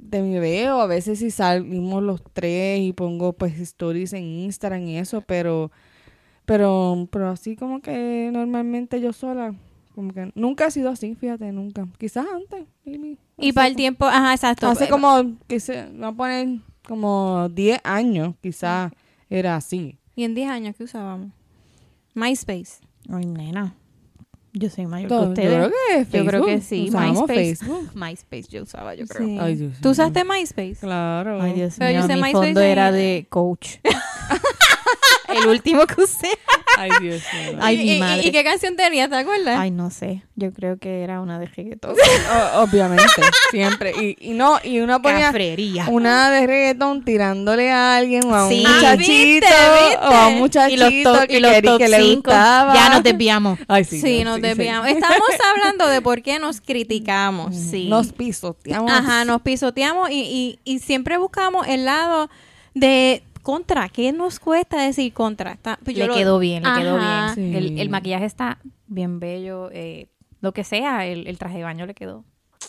de 0.00 0.22
mi 0.22 0.38
veo. 0.38 0.80
A 0.80 0.86
veces 0.86 1.18
si 1.18 1.30
salimos 1.30 2.02
los 2.02 2.22
tres 2.32 2.80
y 2.80 2.92
pongo 2.92 3.32
pues 3.32 3.58
stories 3.60 4.12
en 4.12 4.24
Instagram 4.24 4.86
y 4.86 4.98
eso, 4.98 5.22
pero, 5.22 5.70
pero, 6.44 7.08
pero 7.10 7.28
así 7.28 7.56
como 7.56 7.80
que 7.80 8.30
normalmente 8.32 9.00
yo 9.00 9.12
sola, 9.12 9.54
Como 9.94 10.12
que 10.12 10.30
nunca 10.34 10.66
ha 10.66 10.70
sido 10.70 10.90
así, 10.90 11.14
fíjate, 11.14 11.52
nunca. 11.52 11.86
Quizás 11.98 12.26
antes. 12.32 12.66
maybe. 12.84 13.18
Y 13.38 13.52
para 13.52 13.68
el 13.68 13.76
tiempo, 13.76 14.06
ajá, 14.06 14.32
exacto. 14.32 14.68
Hace 14.68 14.84
Eh, 14.84 14.88
como, 14.88 15.36
que 15.46 15.60
se 15.60 15.86
va 15.92 16.08
a 16.08 16.12
poner 16.12 16.60
como 16.86 17.48
10 17.48 17.80
años, 17.84 18.34
quizás 18.40 18.92
era 19.28 19.56
así. 19.56 19.98
¿Y 20.14 20.24
en 20.24 20.34
10 20.34 20.50
años 20.50 20.76
qué 20.76 20.84
usábamos? 20.84 21.30
MySpace. 22.14 22.80
Ay, 23.08 23.26
nena. 23.26 23.74
Yo 24.52 24.68
soy 24.68 24.86
mayor 24.86 25.08
Todo- 25.08 25.34
que 25.34 25.42
yo 25.44 25.48
ustedes. 25.48 25.68
creo 25.68 25.70
que 26.10 26.18
Yo 26.18 26.26
creo 26.26 26.44
que 26.44 26.52
Facebook, 26.60 26.68
sí. 26.68 26.88
usábamos 26.88 27.20
MySpace. 27.28 27.56
Facebook. 27.56 27.90
MySpace 27.94 28.42
yo 28.50 28.62
usaba, 28.64 28.94
yo 28.96 29.06
creo. 29.06 29.26
Sí. 29.26 29.38
Ay, 29.40 29.54
Dios 29.54 29.72
¿Tú 29.80 29.90
usaste 29.90 30.24
MySpace? 30.24 30.76
Claro. 30.80 31.40
Ay, 31.40 31.52
Dios 31.52 31.74
Pero 31.78 31.90
yo 31.92 31.96
mío, 31.98 32.04
usé 32.06 32.14
mi 32.16 32.22
MySpace 32.22 32.46
fondo 32.46 32.60
en- 32.60 32.68
era 32.68 32.90
de 32.92 33.26
coach. 33.28 33.76
El 35.34 35.46
último 35.48 35.86
que 35.86 36.02
usé. 36.02 36.28
Ay, 36.76 36.90
Dios 37.00 37.22
mío. 37.32 37.58
Ay, 37.60 37.74
¿Y, 37.80 37.84
mi 37.84 37.92
y- 37.96 37.98
madre. 38.00 38.22
¿Y 38.26 38.30
qué 38.32 38.42
canción 38.44 38.76
tenía? 38.76 39.08
¿Te 39.08 39.16
acuerdas? 39.16 39.58
Ay, 39.58 39.70
no 39.70 39.90
sé. 39.90 40.22
Yo 40.36 40.52
creo 40.52 40.78
que 40.78 41.02
era 41.02 41.20
una 41.20 41.38
de 41.38 41.46
reggaetón. 41.46 41.94
O- 41.94 42.60
obviamente, 42.62 43.04
siempre. 43.50 43.92
Y, 44.00 44.16
y 44.20 44.32
no, 44.32 44.58
y 44.64 44.80
uno 44.80 45.02
ponía 45.02 45.26
Cafrería. 45.26 45.86
una 45.88 46.30
de 46.30 46.46
reggaetón 46.46 47.04
tirándole 47.04 47.70
a 47.70 47.96
alguien 47.96 48.24
o 48.24 48.34
a 48.34 48.44
un 48.44 48.50
Sí. 48.50 48.64
Ah, 48.66 48.72
muchachito 48.76 49.06
¿viste? 49.06 49.46
¿viste? 49.46 49.96
o 50.00 50.04
a 50.04 50.26
un 50.28 50.34
Y 50.34 50.38
muchachito 50.38 50.84
los, 51.12 51.18
top, 51.18 51.28
que, 51.28 51.36
y 51.36 51.40
los 51.40 51.62
top 51.62 51.78
que 51.78 51.88
le 51.88 51.98
cinco. 51.98 52.30
gustaba. 52.30 52.74
Ya 52.74 52.88
nos 52.90 53.02
desviamos. 53.02 53.58
Ay, 53.68 53.84
Sí, 53.84 54.00
sí, 54.00 54.24
nos 54.24 54.36
sí, 54.36 54.40
desviamos. 54.42 54.86
sí. 54.88 54.94
Estamos 54.94 55.18
hablando 55.54 55.86
de 55.88 56.00
por 56.00 56.22
qué 56.22 56.38
nos 56.38 56.60
criticamos. 56.60 57.54
Sí. 57.54 57.88
Nos 57.88 58.12
pisoteamos. 58.12 58.90
Ajá, 58.90 59.24
nos 59.24 59.42
pisoteamos 59.42 60.10
y, 60.10 60.20
y, 60.22 60.58
y 60.64 60.78
siempre 60.78 61.18
buscamos 61.18 61.66
el 61.68 61.84
lado 61.84 62.30
de 62.74 63.22
contra. 63.40 63.88
¿Qué 63.88 64.12
nos 64.12 64.38
cuesta 64.38 64.82
decir 64.82 65.12
contra? 65.12 65.52
Está- 65.52 65.78
pues 65.84 65.96
yo 65.96 66.04
le 66.04 66.08
lo- 66.08 66.14
quedó 66.14 66.38
bien, 66.38 66.62
le 66.62 66.80
quedó 66.80 66.96
bien. 66.98 67.34
Sí. 67.34 67.56
El, 67.56 67.78
el 67.80 67.88
maquillaje 67.88 68.24
está 68.26 68.58
bien 68.86 69.20
bello. 69.20 69.70
eh, 69.72 70.08
lo 70.40 70.52
que 70.52 70.64
sea, 70.64 71.06
el, 71.06 71.26
el 71.26 71.36
traje 71.38 71.58
de 71.58 71.64
baño 71.64 71.84
le 71.86 71.94
quedó. 71.94 72.24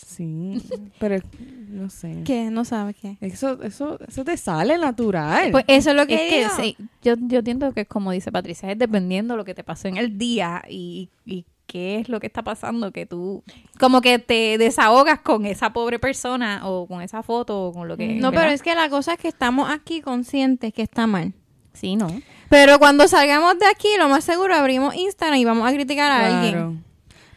Sí, 0.06 0.60
pero 0.98 1.22
no 1.68 1.88
sé. 1.88 2.22
¿Qué? 2.24 2.50
No 2.50 2.64
sabes 2.64 2.96
qué. 3.00 3.16
Eso, 3.20 3.62
eso, 3.62 3.98
eso 4.06 4.24
te 4.24 4.36
sale 4.36 4.76
natural. 4.78 5.50
Pues 5.52 5.64
eso 5.68 5.90
es 5.90 5.96
lo 5.96 6.06
que 6.06 6.14
Es 6.44 6.54
que 6.56 6.62
sí, 6.62 6.76
yo, 7.02 7.14
yo 7.18 7.38
entiendo 7.38 7.72
que 7.72 7.82
es 7.82 7.88
como 7.88 8.10
dice 8.10 8.30
Patricia, 8.30 8.70
es 8.70 8.78
dependiendo 8.78 9.34
de 9.34 9.38
lo 9.38 9.44
que 9.44 9.54
te 9.54 9.64
pasó 9.64 9.88
en 9.88 9.96
el 9.96 10.18
día 10.18 10.62
y, 10.68 11.08
y 11.24 11.46
qué 11.66 11.98
es 11.98 12.08
lo 12.08 12.20
que 12.20 12.26
está 12.26 12.42
pasando, 12.42 12.92
que 12.92 13.06
tú 13.06 13.42
como 13.78 14.00
que 14.00 14.18
te 14.18 14.58
desahogas 14.58 15.20
con 15.20 15.46
esa 15.46 15.72
pobre 15.72 15.98
persona 15.98 16.60
o 16.64 16.86
con 16.86 17.02
esa 17.02 17.22
foto 17.22 17.66
o 17.68 17.72
con 17.72 17.88
lo 17.88 17.96
que... 17.96 18.08
No, 18.14 18.30
pero 18.30 18.50
es 18.50 18.62
que 18.62 18.74
la 18.74 18.88
cosa 18.88 19.14
es 19.14 19.18
que 19.18 19.28
estamos 19.28 19.70
aquí 19.70 20.00
conscientes 20.00 20.72
que 20.72 20.82
está 20.82 21.06
mal. 21.06 21.32
Sí, 21.72 21.96
¿no? 21.96 22.08
Pero 22.50 22.78
cuando 22.78 23.08
salgamos 23.08 23.58
de 23.58 23.66
aquí, 23.66 23.88
lo 23.98 24.08
más 24.08 24.24
seguro 24.24 24.54
abrimos 24.54 24.94
Instagram 24.94 25.38
y 25.38 25.44
vamos 25.44 25.68
a 25.68 25.72
criticar 25.72 26.12
a 26.12 26.18
Claro. 26.18 26.34
alguien. 26.34 26.84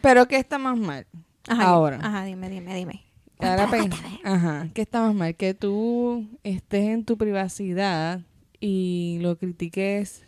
Pero 0.02 0.28
¿qué 0.28 0.36
está 0.38 0.58
más 0.58 0.78
mal? 0.78 1.08
Ajá, 1.48 1.64
Ahora. 1.64 2.00
Ajá, 2.02 2.26
dime, 2.26 2.50
dime, 2.50 2.76
dime. 2.76 3.02
Ahora 3.40 3.70
Ajá, 4.24 4.68
¿qué 4.74 4.82
está 4.82 5.02
más 5.02 5.14
mal? 5.14 5.36
Que 5.36 5.54
tú 5.54 6.26
estés 6.44 6.88
en 6.90 7.06
tu 7.06 7.18
privacidad 7.18 8.22
y 8.60 9.20
lo 9.22 9.38
critiques 9.38 10.24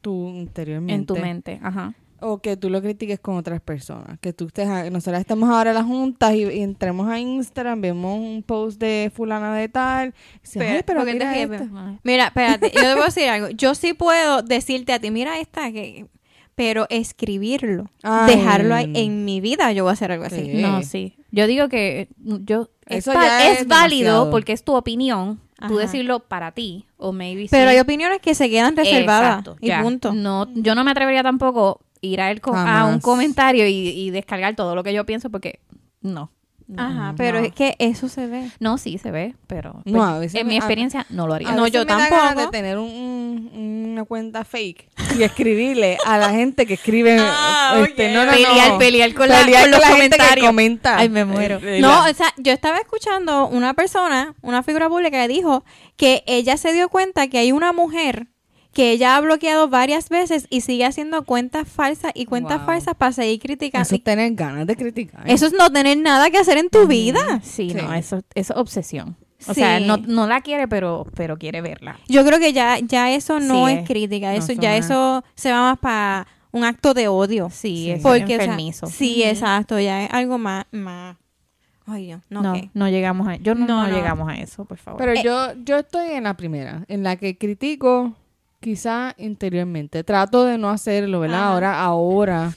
tú 0.00 0.28
interiormente. 0.28 0.94
En 0.94 1.06
tu 1.06 1.16
mente, 1.16 1.60
ajá. 1.62 1.94
O 2.26 2.38
que 2.38 2.56
tú 2.56 2.70
lo 2.70 2.80
critiques 2.80 3.20
con 3.20 3.36
otras 3.36 3.60
personas. 3.60 4.18
Que 4.20 4.32
tú 4.32 4.46
estés, 4.46 4.66
a- 4.68 4.88
nosotras 4.90 5.20
estamos 5.20 5.48
ahora 5.50 5.70
en 5.70 5.76
las 5.76 5.84
juntas 5.84 6.34
y, 6.34 6.44
y 6.44 6.60
entremos 6.62 7.08
a 7.08 7.18
Instagram, 7.18 7.80
vemos 7.80 8.18
un 8.18 8.42
post 8.42 8.80
de 8.80 9.12
fulana 9.14 9.54
de 9.54 9.68
tal. 9.68 10.08
Y 10.08 10.38
dices, 10.40 10.56
Espera, 10.56 10.72
"Ay, 10.76 10.82
pero 10.86 11.00
porque 11.00 11.12
mira 11.12 11.36
esto". 11.38 11.64
Mira, 12.02 12.24
espérate, 12.26 12.70
yo 12.74 12.80
te 12.80 12.86
a 13.00 13.04
decir 13.04 13.28
algo. 13.28 13.48
Yo 13.50 13.74
sí 13.74 13.92
puedo 13.92 14.42
decirte 14.42 14.92
a 14.92 14.98
ti, 14.98 15.10
mira 15.10 15.38
esta, 15.38 15.70
que, 15.70 16.06
pero 16.54 16.86
escribirlo, 16.88 17.90
Ay. 18.02 18.36
dejarlo 18.36 18.74
ahí 18.74 18.90
en 18.94 19.24
mi 19.24 19.40
vida, 19.40 19.72
yo 19.72 19.84
voy 19.84 19.90
a 19.90 19.94
hacer 19.94 20.12
algo 20.12 20.24
así. 20.24 20.44
Sí. 20.52 20.62
No, 20.62 20.82
sí. 20.82 21.16
Yo 21.30 21.46
digo 21.46 21.68
que 21.68 22.08
mm, 22.18 22.36
yo 22.44 22.70
es, 22.86 22.98
Eso 22.98 23.12
ya 23.12 23.50
es 23.52 23.60
es 23.62 23.66
válido 23.68 24.30
porque 24.30 24.52
es 24.52 24.62
tu 24.64 24.74
opinión, 24.74 25.40
tú 25.58 25.74
Ajá. 25.74 25.78
decirlo 25.78 26.20
para 26.20 26.52
ti 26.52 26.86
o 26.96 27.12
maybe 27.12 27.46
Pero 27.50 27.68
sí. 27.70 27.74
hay 27.76 27.80
opiniones 27.80 28.20
que 28.20 28.34
se 28.34 28.48
quedan 28.50 28.76
reservadas 28.76 29.38
Exacto, 29.40 29.56
y 29.60 29.66
ya. 29.68 29.82
punto. 29.82 30.12
No, 30.12 30.46
yo 30.54 30.74
no 30.74 30.84
me 30.84 30.90
atrevería 30.92 31.22
tampoco 31.22 31.80
ir 32.04 32.20
a, 32.20 32.30
él 32.30 32.40
co- 32.40 32.54
a 32.56 32.84
un 32.86 33.00
comentario 33.00 33.66
y, 33.66 33.88
y 33.88 34.10
descargar 34.10 34.54
todo 34.56 34.74
lo 34.74 34.82
que 34.84 34.92
yo 34.92 35.04
pienso 35.06 35.30
porque 35.30 35.60
no. 36.00 36.30
No, 36.66 36.82
Ajá, 36.82 37.14
pero 37.18 37.40
no. 37.40 37.44
es 37.46 37.52
que 37.52 37.76
eso 37.78 38.08
se 38.08 38.26
ve. 38.26 38.50
No, 38.58 38.78
sí 38.78 38.96
se 38.96 39.10
ve, 39.10 39.34
pero 39.46 39.82
No, 39.84 39.98
pues, 39.98 40.02
a 40.08 40.18
veces 40.18 40.40
en 40.40 40.46
me- 40.46 40.52
mi 40.52 40.56
a- 40.56 40.60
experiencia 40.60 41.04
no 41.10 41.26
lo 41.26 41.34
haría. 41.34 41.50
A 41.50 41.54
No, 41.54 41.64
veces 41.64 41.74
yo 41.74 41.80
me 41.80 41.92
da 41.92 41.98
ganas 41.98 42.10
tampoco. 42.10 42.40
de 42.40 42.50
tener 42.52 42.78
un- 42.78 43.50
un- 43.54 43.90
una 43.92 44.04
cuenta 44.04 44.44
fake 44.46 44.88
y 45.18 45.22
escribirle 45.24 45.98
a 46.06 46.16
la 46.16 46.30
gente 46.30 46.64
que 46.64 46.72
escribe. 46.74 47.16
Ah, 47.20 47.84
este, 47.86 48.14
no, 48.14 48.24
no, 48.24 48.32
Pelear, 48.32 48.68
no. 48.72 48.78
pelear 48.78 49.12
con 49.14 49.28
la- 49.28 49.40
Pelear 49.40 49.62
con 49.64 49.70
los 49.72 49.80
la 49.80 49.88
gente 49.88 50.16
que 50.16 50.40
comenta. 50.40 50.96
Ay, 50.98 51.10
me 51.10 51.26
muero. 51.26 51.58
Eh, 51.62 51.80
No, 51.82 51.88
la- 51.88 52.10
o 52.10 52.14
sea, 52.14 52.32
yo 52.38 52.52
estaba 52.52 52.78
escuchando 52.78 53.46
una 53.46 53.74
persona, 53.74 54.34
una 54.40 54.62
figura 54.62 54.88
pública 54.88 55.20
que 55.20 55.28
dijo 55.28 55.64
que 55.96 56.24
ella 56.26 56.56
se 56.56 56.72
dio 56.72 56.88
cuenta 56.88 57.28
que 57.28 57.36
hay 57.38 57.52
una 57.52 57.72
mujer 57.74 58.28
que 58.74 58.90
ella 58.90 59.16
ha 59.16 59.20
bloqueado 59.20 59.68
varias 59.68 60.08
veces 60.10 60.46
y 60.50 60.60
sigue 60.60 60.84
haciendo 60.84 61.24
cuentas 61.24 61.66
falsas 61.68 62.12
y 62.14 62.26
cuentas 62.26 62.58
Wow. 62.58 62.66
falsas 62.66 62.94
para 62.96 63.12
seguir 63.12 63.40
criticando. 63.40 63.82
Eso 63.86 63.94
es 63.94 64.04
tener 64.04 64.34
ganas 64.34 64.66
de 64.66 64.76
criticar. 64.76 65.22
Eso 65.28 65.46
es 65.46 65.52
no 65.54 65.70
tener 65.70 65.96
nada 65.98 66.28
que 66.30 66.38
hacer 66.38 66.58
en 66.58 66.68
tu 66.68 66.86
vida. 66.86 67.40
Sí, 67.42 67.70
Sí. 67.70 67.74
no, 67.76 67.94
eso, 67.94 68.18
eso 68.34 68.52
es 68.52 68.58
obsesión. 68.58 69.16
O 69.46 69.54
Sí. 69.54 69.60
sea, 69.60 69.78
no, 69.80 69.96
no 69.98 70.26
la 70.26 70.40
quiere, 70.40 70.68
pero, 70.68 71.06
pero 71.14 71.38
quiere 71.38 71.60
verla. 71.60 71.98
Yo 72.08 72.24
creo 72.24 72.38
que 72.38 72.52
ya, 72.52 72.78
ya 72.80 73.12
eso 73.12 73.40
no 73.40 73.66
Sí, 73.68 73.72
es 73.74 73.78
es. 73.80 73.86
crítica, 73.86 74.34
eso 74.34 74.52
ya 74.52 74.76
eso 74.76 75.22
se 75.34 75.52
va 75.52 75.60
más 75.62 75.78
para 75.78 76.26
un 76.50 76.64
acto 76.64 76.94
de 76.94 77.08
odio. 77.08 77.50
Sí, 77.50 77.90
es 77.90 78.02
Porque, 78.02 78.24
o 78.24 78.26
sea, 78.38 78.44
enfermizo. 78.44 78.86
sí, 78.86 79.22
exacto, 79.22 79.78
ya 79.80 80.04
es 80.04 80.12
algo 80.12 80.38
más, 80.38 80.64
más. 80.70 81.16
Ay, 81.86 82.06
Dios, 82.06 82.22
no, 82.30 82.40
No, 82.42 82.54
no 82.72 82.88
llegamos 82.88 83.28
a 83.28 83.36
yo 83.36 83.54
no, 83.54 83.66
No, 83.66 83.82
no 83.82 83.88
no. 83.88 83.94
llegamos 83.94 84.26
a 84.30 84.36
eso, 84.36 84.64
por 84.64 84.78
favor. 84.78 84.98
Pero 84.98 85.12
Eh. 85.12 85.22
yo, 85.22 85.52
yo 85.64 85.76
estoy 85.78 86.12
en 86.12 86.24
la 86.24 86.34
primera, 86.34 86.84
en 86.88 87.02
la 87.02 87.16
que 87.16 87.36
critico 87.36 88.14
quizá 88.64 89.14
interiormente. 89.18 90.02
Trato 90.04 90.44
de 90.46 90.56
no 90.56 90.70
hacerlo, 90.70 91.20
¿verdad? 91.20 91.40
Ajá. 91.40 91.48
Ahora, 91.52 91.80
ahora 91.82 92.52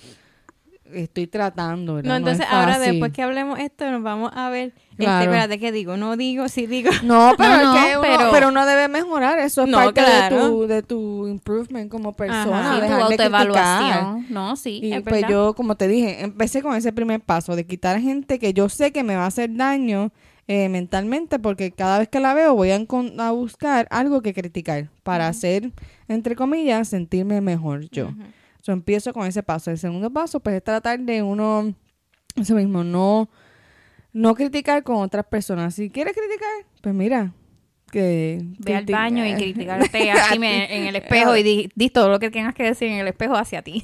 estoy 0.93 1.27
tratando, 1.27 1.95
¿verdad? 1.95 2.07
No, 2.07 2.15
es 2.15 2.19
entonces 2.19 2.45
ahora 2.49 2.79
después 2.79 3.11
que 3.11 3.21
hablemos 3.21 3.59
esto 3.59 3.91
nos 3.91 4.01
vamos 4.01 4.31
a 4.33 4.49
ver. 4.49 4.73
Este, 4.91 5.03
Claro. 5.03 5.25
espérate, 5.25 5.59
¿qué 5.59 5.71
digo? 5.73 5.95
No 5.97 6.15
digo, 6.17 6.47
sí 6.47 6.65
digo. 6.65 6.89
No, 7.03 7.33
pero 7.37 7.49
No, 7.49 7.57
es 7.57 7.65
no, 7.65 7.73
que 7.73 7.97
uno, 7.97 8.01
pero- 8.17 8.31
pero... 8.31 8.47
uno 8.47 8.65
debe 8.65 8.87
mejorar. 8.87 9.37
Eso 9.39 9.65
es 9.65 9.71
parte 9.73 10.01
claro. 10.01 10.35
de, 10.37 10.49
tu, 10.49 10.67
de 10.67 10.81
tu 10.83 11.27
improvement 11.27 11.91
como 11.91 12.13
persona. 12.13 12.77
Ajá. 12.77 12.81
Sí, 12.81 12.87
tu 12.87 12.93
autoevaluación. 12.93 14.25
No, 14.29 14.55
sí, 14.55 14.79
Y 14.81 14.93
es 14.93 15.01
pues 15.01 15.15
verdad. 15.15 15.29
yo, 15.29 15.53
como 15.55 15.75
te 15.75 15.87
dije, 15.89 16.23
empecé 16.23 16.61
con 16.63 16.73
ese 16.75 16.93
primer 16.93 17.19
paso 17.19 17.55
de 17.55 17.65
quitar 17.67 17.99
gente 17.99 18.39
que 18.39 18.53
yo 18.53 18.69
sé 18.69 18.91
que 18.91 19.03
me 19.03 19.15
va 19.17 19.25
a 19.25 19.27
hacer 19.27 19.53
daño 19.55 20.11
eh, 20.47 20.69
mentalmente 20.69 21.39
porque 21.39 21.71
cada 21.71 21.99
vez 21.99 22.07
que 22.07 22.19
la 22.19 22.33
veo 22.33 22.53
voy 22.55 22.71
a, 22.71 22.79
a 23.19 23.31
buscar 23.31 23.87
algo 23.91 24.21
que 24.21 24.33
criticar 24.33 24.89
para 25.03 25.27
hacer, 25.27 25.71
entre 26.07 26.35
comillas, 26.35 26.87
sentirme 26.89 27.41
mejor 27.41 27.89
yo. 27.89 28.07
Ujú. 28.07 28.23
So, 28.61 28.71
empiezo 28.71 29.13
con 29.13 29.25
ese 29.27 29.43
paso. 29.43 29.71
El 29.71 29.77
segundo 29.77 30.09
paso, 30.11 30.39
pues, 30.39 30.55
es 30.57 30.63
tratar 30.63 30.99
de 30.99 31.21
uno, 31.23 31.73
eso 32.35 32.55
mismo, 32.55 32.83
no, 32.83 33.29
no 34.13 34.35
criticar 34.35 34.83
con 34.83 34.97
otras 34.97 35.25
personas. 35.25 35.73
Si 35.75 35.89
quieres 35.89 36.13
criticar, 36.13 36.49
pues 36.81 36.93
mira, 36.95 37.31
que... 37.91 38.41
Ve 38.59 38.75
al 38.75 38.85
baño 38.85 39.25
y 39.25 39.33
criticarte 39.35 40.11
así 40.11 40.39
me- 40.39 40.75
en 40.75 40.87
el 40.87 40.95
espejo 41.01 41.35
y 41.37 41.43
di, 41.43 41.69
di 41.75 41.89
todo 41.89 42.09
lo 42.09 42.19
que 42.19 42.29
tengas 42.29 42.53
que 42.55 42.63
decir 42.63 42.89
en 42.89 42.99
el 42.99 43.07
espejo 43.07 43.35
hacia 43.35 43.61
ti. 43.61 43.83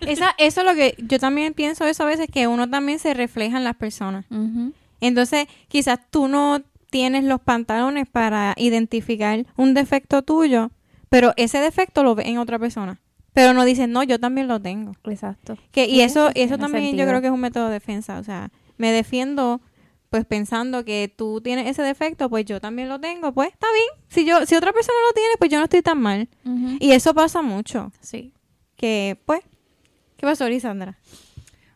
Esa, 0.00 0.34
eso 0.38 0.60
es 0.60 0.66
lo 0.66 0.74
que 0.74 0.94
yo 0.98 1.18
también 1.18 1.54
pienso 1.54 1.86
eso 1.86 2.02
a 2.02 2.06
veces, 2.06 2.28
que 2.30 2.46
uno 2.46 2.68
también 2.68 2.98
se 2.98 3.14
refleja 3.14 3.56
en 3.58 3.64
las 3.64 3.76
personas. 3.76 4.26
Entonces, 5.00 5.46
quizás 5.68 5.98
tú 6.10 6.28
no 6.28 6.62
tienes 6.90 7.24
los 7.24 7.40
pantalones 7.40 8.08
para 8.08 8.54
identificar 8.56 9.46
un 9.56 9.74
defecto 9.74 10.22
tuyo, 10.22 10.70
pero 11.08 11.32
ese 11.36 11.58
defecto 11.58 12.02
lo 12.02 12.14
ves 12.14 12.26
en 12.26 12.38
otra 12.38 12.58
persona. 12.58 13.00
Pero 13.32 13.54
no 13.54 13.64
dices, 13.64 13.88
no, 13.88 14.02
yo 14.02 14.18
también 14.18 14.48
lo 14.48 14.60
tengo. 14.60 14.92
Exacto. 15.04 15.56
Que, 15.70 15.86
y 15.86 15.96
Sí, 15.96 16.00
eso, 16.02 16.30
eso 16.34 16.58
también 16.58 16.96
yo 16.96 17.06
creo 17.06 17.20
que 17.20 17.28
es 17.28 17.32
un 17.32 17.40
método 17.40 17.66
de 17.66 17.74
defensa. 17.74 18.18
O 18.18 18.24
sea, 18.24 18.50
me 18.76 18.90
defiendo 18.90 19.60
pues 20.10 20.24
pensando 20.24 20.84
que 20.84 21.12
tú 21.14 21.40
tienes 21.40 21.68
ese 21.68 21.82
defecto, 21.82 22.28
pues 22.28 22.44
yo 22.44 22.60
también 22.60 22.88
lo 22.88 22.98
tengo. 22.98 23.32
Pues 23.32 23.52
está 23.52 23.68
bien. 23.72 24.04
Si 24.08 24.24
yo 24.24 24.44
si 24.44 24.56
otra 24.56 24.72
persona 24.72 24.98
lo 25.08 25.14
tiene, 25.14 25.34
pues 25.38 25.50
yo 25.50 25.58
no 25.58 25.64
estoy 25.64 25.82
tan 25.82 26.00
mal. 26.00 26.28
Y 26.80 26.90
eso 26.90 27.14
pasa 27.14 27.42
mucho. 27.42 27.92
Sí. 28.00 28.32
Que, 28.74 29.16
pues, 29.24 29.42
¿qué 30.16 30.26
pasó, 30.26 30.48
Lisandra? 30.48 30.98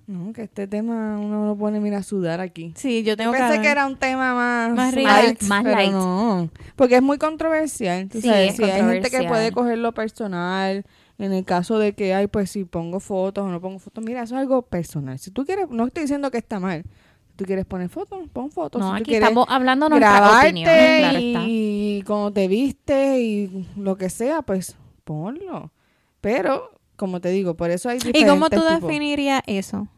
No, 0.07 0.33
que 0.35 0.43
este 0.43 0.67
tema 0.67 1.19
uno 1.19 1.47
lo 1.47 1.57
pone, 1.57 1.81
mira, 1.81 1.99
a 1.99 2.03
sudar 2.03 2.41
aquí. 2.41 2.75
Sí, 2.77 3.03
yo 3.03 3.17
tengo 3.17 3.33
Pensé 3.33 3.47
calor. 3.49 3.63
que 3.63 3.69
era 3.71 3.87
un 3.87 3.97
tema 3.97 4.35
más, 4.35 4.71
Más 4.75 4.95
light. 4.95 5.43
Más 5.45 5.65
pero 5.65 5.77
light. 5.77 5.93
no, 5.93 6.51
porque 6.77 6.97
es 6.97 7.03
muy 7.03 7.17
controversial. 7.17 8.09
Sí, 8.13 8.21
sabes, 8.21 8.51
es 8.51 8.57
sí, 8.57 8.63
hay 8.65 8.71
gente 8.73 8.83
que 8.83 8.93
controversial. 9.01 9.27
puede 9.29 9.53
cogerlo 9.53 9.93
personal. 9.93 10.85
En 11.17 11.33
el 11.33 11.45
caso 11.45 11.79
de 11.79 11.95
que, 11.95 12.13
ay, 12.13 12.27
pues 12.27 12.51
si 12.51 12.65
pongo 12.65 12.99
fotos 13.01 13.45
o 13.45 13.49
no 13.49 13.61
pongo 13.61 13.79
fotos, 13.79 14.05
mira, 14.05 14.23
eso 14.25 14.35
es 14.35 14.41
algo 14.41 14.63
personal. 14.63 15.19
Si 15.19 15.31
tú 15.31 15.45
quieres, 15.47 15.69
no 15.71 15.87
estoy 15.87 16.03
diciendo 16.03 16.31
que 16.31 16.39
está 16.39 16.59
mal. 16.61 16.83
Si 17.29 17.37
tú 17.37 17.45
quieres 17.45 17.65
poner 17.65 17.89
fotos, 17.89 18.29
pon 18.33 18.51
fotos. 18.51 18.81
No, 18.83 18.95
si 18.97 19.01
aquí 19.03 19.15
estamos 19.15 19.47
hablando 19.49 19.89
nuestra 19.89 20.11
grabarte 20.17 20.47
opinión, 20.49 20.65
claro 20.71 21.19
está. 21.19 21.43
y 21.47 22.03
cómo 22.07 22.33
te 22.33 22.49
viste 22.49 23.21
y 23.21 23.69
lo 23.77 23.97
que 23.97 24.11
sea, 24.11 24.43
pues 24.43 24.77
ponlo. 25.05 25.73
Pero, 26.21 26.71
como 26.97 27.21
te 27.21 27.31
digo, 27.31 27.55
por 27.55 27.71
eso 27.71 27.89
hay 27.89 27.97
¿Y 27.97 28.01
diferentes 28.01 28.29
cómo 28.31 28.51
tú 28.51 28.57
tipos. 28.61 28.81
definirías 28.83 29.43
eso? 29.47 29.89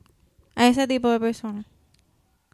a 0.55 0.67
ese 0.67 0.87
tipo 0.89 1.09
de 1.11 1.21
personas? 1.21 1.67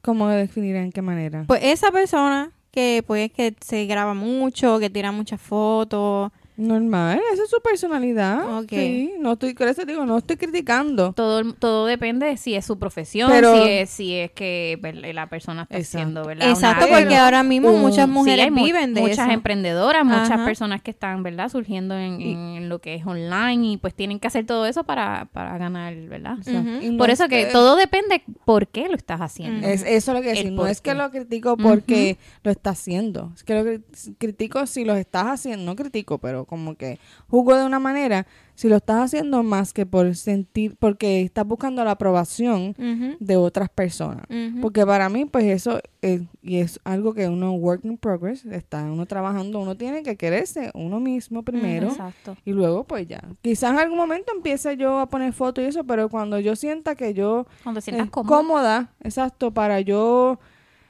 ¿Cómo 0.03 0.29
definir 0.29 0.75
en 0.77 0.91
qué 0.91 1.03
manera? 1.03 1.45
Pues 1.47 1.61
esa 1.63 1.93
persona 1.93 2.51
que 2.73 3.05
pues 3.07 3.31
que 3.33 3.55
se 3.61 3.87
graba 3.87 4.15
mucho, 4.15 4.79
que 4.81 4.91
tira 4.91 5.13
muchas 5.13 5.41
fotos. 5.41 6.33
Normal, 6.57 7.19
esa 7.33 7.45
es 7.45 7.51
su 7.51 7.61
personalidad. 7.63 8.59
Ok. 8.59 8.69
Sí, 8.71 9.15
no 9.19 9.33
estoy, 9.33 9.55
por 9.55 9.69
eso 9.69 9.85
digo, 9.87 10.05
no 10.05 10.19
estoy 10.19 10.37
criticando. 10.37 11.13
Todo, 11.15 11.55
todo 11.55 11.87
depende 11.87 12.27
de 12.27 12.37
si 12.37 12.55
es 12.55 12.67
su 12.67 12.79
profesión, 12.79 13.31
Pero- 13.31 13.55
si, 13.65 13.69
es, 13.71 13.91
si 13.91 14.15
es 14.15 14.31
que 14.33 14.79
la 15.15 15.29
persona 15.29 15.63
está 15.63 15.79
Exacto. 15.79 15.99
haciendo, 15.99 16.25
¿verdad? 16.27 16.51
Exacto, 16.51 16.87
Una- 16.87 16.99
porque 16.99 17.17
ahora 17.17 17.43
mismo 17.43 17.71
un- 17.71 17.81
muchas 17.81 18.07
mujeres 18.09 18.53
viven 18.55 18.93
de 18.93 19.01
muchas 19.01 19.21
eso. 19.21 19.31
emprendedoras, 19.31 20.05
muchas 20.05 20.31
Ajá. 20.33 20.45
personas 20.45 20.83
que 20.83 20.91
están, 20.91 21.23
¿verdad? 21.23 21.49
Surgiendo 21.49 21.97
en, 21.97 22.21
en 22.21 22.69
lo 22.69 22.81
que 22.81 22.95
es 22.97 23.07
online 23.07 23.73
y 23.73 23.77
pues 23.79 23.95
tienen 23.95 24.21
que 24.21 24.27
hacer 24.27 24.45
todo 24.45 24.67
eso 24.67 24.85
para, 24.85 25.25
para 25.33 25.57
ganar, 25.59 25.95
¿verdad? 26.07 26.37
O 26.39 26.43
sea, 26.43 26.61
Ujú. 26.61 26.71
y 26.83 26.91
no 26.91 26.99
Por 26.99 27.09
es 27.11 27.19
eso 27.21 27.29
que 27.29 27.47
todo 27.47 27.77
depende 27.77 28.23
por 28.45 28.69
qué 28.69 28.89
lo 28.89 28.97
estás 28.97 29.21
haciendo. 29.21 29.67
Es, 29.67 29.83
eso 29.83 30.13
es 30.13 30.17
lo 30.19 30.23
que 30.23 30.29
decir. 30.29 30.53
No 30.53 30.63
por 30.63 30.71
es 30.71 30.81
que 30.83 30.91
qué. 30.91 30.97
lo 30.97 31.11
critico 31.11 31.57
porque 31.57 32.19
lo 32.45 32.51
está 32.51 32.71
haciendo. 32.71 33.33
Es 33.35 33.43
que 33.43 33.55
lo 33.55 33.65
cri- 33.65 33.83
critico 34.19 34.67
si 34.67 34.85
lo 34.85 34.95
estás 34.97 35.25
haciendo. 35.27 35.65
No 35.65 35.77
critico, 35.77 36.19
pero 36.19 36.42
como 36.47 36.75
que 36.75 36.99
juzgo 37.29 37.57
de 37.57 37.65
una 37.65 37.79
manera. 37.79 38.27
Si 38.55 38.69
lo 38.69 38.77
estás 38.77 39.05
haciendo 39.05 39.43
más 39.43 39.73
que 39.73 39.87
por 39.87 40.15
sentir, 40.15 40.77
porque 40.79 41.23
estás 41.23 41.47
buscando 41.47 41.83
la 41.85 41.93
aprobación 41.93 42.75
de 43.19 43.37
otras 43.37 43.69
personas. 43.71 44.27
Porque 44.61 44.85
para 44.87 45.09
mí, 45.09 45.25
pues 45.25 45.45
eso 45.47 45.81
es, 46.03 46.23
y 46.43 46.59
es 46.59 46.79
algo 46.85 47.15
que 47.15 47.29
uno 47.29 47.53
work 47.55 47.85
in 47.85 47.97
progress, 47.97 48.45
está 48.45 48.85
uno 48.85 49.07
trabajando, 49.07 49.61
uno 49.61 49.77
tiene 49.77 50.03
que 50.03 50.17
quererse 50.17 50.71
uno 50.75 51.01
mismo 51.01 51.43
primero. 51.43 51.89
Exacto. 51.89 52.37
Y 52.45 52.53
luego, 52.53 52.85
pues 52.85 53.09
ya. 53.09 53.23
Quizás 53.41 53.73
en 53.73 53.79
algún 53.79 53.97
momento 53.97 54.33
empiece 54.35 54.77
yo 54.77 55.01
a 55.01 55.09
poner 55.09 55.33
fotos 55.33 55.65
y 55.65 55.69
eso, 55.69 55.85
pero 55.85 56.09
cuando 56.09 56.39
yo 56.39 56.55
sienta 56.55 56.95
que 56.95 57.15
yo 57.15 57.47
Cuando 57.63 57.81
sientas 57.81 58.09
eh, 58.09 58.11
cómoda, 58.11 58.93
exacto, 59.03 59.53
para 59.53 59.81
yo 59.81 60.39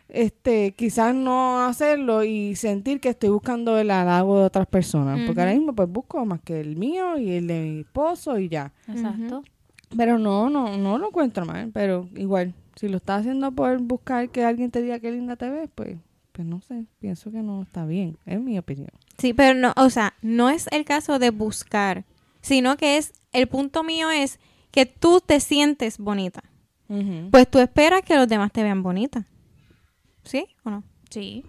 este 0.09 0.72
quizás 0.72 1.14
no 1.14 1.64
hacerlo 1.64 2.24
y 2.24 2.55
sentir 2.57 3.00
que 3.00 3.11
estoy 3.11 3.30
buscando 3.30 3.78
el 3.78 3.90
halago 3.90 4.40
de 4.40 4.44
otras 4.44 4.66
personas, 4.66 5.20
porque 5.26 5.40
ahora 5.40 5.55
mismo 5.55 5.74
pues 5.74 5.88
busco 5.88 6.24
más 6.24 6.40
que 6.40 6.61
el 6.61 6.76
mío 6.76 7.18
y 7.18 7.32
el 7.32 7.46
de 7.46 7.61
mi 7.61 7.80
esposo 7.80 8.38
y 8.38 8.48
ya. 8.48 8.72
Exacto. 8.88 9.42
Pero 9.96 10.18
no, 10.18 10.48
no, 10.48 10.76
no 10.76 10.98
lo 10.98 11.09
encuentro 11.09 11.44
mal, 11.44 11.70
pero 11.72 12.09
igual, 12.16 12.55
si 12.76 12.88
lo 12.88 12.96
estás 12.96 13.20
haciendo 13.20 13.53
por 13.53 13.78
buscar 13.80 14.30
que 14.30 14.44
alguien 14.44 14.70
te 14.70 14.80
diga 14.80 14.98
qué 15.00 15.12
linda 15.12 15.36
te 15.36 15.50
ves, 15.50 15.68
pues 15.74 15.98
pues 16.32 16.48
no 16.48 16.61
sé, 16.62 16.86
pienso 16.98 17.30
que 17.30 17.42
no 17.42 17.62
está 17.62 17.84
bien, 17.84 18.16
es 18.26 18.40
mi 18.40 18.59
opinión. 18.59 18.88
Sí, 19.18 19.34
pero 19.34 19.59
no, 19.59 19.72
o 19.76 19.90
sea, 19.90 20.14
no 20.22 20.48
es 20.48 20.66
el 20.72 20.84
caso 20.84 21.18
de 21.18 21.30
buscar, 21.30 22.05
sino 22.40 22.76
que 22.76 22.96
es, 22.96 23.12
el 23.32 23.46
punto 23.48 23.84
mío 23.84 24.11
es 24.11 24.40
que 24.70 24.86
tú 24.86 25.20
te 25.20 25.40
sientes 25.40 25.98
bonita. 25.98 26.42
Pues 27.30 27.48
tú 27.48 27.59
esperas 27.59 28.03
que 28.03 28.16
los 28.16 28.28
demás 28.28 28.53
te 28.53 28.62
vean 28.62 28.82
bonita. 28.82 29.26
¿Sí 30.25 30.47
o 30.64 30.70
no? 30.70 30.85
Sí. 31.11 31.45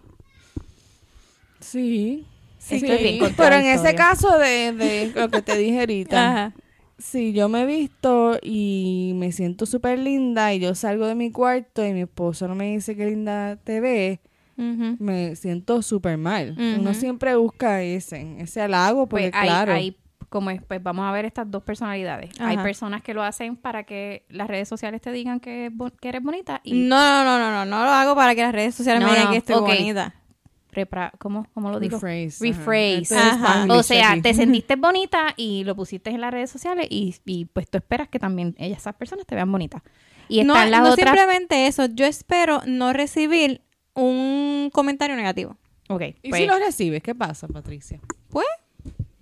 Sí. 1.59 2.25
Sí, 2.57 2.75
estoy 2.75 2.97
bien 3.03 3.19
pero 3.35 3.55
en 3.55 3.65
ese 3.65 3.93
caso 3.93 4.37
de, 4.37 4.71
de 4.71 5.11
lo 5.13 5.29
que 5.29 5.41
te 5.41 5.57
dije 5.57 5.81
ahorita, 5.81 6.55
si 6.97 7.33
yo 7.33 7.49
me 7.49 7.65
visto 7.65 8.39
y 8.41 9.11
me 9.15 9.33
siento 9.33 9.65
súper 9.65 9.99
linda 9.99 10.53
y 10.53 10.59
yo 10.59 10.73
salgo 10.73 11.05
de 11.07 11.15
mi 11.15 11.29
cuarto 11.29 11.85
y 11.85 11.91
mi 11.91 12.01
esposo 12.01 12.47
no 12.47 12.55
me 12.55 12.71
dice 12.71 12.95
qué 12.95 13.05
linda 13.07 13.57
te 13.57 13.81
ves, 13.81 14.19
Ujú. 14.57 14.95
me 14.99 15.35
siento 15.35 15.81
súper 15.81 16.17
mal. 16.17 16.55
Uno 16.57 16.93
siempre 16.93 17.35
busca 17.35 17.81
ese, 17.83 18.37
ese 18.39 18.61
halago 18.61 19.07
porque 19.07 19.31
Pues 19.31 19.35
hay, 19.35 19.47
claro. 19.49 19.73
hay- 19.73 19.97
como 20.33 20.49
es, 20.49 20.63
pues 20.63 20.81
vamos 20.81 21.05
a 21.05 21.11
ver 21.11 21.25
estas 21.25 21.49
dos 21.51 21.61
personalidades. 21.61 22.31
Hay 22.39 22.57
personas 22.57 23.03
que 23.03 23.13
lo 23.13 23.21
hacen 23.21 23.55
para 23.55 23.83
que 23.83 24.25
las 24.29 24.47
redes 24.47 24.67
sociales 24.67 24.99
te 24.99 25.11
digan 25.11 25.39
que, 25.39 25.71
eres 26.01 26.23
bonita 26.23 26.59
y 26.63 26.73
No, 26.73 27.23
no, 27.23 27.37
no, 27.37 27.51
no, 27.51 27.51
no, 27.51 27.65
no 27.65 27.83
lo 27.85 27.91
hago 27.91 28.15
para 28.15 28.33
que 28.33 28.41
las 28.41 28.51
redes 28.51 28.73
sociales 28.73 28.99
No, 28.99 29.09
me 29.09 29.13
digan 29.13 29.25
no, 29.27 29.31
que 29.31 29.37
estoy 29.37 29.55
ok. 29.57 29.67
bonita. 29.67 30.15
repra- 30.71 31.11
¿cómo, 31.19 31.45
¿cómo 31.53 31.69
lo 31.69 31.79
digo? 31.79 31.99
Rephrase, 31.99 32.43
Rephrase. 32.43 33.15
Ajá. 33.15 33.67
O 33.69 33.83
sea, 33.83 34.19
te 34.23 34.33
sentiste 34.33 34.75
bonita 34.75 35.35
y 35.37 35.63
lo 35.65 35.75
pusiste 35.75 36.09
en 36.09 36.19
las 36.19 36.33
redes 36.33 36.49
sociales 36.49 36.87
y, 36.89 37.15
y, 37.25 37.45
pues 37.45 37.69
tú 37.69 37.77
esperas 37.77 38.09
que 38.09 38.17
también 38.17 38.55
ellas, 38.57 38.79
esas 38.79 38.95
personas 38.95 39.27
te 39.27 39.35
vean 39.35 39.51
bonita. 39.51 39.83
Y 40.29 40.43
no, 40.43 40.55
están 40.55 40.71
las 40.71 40.81
no 40.81 40.93
otras... 40.93 41.09
simplemente 41.11 41.67
eso, 41.67 41.85
yo 41.85 42.07
espero 42.07 42.63
no 42.65 42.91
recibir 42.91 43.61
un 43.93 44.71
comentario 44.73 45.15
negativo. 45.15 45.57
Ok, 45.89 46.01
¿Y 46.23 46.29
pues, 46.29 46.41
si 46.41 46.47
lo 46.47 46.57
recibes? 46.57 47.03
¿Qué 47.03 47.13
pasa, 47.13 47.47
Patricia? 47.47 47.99
Pues, 48.29 48.47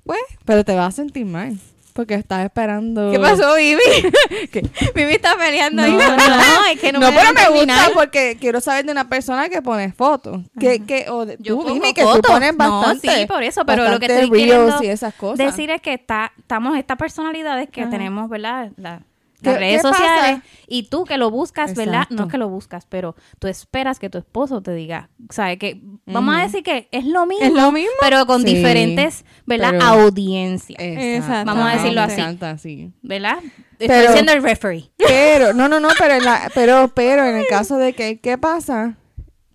pues, 0.06 0.20
Pero 0.46 0.64
te 0.64 0.76
vas 0.76 0.88
a 0.88 0.92
sentir 0.92 1.26
mal 1.26 1.58
porque 1.94 2.14
estás 2.16 2.46
esperando. 2.46 3.12
¿qué 3.12 3.20
pasó, 3.20 3.56
Vivi? 3.56 3.82
Vivi 4.96 5.14
está 5.14 5.36
peleando. 5.38 5.82
No, 5.82 5.88
ahí. 5.88 5.94
no, 6.18 6.66
es 6.74 6.80
que 6.80 6.92
no, 6.94 7.00
No, 7.00 7.12
me 7.12 7.18
pero 7.18 7.34
me 7.34 7.60
gusta 7.60 7.90
porque 7.94 8.38
quiero 8.40 8.62
saber 8.62 8.86
de 8.86 8.92
una 8.94 9.10
persona 9.10 9.50
que 9.50 9.62
pone 9.62 9.92
fotos. 9.92 10.42
Que, 10.60 10.80
que, 10.86 11.10
o 11.10 11.26
de, 11.26 11.36
Yo 11.40 11.58
tú 11.58 11.74
dime 11.74 11.94
que 11.94 12.02
tú 12.04 12.22
pones 12.22 12.56
No, 12.56 12.80
bastante. 12.80 13.14
sí, 13.14 13.26
por 13.26 13.44
eso, 13.44 13.66
pero 13.66 13.90
lo 13.90 14.00
que 14.00 14.06
estoy 14.06 14.30
reels 14.30 14.32
queriendo 14.32 14.84
y 14.84 14.88
esas 14.88 15.14
cosas. 15.16 15.38
decir 15.46 15.70
es 15.70 15.82
que 15.82 15.94
está, 15.94 16.32
estamos 16.38 16.78
estas 16.78 16.98
personalidades 16.98 17.70
que 17.70 17.82
Ajá. 17.82 17.90
tenemos, 17.90 18.30
¿verdad? 18.30 18.72
La- 18.78 19.00
¿Qué- 19.00 19.11
las 19.50 19.58
redes 19.60 19.82
pasa? 19.82 19.98
sociales 19.98 20.42
y 20.68 20.84
tú 20.84 21.04
que 21.06 21.18
lo 21.18 21.32
buscas, 21.32 21.74
¿verdad? 21.76 22.02
Exacto. 22.04 22.16
No 22.16 22.24
es 22.24 22.30
que 22.32 22.38
lo 22.38 22.50
buscas, 22.50 22.86
pero 22.88 23.16
tú 23.40 23.48
esperas 23.48 23.98
que 24.00 24.10
tu 24.10 24.18
esposo 24.18 24.62
te 24.62 24.74
diga, 24.74 25.10
¿sabes? 25.30 25.58
Que 25.58 25.82
vamos 26.06 26.36
a 26.36 26.42
decir 26.44 26.64
que 26.64 26.88
es 26.92 27.06
lo 27.06 27.26
mismo, 27.26 27.46
Es 27.46 27.54
lo 27.54 27.72
mismo. 27.72 27.92
pero 28.00 28.26
con 28.26 28.42
Sí, 28.44 28.54
diferentes, 28.56 29.26
¿verdad? 29.46 29.72
pero- 29.72 29.84
Audiencias, 29.86 30.78
Exacto. 30.80 31.46
Vamos 31.54 31.66
a 31.72 31.76
decirlo 31.78 32.02
así. 32.02 32.22
encanta, 32.22 32.58
sí. 32.58 32.92
¿verdad? 33.02 33.40
Estoy 33.80 34.14
siendo 34.14 34.32
el 34.34 34.44
referee. 34.44 34.92
Pero, 34.98 35.54
no, 35.54 35.68
no, 35.68 35.80
no, 35.80 35.90
pero, 35.98 36.14
en 36.14 36.24
la- 36.24 36.52
pero, 36.56 36.92
pero 36.94 37.26
en 37.26 37.36
el 37.38 37.48
caso 37.48 37.78
de 37.78 37.94
que, 37.94 38.20
¿qué 38.20 38.38
pasa? 38.38 38.96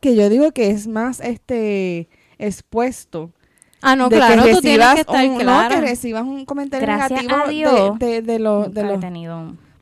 Que 0.00 0.14
yo 0.16 0.28
digo 0.28 0.50
que 0.52 0.70
es 0.70 0.86
más, 0.88 1.20
este, 1.20 2.08
expuesto. 2.38 3.32
Ah, 3.82 3.94
no, 3.94 4.08
de 4.08 4.16
claro, 4.16 4.42
que 4.44 4.52
tú 4.54 4.60
tienes 4.62 4.94
que 4.94 5.00
estar 5.02 5.24
un, 5.26 5.34
no, 5.34 5.40
clara. 5.40 5.68
que 5.74 5.80
recibas 5.80 6.22
un 6.24 6.44
comentario 6.44 6.86
Gracias 6.86 7.22
negativo 7.22 7.44
a 7.44 7.48
Dios. 7.50 7.98
de, 7.98 8.06
de, 8.06 8.22
de 8.22 8.38
los, 8.38 8.66
Nunca 8.68 8.80
de 8.80 8.86
los, 8.86 9.00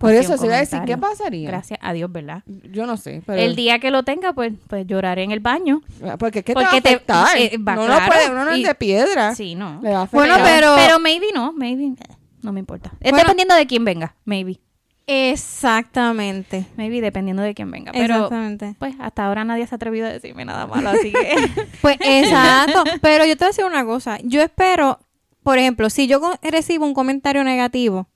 por 0.05 0.15
eso 0.15 0.37
se 0.39 0.47
iba 0.47 0.57
a 0.57 0.61
decir, 0.61 0.81
¿qué 0.87 0.97
pasaría? 0.97 1.49
Gracias 1.49 1.79
a 1.83 1.93
Dios, 1.93 2.11
¿verdad? 2.13 2.43
Yo 2.47 2.87
no 2.87 2.97
sé, 2.97 3.23
pero, 3.27 3.39
El 3.41 3.57
día 3.57 3.79
que 3.79 3.91
lo 3.91 4.03
tenga, 4.03 4.33
pues, 4.33 4.53
pues 4.69 4.87
lloraré 4.87 5.23
en 5.25 5.31
el 5.31 5.41
baño. 5.41 5.83
porque 6.19 6.43
¿qué 6.43 6.55
porque 6.55 6.81
te 6.81 6.97
va 6.97 7.21
a 7.21 7.25
afectar? 7.25 7.39
eh, 7.39 7.59
va, 7.59 7.75
no, 7.77 7.83
no 7.83 7.87
claro, 7.97 8.07
puede, 8.13 8.31
uno 8.31 8.45
no 8.45 8.51
es 8.53 8.63
de 8.63 8.75
piedra. 8.75 9.35
Sí, 9.35 9.55
no. 9.55 9.81
Le 9.83 9.91
va 9.91 10.01
a 10.01 10.03
afectar. 10.03 10.29
Bueno, 10.29 10.45
pero- 10.45 10.75
Pero 10.77 10.99
maybe 10.99 11.27
no, 11.35 11.53
maybe 11.53 11.85
eh, 11.87 12.15
no 12.43 12.53
me 12.53 12.61
importa. 12.61 12.91
Es 13.01 13.11
Bueno. 13.11 13.19
dependiendo 13.19 13.55
de 13.55 13.67
quién 13.67 13.85
venga, 13.85 14.15
maybe. 14.25 14.61
Exactamente. 15.07 16.67
Maybe 16.77 17.01
dependiendo 17.01 17.43
de 17.43 17.55
quién 17.55 17.71
venga. 17.71 17.93
Pero 17.93 18.15
Exactamente. 18.15 18.75
pues 18.79 18.95
hasta 18.99 19.27
ahora 19.27 19.45
nadie 19.45 19.67
se 19.67 19.75
ha 19.75 19.77
atrevido 19.77 20.07
a 20.07 20.11
decirme 20.11 20.45
nada 20.45 20.67
malo, 20.67 20.89
así 20.91 21.13
que 21.13 21.35
Pues 21.83 21.97
exacto. 22.01 22.85
Pero 23.03 23.25
yo 23.27 23.37
te 23.37 23.45
voy 23.45 23.47
a 23.47 23.51
decir 23.51 23.65
una 23.65 23.85
cosa. 23.85 24.19
Yo 24.23 24.41
espero, 24.41 24.99
por 25.43 25.59
ejemplo, 25.59 25.91
si 25.91 26.07
yo 26.07 26.21
recibo 26.43 26.87
un 26.87 26.95
comentario 26.95 27.45
negativo, 27.45 28.09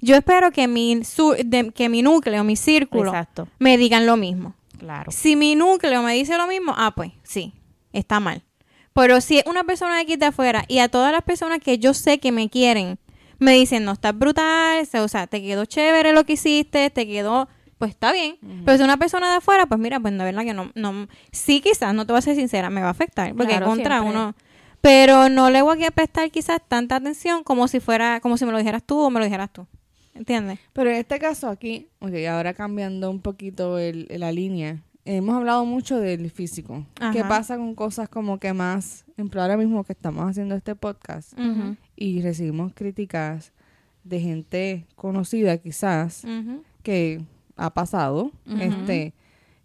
yo 0.00 0.16
espero 0.16 0.50
que 0.52 0.68
mi, 0.68 1.04
su- 1.04 1.34
de- 1.44 1.72
que 1.72 1.88
mi 1.88 2.02
núcleo, 2.02 2.44
mi 2.44 2.56
círculo, 2.56 3.10
Exacto. 3.10 3.48
me 3.58 3.76
digan 3.78 4.06
lo 4.06 4.16
mismo. 4.16 4.54
Claro. 4.78 5.10
Si 5.10 5.34
mi 5.36 5.56
núcleo 5.56 6.02
me 6.02 6.14
dice 6.14 6.36
lo 6.36 6.46
mismo, 6.46 6.72
ah, 6.76 6.92
pues 6.94 7.12
sí, 7.24 7.52
está 7.92 8.20
mal. 8.20 8.42
Pero 8.92 9.20
si 9.20 9.38
es 9.38 9.46
una 9.46 9.64
persona 9.64 9.96
de 9.96 10.02
aquí 10.02 10.16
de 10.16 10.26
afuera 10.26 10.64
y 10.68 10.78
a 10.78 10.88
todas 10.88 11.12
las 11.12 11.22
personas 11.22 11.58
que 11.60 11.78
yo 11.78 11.94
sé 11.94 12.18
que 12.18 12.32
me 12.32 12.48
quieren, 12.48 12.98
me 13.38 13.52
dicen, 13.52 13.84
no, 13.84 13.92
estás 13.92 14.16
brutal, 14.18 14.86
o 15.00 15.08
sea, 15.08 15.26
te 15.26 15.40
quedó 15.42 15.64
chévere 15.64 16.12
lo 16.12 16.24
que 16.24 16.32
hiciste, 16.34 16.90
te 16.90 17.06
quedó, 17.06 17.48
pues 17.78 17.90
está 17.90 18.12
bien. 18.12 18.36
Pero 18.64 18.78
si 18.78 18.82
una 18.84 18.96
persona 18.96 19.30
de 19.30 19.36
afuera, 19.36 19.66
pues 19.66 19.78
mira, 19.80 20.00
pues 20.00 20.16
de 20.18 20.24
verdad 20.24 20.42
que 20.42 20.54
no, 20.54 20.72
no, 20.74 21.06
sí 21.30 21.60
quizás, 21.60 21.94
no 21.94 22.06
te 22.06 22.12
voy 22.12 22.18
a 22.18 22.22
ser 22.22 22.34
sincera, 22.34 22.70
me 22.70 22.80
va 22.80 22.88
a 22.88 22.90
afectar, 22.90 23.32
porque 23.34 23.52
Claro, 23.52 23.66
contra 23.66 24.00
siempre. 24.00 24.20
uno, 24.20 24.34
pero 24.80 25.28
no 25.28 25.50
le 25.50 25.62
voy 25.62 25.84
a 25.84 25.90
prestar 25.92 26.30
quizás 26.32 26.60
tanta 26.66 26.96
atención 26.96 27.44
como 27.44 27.68
si 27.68 27.78
fuera, 27.80 28.18
como 28.20 28.36
si 28.36 28.44
me 28.46 28.52
lo 28.52 28.58
dijeras 28.58 28.82
tú 28.84 28.98
o 28.98 29.10
me 29.10 29.18
lo 29.20 29.24
dijeras 29.24 29.52
tú. 29.52 29.66
¿Entiendes? 30.18 30.58
Pero 30.72 30.90
en 30.90 30.96
este 30.96 31.20
caso 31.20 31.48
aquí, 31.48 31.86
ok, 32.00 32.12
ahora 32.28 32.52
cambiando 32.52 33.08
un 33.08 33.20
poquito 33.20 33.78
el, 33.78 34.08
la 34.10 34.32
línea, 34.32 34.82
hemos 35.04 35.36
hablado 35.36 35.64
mucho 35.64 36.00
del 36.00 36.28
físico. 36.30 36.84
¿Qué 37.12 37.20
Ajá. 37.20 37.28
pasa 37.28 37.56
con 37.56 37.76
cosas 37.76 38.08
como 38.08 38.38
que 38.40 38.52
más, 38.52 39.04
ejemplo, 39.12 39.40
ahora 39.40 39.56
mismo 39.56 39.84
que 39.84 39.92
estamos 39.92 40.28
haciendo 40.28 40.56
este 40.56 40.74
podcast 40.74 41.38
y 41.94 42.20
recibimos 42.20 42.72
críticas 42.74 43.52
de 44.02 44.20
gente 44.20 44.86
conocida 44.96 45.56
quizás 45.58 46.24
que 46.82 47.22
ha 47.56 47.72
pasado, 47.72 48.32
este, 48.60 49.14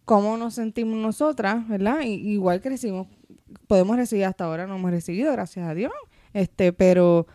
cómo 0.05 0.37
nos 0.37 0.53
sentimos 0.53 0.97
nosotras, 0.97 1.67
¿verdad? 1.67 2.01
Y, 2.01 2.13
igual 2.13 2.61
que 2.61 2.69
recibimos, 2.69 3.07
podemos 3.67 3.97
recibir 3.97 4.25
hasta 4.25 4.45
ahora, 4.45 4.67
no 4.67 4.75
hemos 4.75 4.91
recibido, 4.91 5.31
gracias 5.31 5.67
a 5.67 5.73
Dios, 5.73 5.93
este, 6.33 6.73
pero 6.73 7.25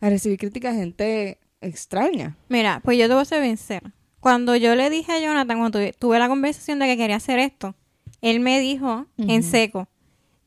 a 0.00 0.08
recibir 0.08 0.38
críticas 0.38 0.74
de 0.74 0.80
gente 0.80 1.38
extraña. 1.64 2.36
Mira, 2.48 2.80
pues 2.84 2.98
yo 2.98 3.08
te 3.08 3.14
voy 3.14 3.22
a 3.22 3.24
ser 3.26 3.42
sincera. 3.44 3.92
Cuando 4.20 4.56
yo 4.56 4.74
le 4.74 4.88
dije 4.90 5.12
a 5.12 5.18
Jonathan, 5.20 5.58
cuando 5.58 5.78
tuve, 5.78 5.92
tuve 5.92 6.18
la 6.18 6.28
conversación 6.28 6.78
de 6.78 6.86
que 6.86 6.96
quería 6.96 7.16
hacer 7.16 7.38
esto, 7.38 7.74
él 8.22 8.40
me 8.40 8.58
dijo 8.60 9.06
en 9.18 9.42
seco, 9.42 9.88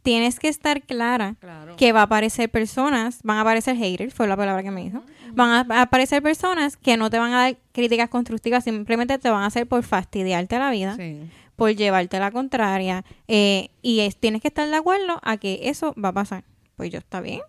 tienes 0.01 0.39
que 0.39 0.47
estar 0.47 0.81
clara 0.83 1.35
Claro. 1.39 1.75
que 1.75 1.91
va 1.91 1.99
a 2.01 2.03
aparecer 2.03 2.49
personas, 2.49 3.19
van 3.23 3.37
a 3.37 3.41
aparecer 3.41 3.75
haters, 3.75 4.13
fue 4.13 4.27
la 4.27 4.37
palabra 4.37 4.63
que 4.63 4.71
me 4.71 4.81
dijo. 4.83 5.03
Van 5.33 5.69
a 5.71 5.81
aparecer 5.81 6.23
personas 6.23 6.77
que 6.77 6.95
no 6.97 7.09
te 7.09 7.19
van 7.19 7.33
a 7.33 7.41
dar 7.41 7.57
críticas 7.73 8.09
constructivas, 8.09 8.63
simplemente 8.63 9.17
te 9.19 9.29
van 9.29 9.43
a 9.43 9.47
hacer 9.47 9.67
por 9.67 9.83
fastidiarte 9.83 10.57
la 10.57 10.71
vida, 10.71 10.95
Sí. 10.95 11.29
por 11.55 11.71
llevarte 11.75 12.19
la 12.19 12.31
contraria. 12.31 13.03
eh, 13.27 13.69
y 13.81 13.99
es- 13.99 14.15
tienes 14.15 14.41
que 14.41 14.47
estar 14.47 14.67
de 14.69 14.75
acuerdo 14.75 15.19
a 15.21 15.37
que 15.37 15.59
eso 15.63 15.93
va 16.03 16.09
a 16.09 16.13
pasar. 16.13 16.43
Pues 16.77 16.89
yo 16.89 16.99
está 16.99 17.19
bien. 17.19 17.41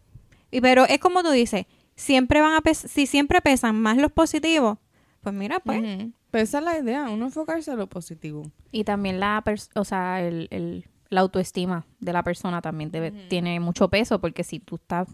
Y, 0.50 0.60
pero 0.60 0.84
es 0.86 0.98
como 0.98 1.22
tú 1.22 1.30
dices, 1.30 1.66
siempre 1.99 2.40
van 2.40 2.55
a 2.55 2.61
pes- 2.61 2.86
si 2.88 3.07
siempre 3.07 3.40
pesan 3.40 3.80
más 3.80 3.96
los 3.99 4.12
positivos, 4.12 4.78
pues 5.20 5.34
mira, 5.34 5.61
pues. 5.61 5.82
Pero 6.30 6.44
esa 6.44 6.59
es 6.59 6.64
la 6.64 6.78
idea, 6.78 7.09
uno 7.11 7.26
enfocarse 7.26 7.70
en 7.72 7.78
lo 7.78 7.86
positivo. 7.88 8.51
Y 8.70 8.84
también 8.84 9.18
la, 9.18 9.42
o 9.74 9.84
sea, 9.84 10.22
el, 10.22 10.46
el- 10.51 10.86
la 11.11 11.22
autoestima 11.22 11.86
de 12.01 12.12
la 12.12 12.22
persona 12.22 12.61
también 12.61 12.90
debe, 12.90 13.11
tiene 13.11 13.59
mucho 13.61 13.88
peso 13.88 14.20
porque 14.20 14.44
si 14.44 14.61
tú 14.61 14.76
estás 14.76 15.09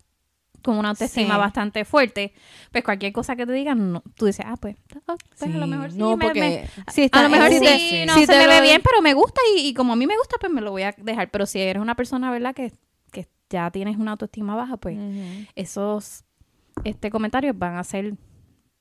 con 0.62 0.76
una 0.76 0.89
autoestima 0.91 1.35
Sí. 1.35 1.41
bastante 1.41 1.85
fuerte, 1.85 2.32
pues 2.72 2.82
cualquier 2.82 3.12
cosa 3.12 3.37
que 3.37 3.47
te 3.47 3.53
digan, 3.53 3.93
no, 3.93 4.03
tú 4.16 4.26
dices, 4.26 4.45
ah, 4.49 4.57
pues, 4.61 4.76
ah, 5.07 5.14
pues 5.28 5.43
a 5.43 5.47
lo 5.47 5.64
Sí. 5.64 5.70
mejor 5.70 5.93
sí, 5.93 5.99
No, 5.99 6.16
me- 6.16 6.24
porque- 6.24 6.41
me- 6.41 6.93
Si 6.93 7.03
a 7.03 7.05
está- 7.05 7.22
lo 7.22 7.28
mejor 7.28 7.49
si 7.51 7.59
sí, 7.59 7.64
te- 7.64 8.07
no 8.07 8.14
si 8.14 8.20
se 8.26 8.32
te 8.32 8.39
me 8.39 8.45
lo- 8.47 8.51
ve 8.51 8.61
bien, 8.62 8.80
pero 8.85 9.01
me 9.03 9.14
gusta 9.14 9.41
y, 9.57 9.61
y 9.68 9.74
como 9.74 9.93
a 9.93 9.97
mí 9.97 10.07
me 10.07 10.16
gusta, 10.16 10.37
pues 10.41 10.51
me 10.53 10.61
lo 10.62 10.70
voy 10.72 10.82
a 10.82 10.95
dejar. 10.99 11.30
Pero 11.30 11.47
si 11.47 11.61
eres 11.61 11.80
una 11.82 11.95
persona, 11.95 12.30
¿verdad? 12.30 12.55
Que, 12.55 12.72
que 13.12 13.28
ya 13.51 13.70
tienes 13.70 13.97
una 13.99 14.12
autoestima 14.12 14.57
baja, 14.57 14.78
pues 14.78 14.99
esos 15.55 16.24
este 16.83 17.11
comentarios 17.11 17.57
van 17.59 17.77
a 17.77 17.85
ser 17.85 18.14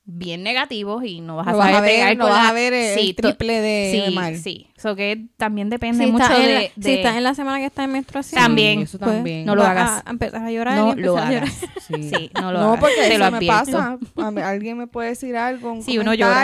bien 0.06 0.42
negativos 0.42 1.02
y 1.04 1.22
no 1.22 1.36
vas 1.36 1.46
a 1.48 1.52
vas 1.54 1.72
a 1.74 1.80
ver, 1.80 2.18
con 2.18 2.28
vas 2.28 2.42
la- 2.42 2.48
a 2.50 2.52
ver 2.52 2.74
el 2.74 2.98
Sí, 2.98 3.14
triple 3.14 3.62
de, 3.62 3.90
sí, 3.90 4.00
de 4.02 4.10
mal. 4.10 4.36
Sí, 4.36 4.66
eso 4.76 4.94
que 4.94 5.28
también 5.38 5.70
depende 5.70 6.04
Si 6.04 6.12
mucho 6.12 6.24
estás, 6.24 6.38
de, 6.46 6.52
la, 6.52 6.60
de- 6.60 6.72
si 6.78 6.90
estás 6.92 7.16
en 7.16 7.22
la 7.22 7.34
semana 7.34 7.58
que 7.58 7.64
está 7.66 7.84
en 7.84 7.92
menstruación, 7.92 8.42
También. 8.42 8.80
eso 8.80 8.98
pues, 8.98 9.10
también. 9.12 9.46
no 9.46 9.54
lo 9.54 9.62
hagas. 9.64 10.02
A 10.04 10.10
empezar 10.10 10.42
a 10.44 10.50
llorar 10.50 10.76
no 10.76 10.94
lo 10.94 11.16
a 11.16 11.30
llorar. 11.30 11.42
hagas. 11.44 11.64
Sí. 11.86 12.10
Sí, 12.10 12.30
no 12.38 12.52
lo 12.52 12.60
no, 12.60 12.66
hagas. 12.68 12.80
porque 12.80 12.96
Te 12.96 13.14
eso 13.14 13.24
lo 13.24 13.30
me 13.30 13.46
pasa. 13.46 13.98
A 14.16 14.48
alguien 14.50 14.76
me 14.76 14.86
puede 14.86 15.08
decir 15.10 15.36
algo, 15.36 15.72
un 15.72 15.82
Sí, 15.82 15.96
uno 15.98 16.12
llora. 16.12 16.34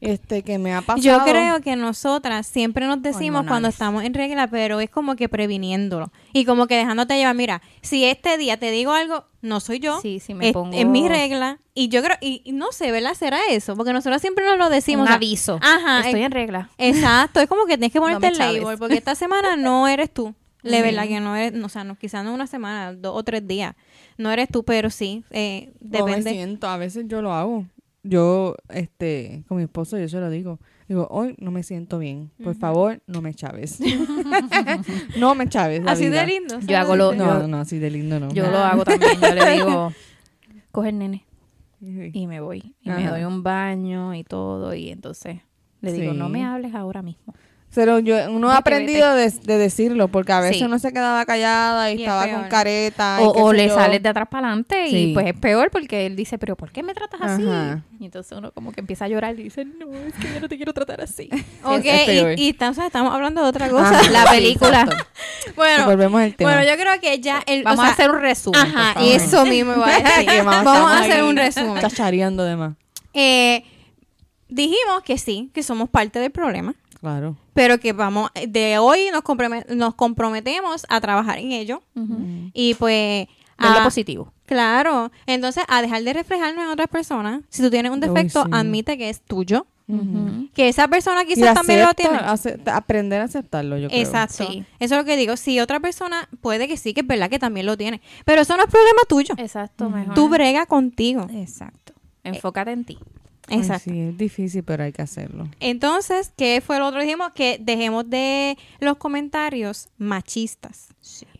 Este, 0.00 0.42
que 0.42 0.58
me 0.58 0.72
ha 0.74 0.80
pasado. 0.82 1.02
Yo 1.02 1.24
creo 1.24 1.60
que 1.60 1.74
nosotras 1.76 2.46
siempre 2.46 2.86
nos 2.86 3.02
decimos 3.02 3.40
Hormonales. 3.40 3.48
cuando 3.48 3.68
estamos 3.68 4.04
en 4.04 4.14
regla, 4.14 4.46
pero 4.48 4.80
es 4.80 4.90
como 4.90 5.16
que 5.16 5.28
previniéndolo. 5.28 6.12
Y 6.32 6.44
como 6.44 6.66
que 6.66 6.76
dejándote 6.76 7.16
llevar, 7.16 7.34
mira, 7.34 7.62
si 7.82 8.04
este 8.04 8.38
día 8.38 8.56
te 8.58 8.70
digo 8.70 8.92
algo, 8.92 9.24
no 9.42 9.60
soy 9.60 9.78
yo, 9.80 10.00
Sí, 10.00 10.20
sí, 10.20 10.34
me 10.34 10.48
es, 10.48 10.52
pongo- 10.54 10.76
es 10.76 10.86
mi 10.86 11.08
regla. 11.08 11.58
Y 11.74 11.88
yo 11.88 12.02
creo, 12.02 12.16
y, 12.20 12.42
y 12.44 12.52
no 12.52 12.72
sé, 12.72 12.90
¿verdad? 12.92 13.14
¿Será 13.14 13.38
eso? 13.50 13.76
Porque 13.76 13.92
nosotros 13.92 14.20
siempre 14.20 14.44
nos 14.44 14.58
lo 14.58 14.68
decimos. 14.70 15.02
un 15.02 15.04
o 15.04 15.06
sea, 15.08 15.16
aviso. 15.16 15.58
Ajá, 15.62 16.00
Estoy 16.06 16.22
en 16.22 16.32
regla. 16.32 16.70
Exacto, 16.78 17.40
es 17.40 17.48
como 17.48 17.66
que 17.66 17.76
tienes 17.78 17.92
que 17.92 17.98
No 17.98 18.04
ponerte 18.06 18.26
me 18.26 18.32
el 18.32 18.38
label, 18.62 18.78
porque 18.78 18.94
esta 18.96 19.14
semana 19.14 19.56
no 19.56 19.86
eres 19.88 20.12
tú. 20.12 20.34
De 20.62 20.82
verdad 20.82 21.06
que 21.06 21.20
no 21.20 21.34
eres, 21.36 21.52
no, 21.52 21.66
o 21.66 21.68
sea, 21.68 21.84
no, 21.84 21.96
quizás 21.96 22.24
no 22.24 22.34
una 22.34 22.46
semana, 22.48 22.92
dos 22.92 23.12
o 23.16 23.22
tres 23.22 23.46
días. 23.46 23.74
No 24.16 24.30
eres 24.32 24.48
tú, 24.48 24.64
pero 24.64 24.90
sí, 24.90 25.22
eh, 25.30 25.70
No 25.80 26.04
me 26.04 26.10
depende. 26.10 26.30
siento, 26.32 26.68
a 26.68 26.76
veces 26.76 27.04
yo 27.06 27.22
lo 27.22 27.32
hago. 27.32 27.64
Yo, 28.08 28.54
este, 28.70 29.44
con 29.48 29.58
mi 29.58 29.64
esposo, 29.64 29.98
yo 29.98 30.08
se 30.08 30.18
lo 30.20 30.30
digo. 30.30 30.58
Digo, 30.88 31.06
hoy 31.10 31.34
no 31.38 31.50
me 31.50 31.62
siento 31.62 31.98
bien. 31.98 32.30
Por 32.42 32.54
favor, 32.54 33.02
no 33.06 33.20
me 33.20 33.34
chaves. 33.34 33.78
no 35.18 35.34
me 35.34 35.48
chaves. 35.48 35.82
Así 35.86 36.06
vida. 36.08 36.20
de 36.22 36.26
lindo. 36.26 36.58
Yo 36.60 36.78
hago 36.78 36.96
lo- 36.96 37.12
No, 37.14 37.40
yo- 37.42 37.48
no, 37.48 37.58
así 37.58 37.78
de 37.78 37.90
lindo 37.90 38.18
no. 38.20 38.30
Yo 38.32 38.50
lo 38.50 38.58
hago 38.58 38.84
también. 38.84 39.20
Yo 39.20 39.34
le 39.34 39.50
digo, 39.52 39.92
coge 40.72 40.88
el 40.90 40.98
nene 40.98 41.24
Sí. 41.80 42.10
y 42.12 42.26
me 42.26 42.40
voy. 42.40 42.74
Y 42.82 42.90
me 42.90 43.06
doy 43.06 43.24
un 43.24 43.42
baño 43.42 44.14
y 44.14 44.24
todo. 44.24 44.74
Y 44.74 44.88
entonces 44.90 45.40
le 45.80 45.92
digo, 45.92 46.12
Sí. 46.12 46.18
no 46.18 46.28
me 46.28 46.44
hables 46.44 46.74
ahora 46.74 47.02
mismo. 47.02 47.34
Pero 47.74 48.00
yo, 48.00 48.16
uno 48.32 48.50
ha 48.50 48.56
aprendido 48.56 49.14
de, 49.14 49.30
de 49.30 49.56
decirlo, 49.58 50.08
porque 50.08 50.32
a 50.32 50.40
veces 50.40 50.56
Sí. 50.58 50.64
uno 50.64 50.80
se 50.80 50.92
quedaba 50.92 51.24
callada 51.26 51.92
y, 51.92 51.94
Y 51.94 52.02
es 52.02 52.08
estaba 52.08 52.26
con 52.28 52.48
careta. 52.48 53.18
O, 53.20 53.52
le 53.52 53.68
yo. 53.68 53.74
sales 53.76 54.02
de 54.02 54.08
atrás 54.08 54.26
para 54.28 54.48
adelante 54.48 54.86
Sí. 54.88 54.96
y 55.10 55.14
pues 55.14 55.26
es 55.26 55.34
peor 55.38 55.70
porque 55.70 56.06
él 56.06 56.16
dice, 56.16 56.38
pero 56.38 56.56
¿por 56.56 56.72
qué 56.72 56.82
me 56.82 56.92
tratas 56.94 57.20
así? 57.20 57.44
Ajá. 57.46 57.82
Y 58.00 58.06
entonces 58.06 58.36
uno 58.36 58.50
como 58.52 58.72
que 58.72 58.80
empieza 58.80 59.04
a 59.04 59.08
llorar 59.08 59.38
y 59.38 59.44
dice, 59.44 59.64
no, 59.64 59.92
es 59.94 60.14
que 60.14 60.32
yo 60.34 60.40
no 60.40 60.48
te 60.48 60.56
quiero 60.56 60.72
tratar 60.72 61.00
así. 61.02 61.28
Ok, 61.62 61.82
es 61.84 62.38
y, 62.38 62.46
y 62.46 62.48
estamos, 62.50 62.78
estamos 62.78 63.14
hablando 63.14 63.42
de 63.42 63.48
otra 63.48 63.68
cosa. 63.68 63.90
Ajá, 64.00 64.10
La 64.10 64.24
película. 64.24 64.88
bueno, 65.56 65.84
Volvemos 65.86 66.20
al 66.20 66.34
tema. 66.34 66.50
bueno, 66.54 66.68
yo 66.68 66.76
creo 66.82 67.00
que 67.00 67.20
ya 67.20 67.42
el, 67.46 67.60
o 67.60 67.64
Vamos 67.64 67.80
sea, 67.80 67.90
a 67.90 67.92
hacer 67.92 68.10
un 68.10 68.20
resumen. 68.20 68.60
Ajá, 68.60 68.94
eso 69.04 69.44
mismo 69.46 69.74
iba 69.74 69.86
a 69.86 70.00
decir. 70.00 70.26
Que 70.26 70.42
vamos, 70.42 70.74
a 70.90 70.98
hacer 71.00 71.12
aquí 71.12 71.22
un 71.22 71.36
resumen. 71.36 71.80
Chachareando 71.80 72.44
de 72.44 72.56
más. 72.56 72.72
Eh, 73.14 73.62
dijimos 74.48 75.02
que 75.04 75.18
sí, 75.18 75.50
que 75.54 75.62
somos 75.62 75.88
parte 75.88 76.18
del 76.18 76.30
problema, 76.32 76.74
Claro. 77.00 77.36
Pero 77.58 77.80
que 77.80 77.92
vamos, 77.92 78.30
de 78.48 78.78
hoy 78.78 79.10
nos, 79.12 79.24
nos 79.76 79.94
comprometemos 79.96 80.86
a 80.88 81.00
trabajar 81.00 81.38
en 81.38 81.50
ello 81.50 81.82
Ujú. 81.96 82.50
y 82.54 82.74
pues... 82.74 83.26
Ver 83.60 83.70
lo 83.72 83.78
a- 83.80 83.82
positivo. 83.82 84.32
Claro, 84.46 85.10
entonces 85.26 85.64
a 85.66 85.82
dejar 85.82 86.02
de 86.04 86.12
reflejarnos 86.12 86.62
en 86.64 86.70
otras 86.70 86.86
personas. 86.86 87.42
Si 87.48 87.60
tú 87.60 87.68
tienes 87.70 87.90
un 87.90 87.98
Uy, 88.02 88.08
defecto, 88.08 88.44
sí. 88.44 88.50
admite 88.52 88.96
que 88.96 89.08
es 89.10 89.20
tuyo. 89.22 89.66
Que 90.54 90.68
esa 90.68 90.86
persona 90.86 91.24
quizás 91.24 91.54
también 91.54 91.82
lo 91.82 91.92
tiene. 91.94 92.18
acepta- 92.18 92.76
aprender 92.76 93.20
a 93.22 93.24
aceptarlo, 93.24 93.76
yo 93.78 93.88
creo. 93.88 94.00
Exacto. 94.00 94.46
Sí. 94.46 94.64
Eso 94.78 94.94
es 94.94 95.00
lo 95.00 95.04
que 95.04 95.16
digo. 95.16 95.36
Si 95.36 95.58
otra 95.60 95.80
persona 95.80 96.28
puede 96.40 96.68
que 96.68 96.76
sí, 96.76 96.94
que 96.94 97.00
es 97.00 97.06
verdad 97.06 97.28
que 97.30 97.38
también 97.40 97.66
lo 97.66 97.76
tiene. 97.76 98.00
Pero 98.24 98.42
eso 98.42 98.56
no 98.56 98.62
es 98.64 98.70
problema 98.70 99.00
tuyo. 99.08 99.34
Exacto, 99.38 99.90
mejor. 99.90 100.14
Tú 100.14 100.28
brega 100.28 100.66
contigo. 100.66 101.26
Exacto. 101.32 101.94
Enfócate 102.22 102.70
en 102.72 102.84
ti. 102.84 102.98
Ay, 103.48 103.58
Exacto. 103.58 103.90
sí, 103.90 104.00
es 104.00 104.18
difícil, 104.18 104.62
pero 104.62 104.84
hay 104.84 104.92
que 104.92 105.02
hacerlo. 105.02 105.48
Entonces, 105.60 106.32
¿qué 106.36 106.62
fue 106.64 106.78
lo 106.78 106.86
otro? 106.86 107.00
Dijimos 107.00 107.32
que 107.32 107.58
dejemos 107.60 108.08
de 108.08 108.56
los 108.80 108.96
comentarios 108.96 109.88
machistas. 109.98 110.88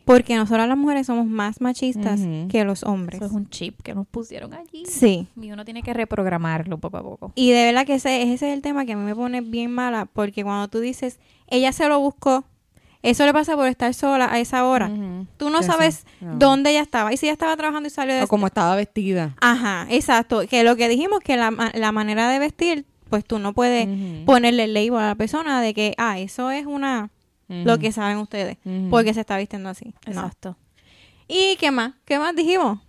Porque 0.05 0.35
nosotras 0.35 0.67
las 0.67 0.77
mujeres 0.77 1.05
somos 1.05 1.27
más 1.27 1.61
machistas 1.61 2.19
que 2.49 2.63
los 2.63 2.83
hombres. 2.83 3.17
Eso 3.17 3.25
es 3.27 3.31
un 3.31 3.47
chip 3.49 3.79
que 3.81 3.93
nos 3.93 4.07
pusieron 4.07 4.53
allí. 4.55 4.83
Sí. 4.87 5.27
Y 5.39 5.51
uno 5.51 5.63
tiene 5.65 5.83
que 5.83 5.93
reprogramarlo 5.93 6.79
poco 6.79 6.97
a 6.97 7.03
poco. 7.03 7.31
Y 7.35 7.51
de 7.51 7.65
verdad 7.65 7.85
que 7.85 7.95
ese, 7.95 8.23
ese 8.23 8.33
es 8.33 8.53
el 8.55 8.61
tema 8.63 8.85
que 8.85 8.93
a 8.93 8.97
mí 8.97 9.03
me 9.03 9.13
pone 9.15 9.41
bien 9.41 9.71
mala. 9.71 10.05
Porque 10.05 10.43
cuando 10.43 10.67
tú 10.67 10.79
dices, 10.79 11.19
ella 11.47 11.71
se 11.71 11.87
lo 11.87 11.99
buscó, 11.99 12.45
eso 13.01 13.25
le 13.25 13.33
pasa 13.33 13.55
por 13.55 13.67
estar 13.67 13.93
sola 13.93 14.27
a 14.31 14.39
esa 14.39 14.65
hora. 14.65 14.87
Ujú. 14.87 15.25
Tú 15.37 15.49
no 15.49 15.59
Eso, 15.59 15.71
sabes 15.71 16.05
no. 16.19 16.35
dónde 16.35 16.71
ella 16.71 16.81
estaba. 16.81 17.13
Y 17.13 17.17
si 17.17 17.25
ella 17.27 17.33
estaba 17.33 17.55
trabajando 17.55 17.87
y 17.87 17.89
salió 17.91 18.13
de 18.15 18.23
O 18.23 18.27
como 18.27 18.47
estaba 18.47 18.75
vestida. 18.75 19.35
Ajá, 19.39 19.87
exacto. 19.89 20.41
Que 20.49 20.63
lo 20.63 20.75
que 20.75 20.89
dijimos, 20.89 21.19
que 21.21 21.37
la, 21.37 21.51
la 21.73 21.91
manera 21.91 22.29
de 22.29 22.39
vestir, 22.39 22.85
pues 23.09 23.23
tú 23.25 23.39
no 23.39 23.53
puedes 23.53 23.87
ponerle 24.25 24.65
el 24.65 24.73
label 24.73 24.99
a 24.99 25.07
la 25.07 25.15
persona 25.15 25.61
de 25.61 25.73
que, 25.73 25.93
ah, 25.97 26.19
eso 26.19 26.51
es 26.51 26.65
una, 26.65 27.09
lo 27.47 27.79
que 27.79 27.91
saben 27.91 28.17
ustedes, 28.17 28.57
porque 28.89 29.13
se 29.13 29.21
está 29.21 29.37
vistiendo 29.37 29.69
así. 29.69 29.93
No. 30.05 30.11
Exacto. 30.11 30.57
¿Y 31.27 31.55
qué 31.57 31.71
más? 31.71 31.93
¿Qué 32.05 32.19
más 32.19 32.35
dijimos? 32.35 32.79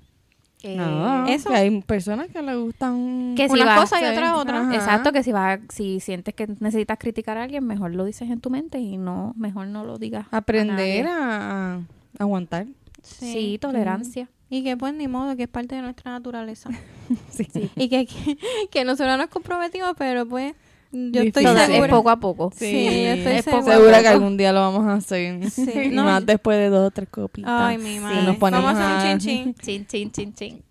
No, 0.68 1.26
eso. 1.26 1.50
que 1.50 1.56
hay 1.56 1.80
personas 1.82 2.28
que 2.28 2.42
le 2.42 2.56
gustan... 2.56 3.34
Que 3.36 3.48
si 3.48 3.54
Una 3.54 3.64
vas- 3.64 3.80
cosa 3.80 4.00
y 4.00 4.04
sí. 4.04 4.10
otra 4.12 4.36
otra. 4.36 4.60
Ajá. 4.60 4.74
Exacto, 4.74 5.12
que 5.12 5.22
si 5.22 5.32
vas, 5.32 5.60
si 5.70 6.00
sientes 6.00 6.34
que 6.34 6.46
necesitas 6.60 6.98
criticar 6.98 7.38
a 7.38 7.44
alguien, 7.44 7.66
mejor 7.66 7.94
lo 7.94 8.04
dices 8.04 8.30
en 8.30 8.40
tu 8.40 8.50
mente 8.50 8.78
y 8.78 8.96
no, 8.96 9.32
mejor 9.36 9.66
no 9.68 9.84
lo 9.84 9.98
digas. 9.98 10.26
Aprender 10.30 11.06
a, 11.06 11.74
a 11.76 11.80
aguantar. 12.18 12.66
Sí, 13.02 13.58
tolerancia. 13.60 14.28
Y 14.50 14.64
que 14.64 14.76
pues 14.76 14.92
ni 14.94 15.06
modo, 15.08 15.36
que 15.36 15.44
es 15.44 15.48
parte 15.48 15.76
de 15.76 15.82
nuestra 15.82 16.10
naturaleza. 16.12 16.70
Sí. 17.30 17.48
y 17.74 17.88
que, 17.88 18.06
que, 18.06 18.38
que 18.70 18.84
nosotros 18.84 19.18
nos 19.18 19.26
comprometimos, 19.28 19.94
pero 19.98 20.26
pues 20.26 20.54
yo 20.92 21.22
estoy 21.22 21.44
Difícil. 21.44 21.56
Es 21.60 21.66
segura. 21.66 21.88
poco 21.90 22.10
a 22.10 22.16
poco. 22.18 22.50
Sí, 22.56 22.86
estoy 23.06 23.32
es 23.34 23.44
segura. 23.44 23.74
Segura 23.76 24.00
que 24.02 24.08
algún 24.08 24.36
día 24.36 24.52
lo 24.52 24.60
vamos 24.60 24.86
a 24.86 24.94
hacer. 24.94 25.50
Sí, 25.50 25.88
no. 25.92 26.04
más 26.04 26.24
después 26.26 26.58
de 26.58 26.68
dos 26.68 26.88
o 26.88 26.90
tres 26.90 27.08
copitas. 27.08 27.50
Ay, 27.52 27.78
mi 27.78 27.98
madre. 28.00 28.22
nos 28.22 28.36
ponemos 28.36 28.64
Vamos 28.74 28.80
a 28.80 28.98
hacer 28.98 29.12
un 29.14 29.18
chin 29.20 29.44
chin. 29.44 29.54
Chin, 29.62 29.86
chin, 29.86 30.10
chin, 30.12 30.34
chin. 30.34 30.64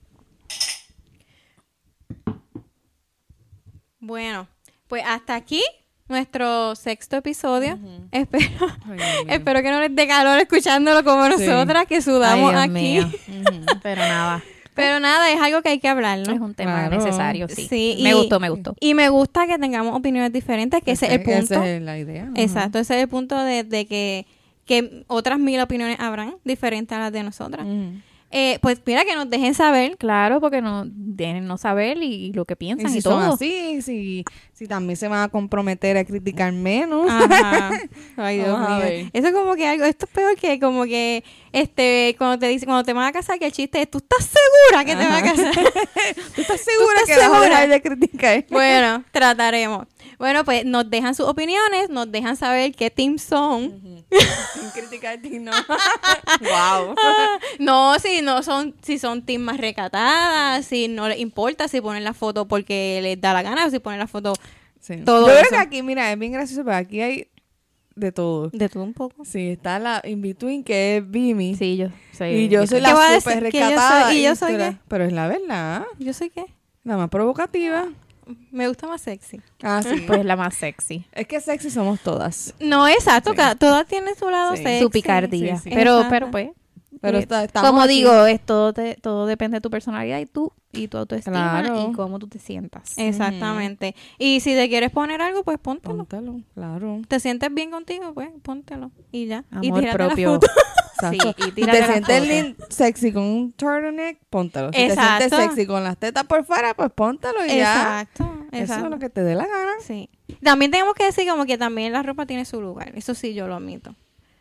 Bueno, 4.00 4.48
pues 4.88 5.04
hasta 5.06 5.36
aquí 5.36 5.62
nuestro 6.08 6.76
sexto 6.76 7.18
episodio. 7.18 7.78
Espero, 8.12 8.46
Ay, 8.90 8.98
espero 9.28 9.62
que 9.62 9.72
no 9.72 9.80
les 9.80 9.96
dé 9.96 10.08
calor 10.08 10.40
escuchándolo 10.40 11.04
como 11.04 11.26
Sí. 11.38 11.46
nosotras 11.46 11.86
que 11.86 12.02
sudamos 12.02 12.54
Ay, 12.56 12.70
aquí. 12.70 13.20
Pero 13.84 14.02
nada, 14.02 14.44
Pero 14.80 15.00
nada, 15.00 15.32
es 15.32 15.40
algo 15.42 15.62
que 15.62 15.70
hay 15.70 15.80
que 15.80 15.88
hablarlo. 15.88 16.32
es 16.34 16.40
un 16.40 16.54
tema 16.54 16.88
Claro. 16.88 16.98
necesario, 17.04 17.48
sí. 17.50 17.68
Sí, 17.70 18.00
me 18.02 18.12
y- 18.12 18.14
gustó, 18.14 18.40
me 18.40 18.50
gustó. 18.50 18.76
Y 18.80 18.94
me 18.94 19.10
gusta 19.10 19.46
que 19.48 19.58
tengamos 19.58 19.96
opiniones 19.96 20.32
diferentes, 20.32 20.82
que 20.84 20.92
ese 20.92 21.08
es 21.08 21.12
el 21.14 21.22
Esa 21.22 21.56
punto. 21.56 21.64
es 21.64 21.82
la 21.82 21.98
idea. 22.00 22.30
Exacto, 22.36 22.80
ese 22.80 22.96
es 22.98 23.02
el 23.04 23.10
punto 23.10 23.38
de, 23.44 23.64
de 23.64 23.86
que, 23.86 24.26
que 24.66 25.04
otras 25.08 25.40
mil 25.40 25.60
opiniones 25.60 26.00
habrán 26.00 26.36
diferentes 26.44 26.96
a 26.98 27.00
las 27.02 27.12
de 27.12 27.24
nosotras. 27.24 27.66
Ujú. 27.66 28.00
Eh, 28.32 28.60
pues 28.62 28.80
mira 28.86 29.06
que 29.06 29.16
nos 29.16 29.30
dejen 29.30 29.54
saber. 29.54 29.98
Claro, 29.98 30.40
porque 30.40 30.62
no 30.62 30.84
deben 30.86 31.48
no 31.48 31.58
saber 31.58 31.98
y, 31.98 32.28
y 32.28 32.34
lo 32.34 32.46
que 32.46 32.56
piensan 32.56 32.92
y, 32.92 32.94
si 32.94 33.02
son 33.02 33.24
todo. 33.24 33.34
así, 33.34 33.82
si, 33.82 34.24
si 34.54 34.68
también 34.68 34.98
se 34.98 35.08
van 35.08 35.24
a 35.24 35.30
comprometer 35.30 35.98
a 35.98 36.06
criticar 36.06 36.52
menos. 36.52 37.10
Ajá. 37.10 37.72
Ay, 38.18 38.38
Dios 38.38 38.60
mío. 38.60 39.10
Eso 39.14 39.28
es 39.28 39.34
como 39.34 39.56
que 39.56 39.68
algo, 39.68 39.86
esto 39.86 40.06
es 40.06 40.12
peor 40.12 40.36
que 40.36 40.60
como 40.60 40.84
que 40.84 41.24
este 41.52 42.16
cuando 42.18 42.38
te 42.38 42.48
dicen 42.48 42.68
cuando 42.68 42.84
te 42.84 42.94
van 42.94 43.08
a 43.08 43.12
casar 43.12 43.40
que 43.40 43.48
el 43.48 43.52
chiste 43.52 43.82
es 43.82 43.90
tú 43.90 43.98
estás 43.98 44.26
segura 44.26 44.86
que 44.86 44.96
te 44.96 45.06
vas 45.10 45.24
a 45.24 45.26
casar. 45.26 45.54
¿Tú 46.36 46.42
estás 46.42 46.62
segura 46.62 47.00
estás 47.02 47.08
que 47.08 47.16
vas 47.16 47.24
a 47.24 47.32
segura? 47.32 47.50
dejar 47.50 47.70
de 47.70 47.82
criticar? 47.82 48.46
bueno, 48.52 49.04
trataremos. 49.12 49.88
Bueno, 50.20 50.44
pues 50.44 50.66
nos 50.66 50.90
dejan 50.90 51.16
sus 51.16 51.26
opiniones, 51.28 51.90
nos 51.90 52.12
dejan 52.12 52.36
saber 52.36 52.76
qué 52.76 52.92
team 52.92 53.18
son. 53.18 54.04
Sin 54.54 54.70
criticar 54.72 55.18
ti, 55.22 55.40
no. 55.40 55.52
wow. 56.42 56.94
No, 57.58 57.98
si 58.20 58.26
no 58.26 58.44
son, 58.44 58.76
si 58.82 59.00
son 59.00 59.24
team 59.26 59.42
más 59.42 59.58
recatadas, 59.58 60.66
si 60.66 60.88
no 60.88 61.08
les 61.08 61.20
importa 61.20 61.68
si 61.68 61.82
ponen 61.82 62.04
la 62.04 62.14
foto 62.14 62.48
porque 62.48 63.00
les 63.02 63.20
da 63.20 63.34
la 63.34 63.42
gana 63.42 63.66
o 63.66 63.70
si 63.70 63.80
ponen 63.80 64.00
la 64.00 64.08
foto 64.08 64.34
Sí. 64.82 64.96
Todo 65.06 65.28
Yo 65.28 65.34
eso. 65.34 65.40
creo 65.50 65.60
que 65.60 65.66
aquí, 65.68 65.84
mira, 65.84 66.10
es 66.12 66.18
bien 66.18 66.32
gracioso, 66.32 66.64
pero 66.64 66.78
aquí 66.78 67.02
hay 67.02 67.28
de 67.96 68.14
todo. 68.14 68.50
de 68.54 68.70
todo 68.70 68.84
un 68.84 68.94
poco. 68.94 69.26
Sí, 69.26 69.50
está 69.50 69.78
la 69.78 70.02
in-between 70.06 70.64
que 70.64 70.98
es 70.98 71.12
Bimi. 71.12 71.56
Sí, 71.56 71.76
yo 71.76 71.90
soy. 72.18 72.30
Y 72.30 72.48
yo 72.48 72.66
soy 72.66 72.80
¿Qué 72.82 72.94
voy 72.94 73.02
a 73.04 73.08
la 73.08 73.12
decir? 73.16 73.34
super 73.34 73.52
Que 73.52 73.58
yo 73.60 73.66
soy- 73.66 73.70
recatada. 73.74 74.14
y 74.14 74.24
yo 74.24 74.36
soy 74.38 74.52
pero- 74.54 74.70
qué? 74.72 74.78
Pero 74.88 75.04
es 75.04 75.12
la 75.12 75.28
verdad. 75.28 75.84
¿Yo 76.00 76.14
soy 76.14 76.30
qué? 76.30 76.46
La 76.86 76.96
más 76.96 77.10
provocativa. 77.10 77.90
Me 78.52 78.68
gusta 78.70 78.88
más 78.88 79.02
sexy. 79.02 79.42
Ah, 79.62 79.82
sí. 79.84 79.90
Pues 80.08 80.24
la 80.24 80.38
más 80.38 80.56
sexy. 80.56 81.06
es 81.12 81.28
que 81.28 81.42
sexy 81.42 81.70
somos 81.70 82.00
todas. 82.00 82.54
No, 82.62 82.88
exacto, 82.88 83.32
Sí. 83.32 83.36
cada- 83.36 83.56
todas 83.56 83.86
tienen 83.86 84.16
su 84.16 84.30
lado 84.30 84.56
Sí. 84.56 84.64
sexy. 84.64 84.80
Su 84.82 84.90
picardía. 84.90 85.58
sí, 85.58 85.64
sí. 85.66 85.72
Pero, 85.76 86.06
pero 86.10 86.32
pues. 86.32 86.52
Pero 87.02 87.18
eh, 87.18 87.22
está- 87.22 87.44
estamos 87.44 87.70
como 87.70 87.82
aquí. 87.82 87.94
digo, 87.94 88.26
es 88.26 88.40
todo, 88.46 88.74
te- 88.74 88.96
todo 88.96 89.26
depende 89.26 89.58
de 89.58 89.62
tu 89.62 89.70
personalidad 89.70 90.20
y 90.20 90.26
tú 90.26 90.52
y 90.72 90.88
tu 90.88 90.98
autoestima 90.98 91.62
Claro. 91.62 91.90
y 91.90 91.94
cómo 91.94 92.20
tú 92.20 92.28
te 92.28 92.40
sientas. 92.40 92.94
Exactamente. 92.98 93.96
Y 94.18 94.40
si 94.42 94.54
te 94.54 94.68
quieres 94.70 94.92
poner 94.92 95.22
algo, 95.22 95.44
pues 95.44 95.58
póntelo. 95.60 95.98
Póntalo, 95.98 96.42
claro. 96.54 97.02
¿Te 97.08 97.20
sientes 97.20 97.54
bien 97.54 97.72
contigo? 97.72 98.14
Pues 98.14 98.30
póntelo. 98.44 98.92
Y 99.12 99.26
ya. 99.28 99.46
y 99.62 99.70
Amor 99.70 99.84
la 99.84 99.94
propio. 99.94 100.34
foto. 100.34 100.48
Exacto. 101.02 101.34
Sí, 101.44 101.50
y 101.50 101.52
te 101.54 101.86
sientes 101.86 102.20
foto. 102.20 102.26
lin- 102.30 102.56
sexy 102.70 103.14
con 103.14 103.24
un 103.24 103.54
turtleneck, 103.54 104.20
póntalo. 104.30 104.68
Si 104.74 104.74
te 104.80 104.86
Exacto. 104.88 105.18
sientes 105.30 105.40
sexy 105.56 105.66
con 105.66 105.84
las 105.84 105.98
tetas 105.98 106.26
por 106.26 106.44
fuera, 106.44 106.74
pues 106.74 106.92
póntalo 106.92 107.46
y 107.46 107.56
ya. 107.56 108.02
Exacto. 108.02 108.24
Eso 108.52 108.64
Exacto. 108.64 108.86
es 108.86 108.92
lo 108.92 109.00
que 109.00 109.10
te 109.10 109.24
dé 109.24 109.36
la 109.36 109.48
gana. 109.48 109.72
Sí. 109.82 110.10
También 110.44 110.72
tenemos 110.72 110.94
que 110.96 111.06
decir 111.06 111.28
como 111.30 111.46
que 111.46 111.58
también 111.58 111.94
la 111.94 112.04
ropa 112.04 112.26
tiene 112.26 112.44
su 112.44 112.62
lugar. 112.62 112.92
Eso 112.96 113.14
sí, 113.16 113.34
yo 113.34 113.48
lo 113.48 113.56
admito. 113.56 113.96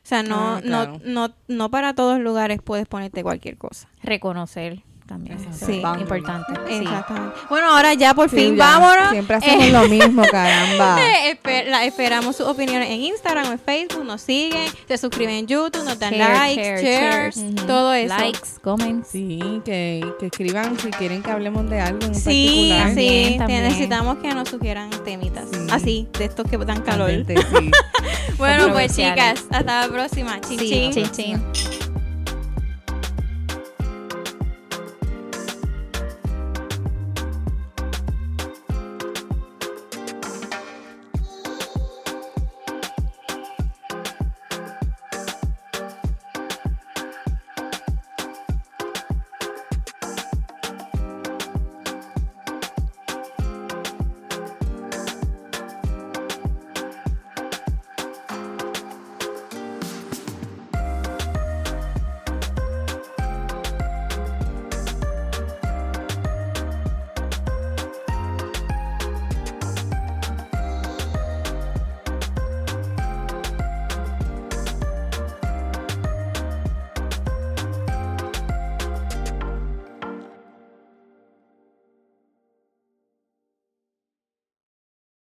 O 0.08 0.10
sea, 0.10 0.22
no, 0.22 0.56
Ah, 0.56 0.60
claro. 0.62 1.00
no, 1.04 1.28
no, 1.28 1.34
no 1.48 1.70
para 1.70 1.92
todos 1.94 2.18
lugares 2.18 2.62
puedes 2.64 2.86
ponerte 2.88 3.22
cualquier 3.22 3.58
cosa. 3.58 3.90
Reconocer 4.02 4.82
también. 5.08 5.38
Sí. 5.52 5.82
es 5.82 6.00
importante. 6.00 6.52
Sí. 6.68 6.74
Exactamente. 6.82 7.36
Bueno, 7.48 7.70
ahora 7.74 7.94
ya 7.94 8.14
por 8.14 8.28
Sí, 8.30 8.36
fin 8.36 8.56
ya. 8.56 8.64
vámonos. 8.78 9.10
Siempre 9.10 9.36
hacemos 9.36 9.64
Eh, 9.64 9.70
lo 9.72 9.88
mismo, 9.88 10.22
caramba. 10.30 10.98
eh, 11.02 11.36
esper- 11.42 11.66
la- 11.66 11.84
esperamos 11.84 12.36
sus 12.36 12.46
opiniones 12.46 12.90
en 12.90 13.00
Instagram 13.00 13.48
o 13.48 13.52
en 13.52 13.58
Facebook. 13.58 14.04
Nos 14.04 14.20
siguen, 14.20 14.70
se 14.86 14.98
suscriben 14.98 15.34
en 15.34 15.46
YouTube, 15.46 15.82
nos 15.84 15.98
dan 15.98 16.12
Share, 16.14 16.34
likes, 16.34 16.62
share, 16.62 17.32
shares, 17.32 17.66
todo 17.66 17.92
eso. 17.94 18.14
Likes, 18.16 18.48
comments. 18.62 19.08
Sí, 19.10 19.62
que, 19.64 20.06
que 20.20 20.26
escriban 20.26 20.78
si 20.78 20.90
quieren 20.90 21.22
que 21.22 21.30
hablemos 21.30 21.68
de 21.70 21.80
algo 21.80 22.04
en 22.06 22.14
Sí, 22.14 22.70
particular. 22.74 22.94
sí, 22.94 23.34
también. 23.38 23.62
necesitamos 23.64 24.18
que 24.18 24.34
nos 24.34 24.48
sugieran 24.48 24.90
temitas. 25.04 25.46
Sí. 25.50 25.66
Así, 25.70 26.08
de 26.18 26.26
estos 26.26 26.46
que 26.48 26.58
dan 26.58 26.82
calor. 26.82 27.10
Sí. 27.10 27.34
Bueno, 28.38 28.72
pues 28.72 28.94
chicas, 28.94 29.44
hasta 29.50 29.86
la 29.86 29.92
próxima. 29.92 30.40
Chin, 30.40 30.60
Sí, 30.60 30.90
chin. 30.92 30.92
chin, 30.92 31.10
chin. 31.10 31.87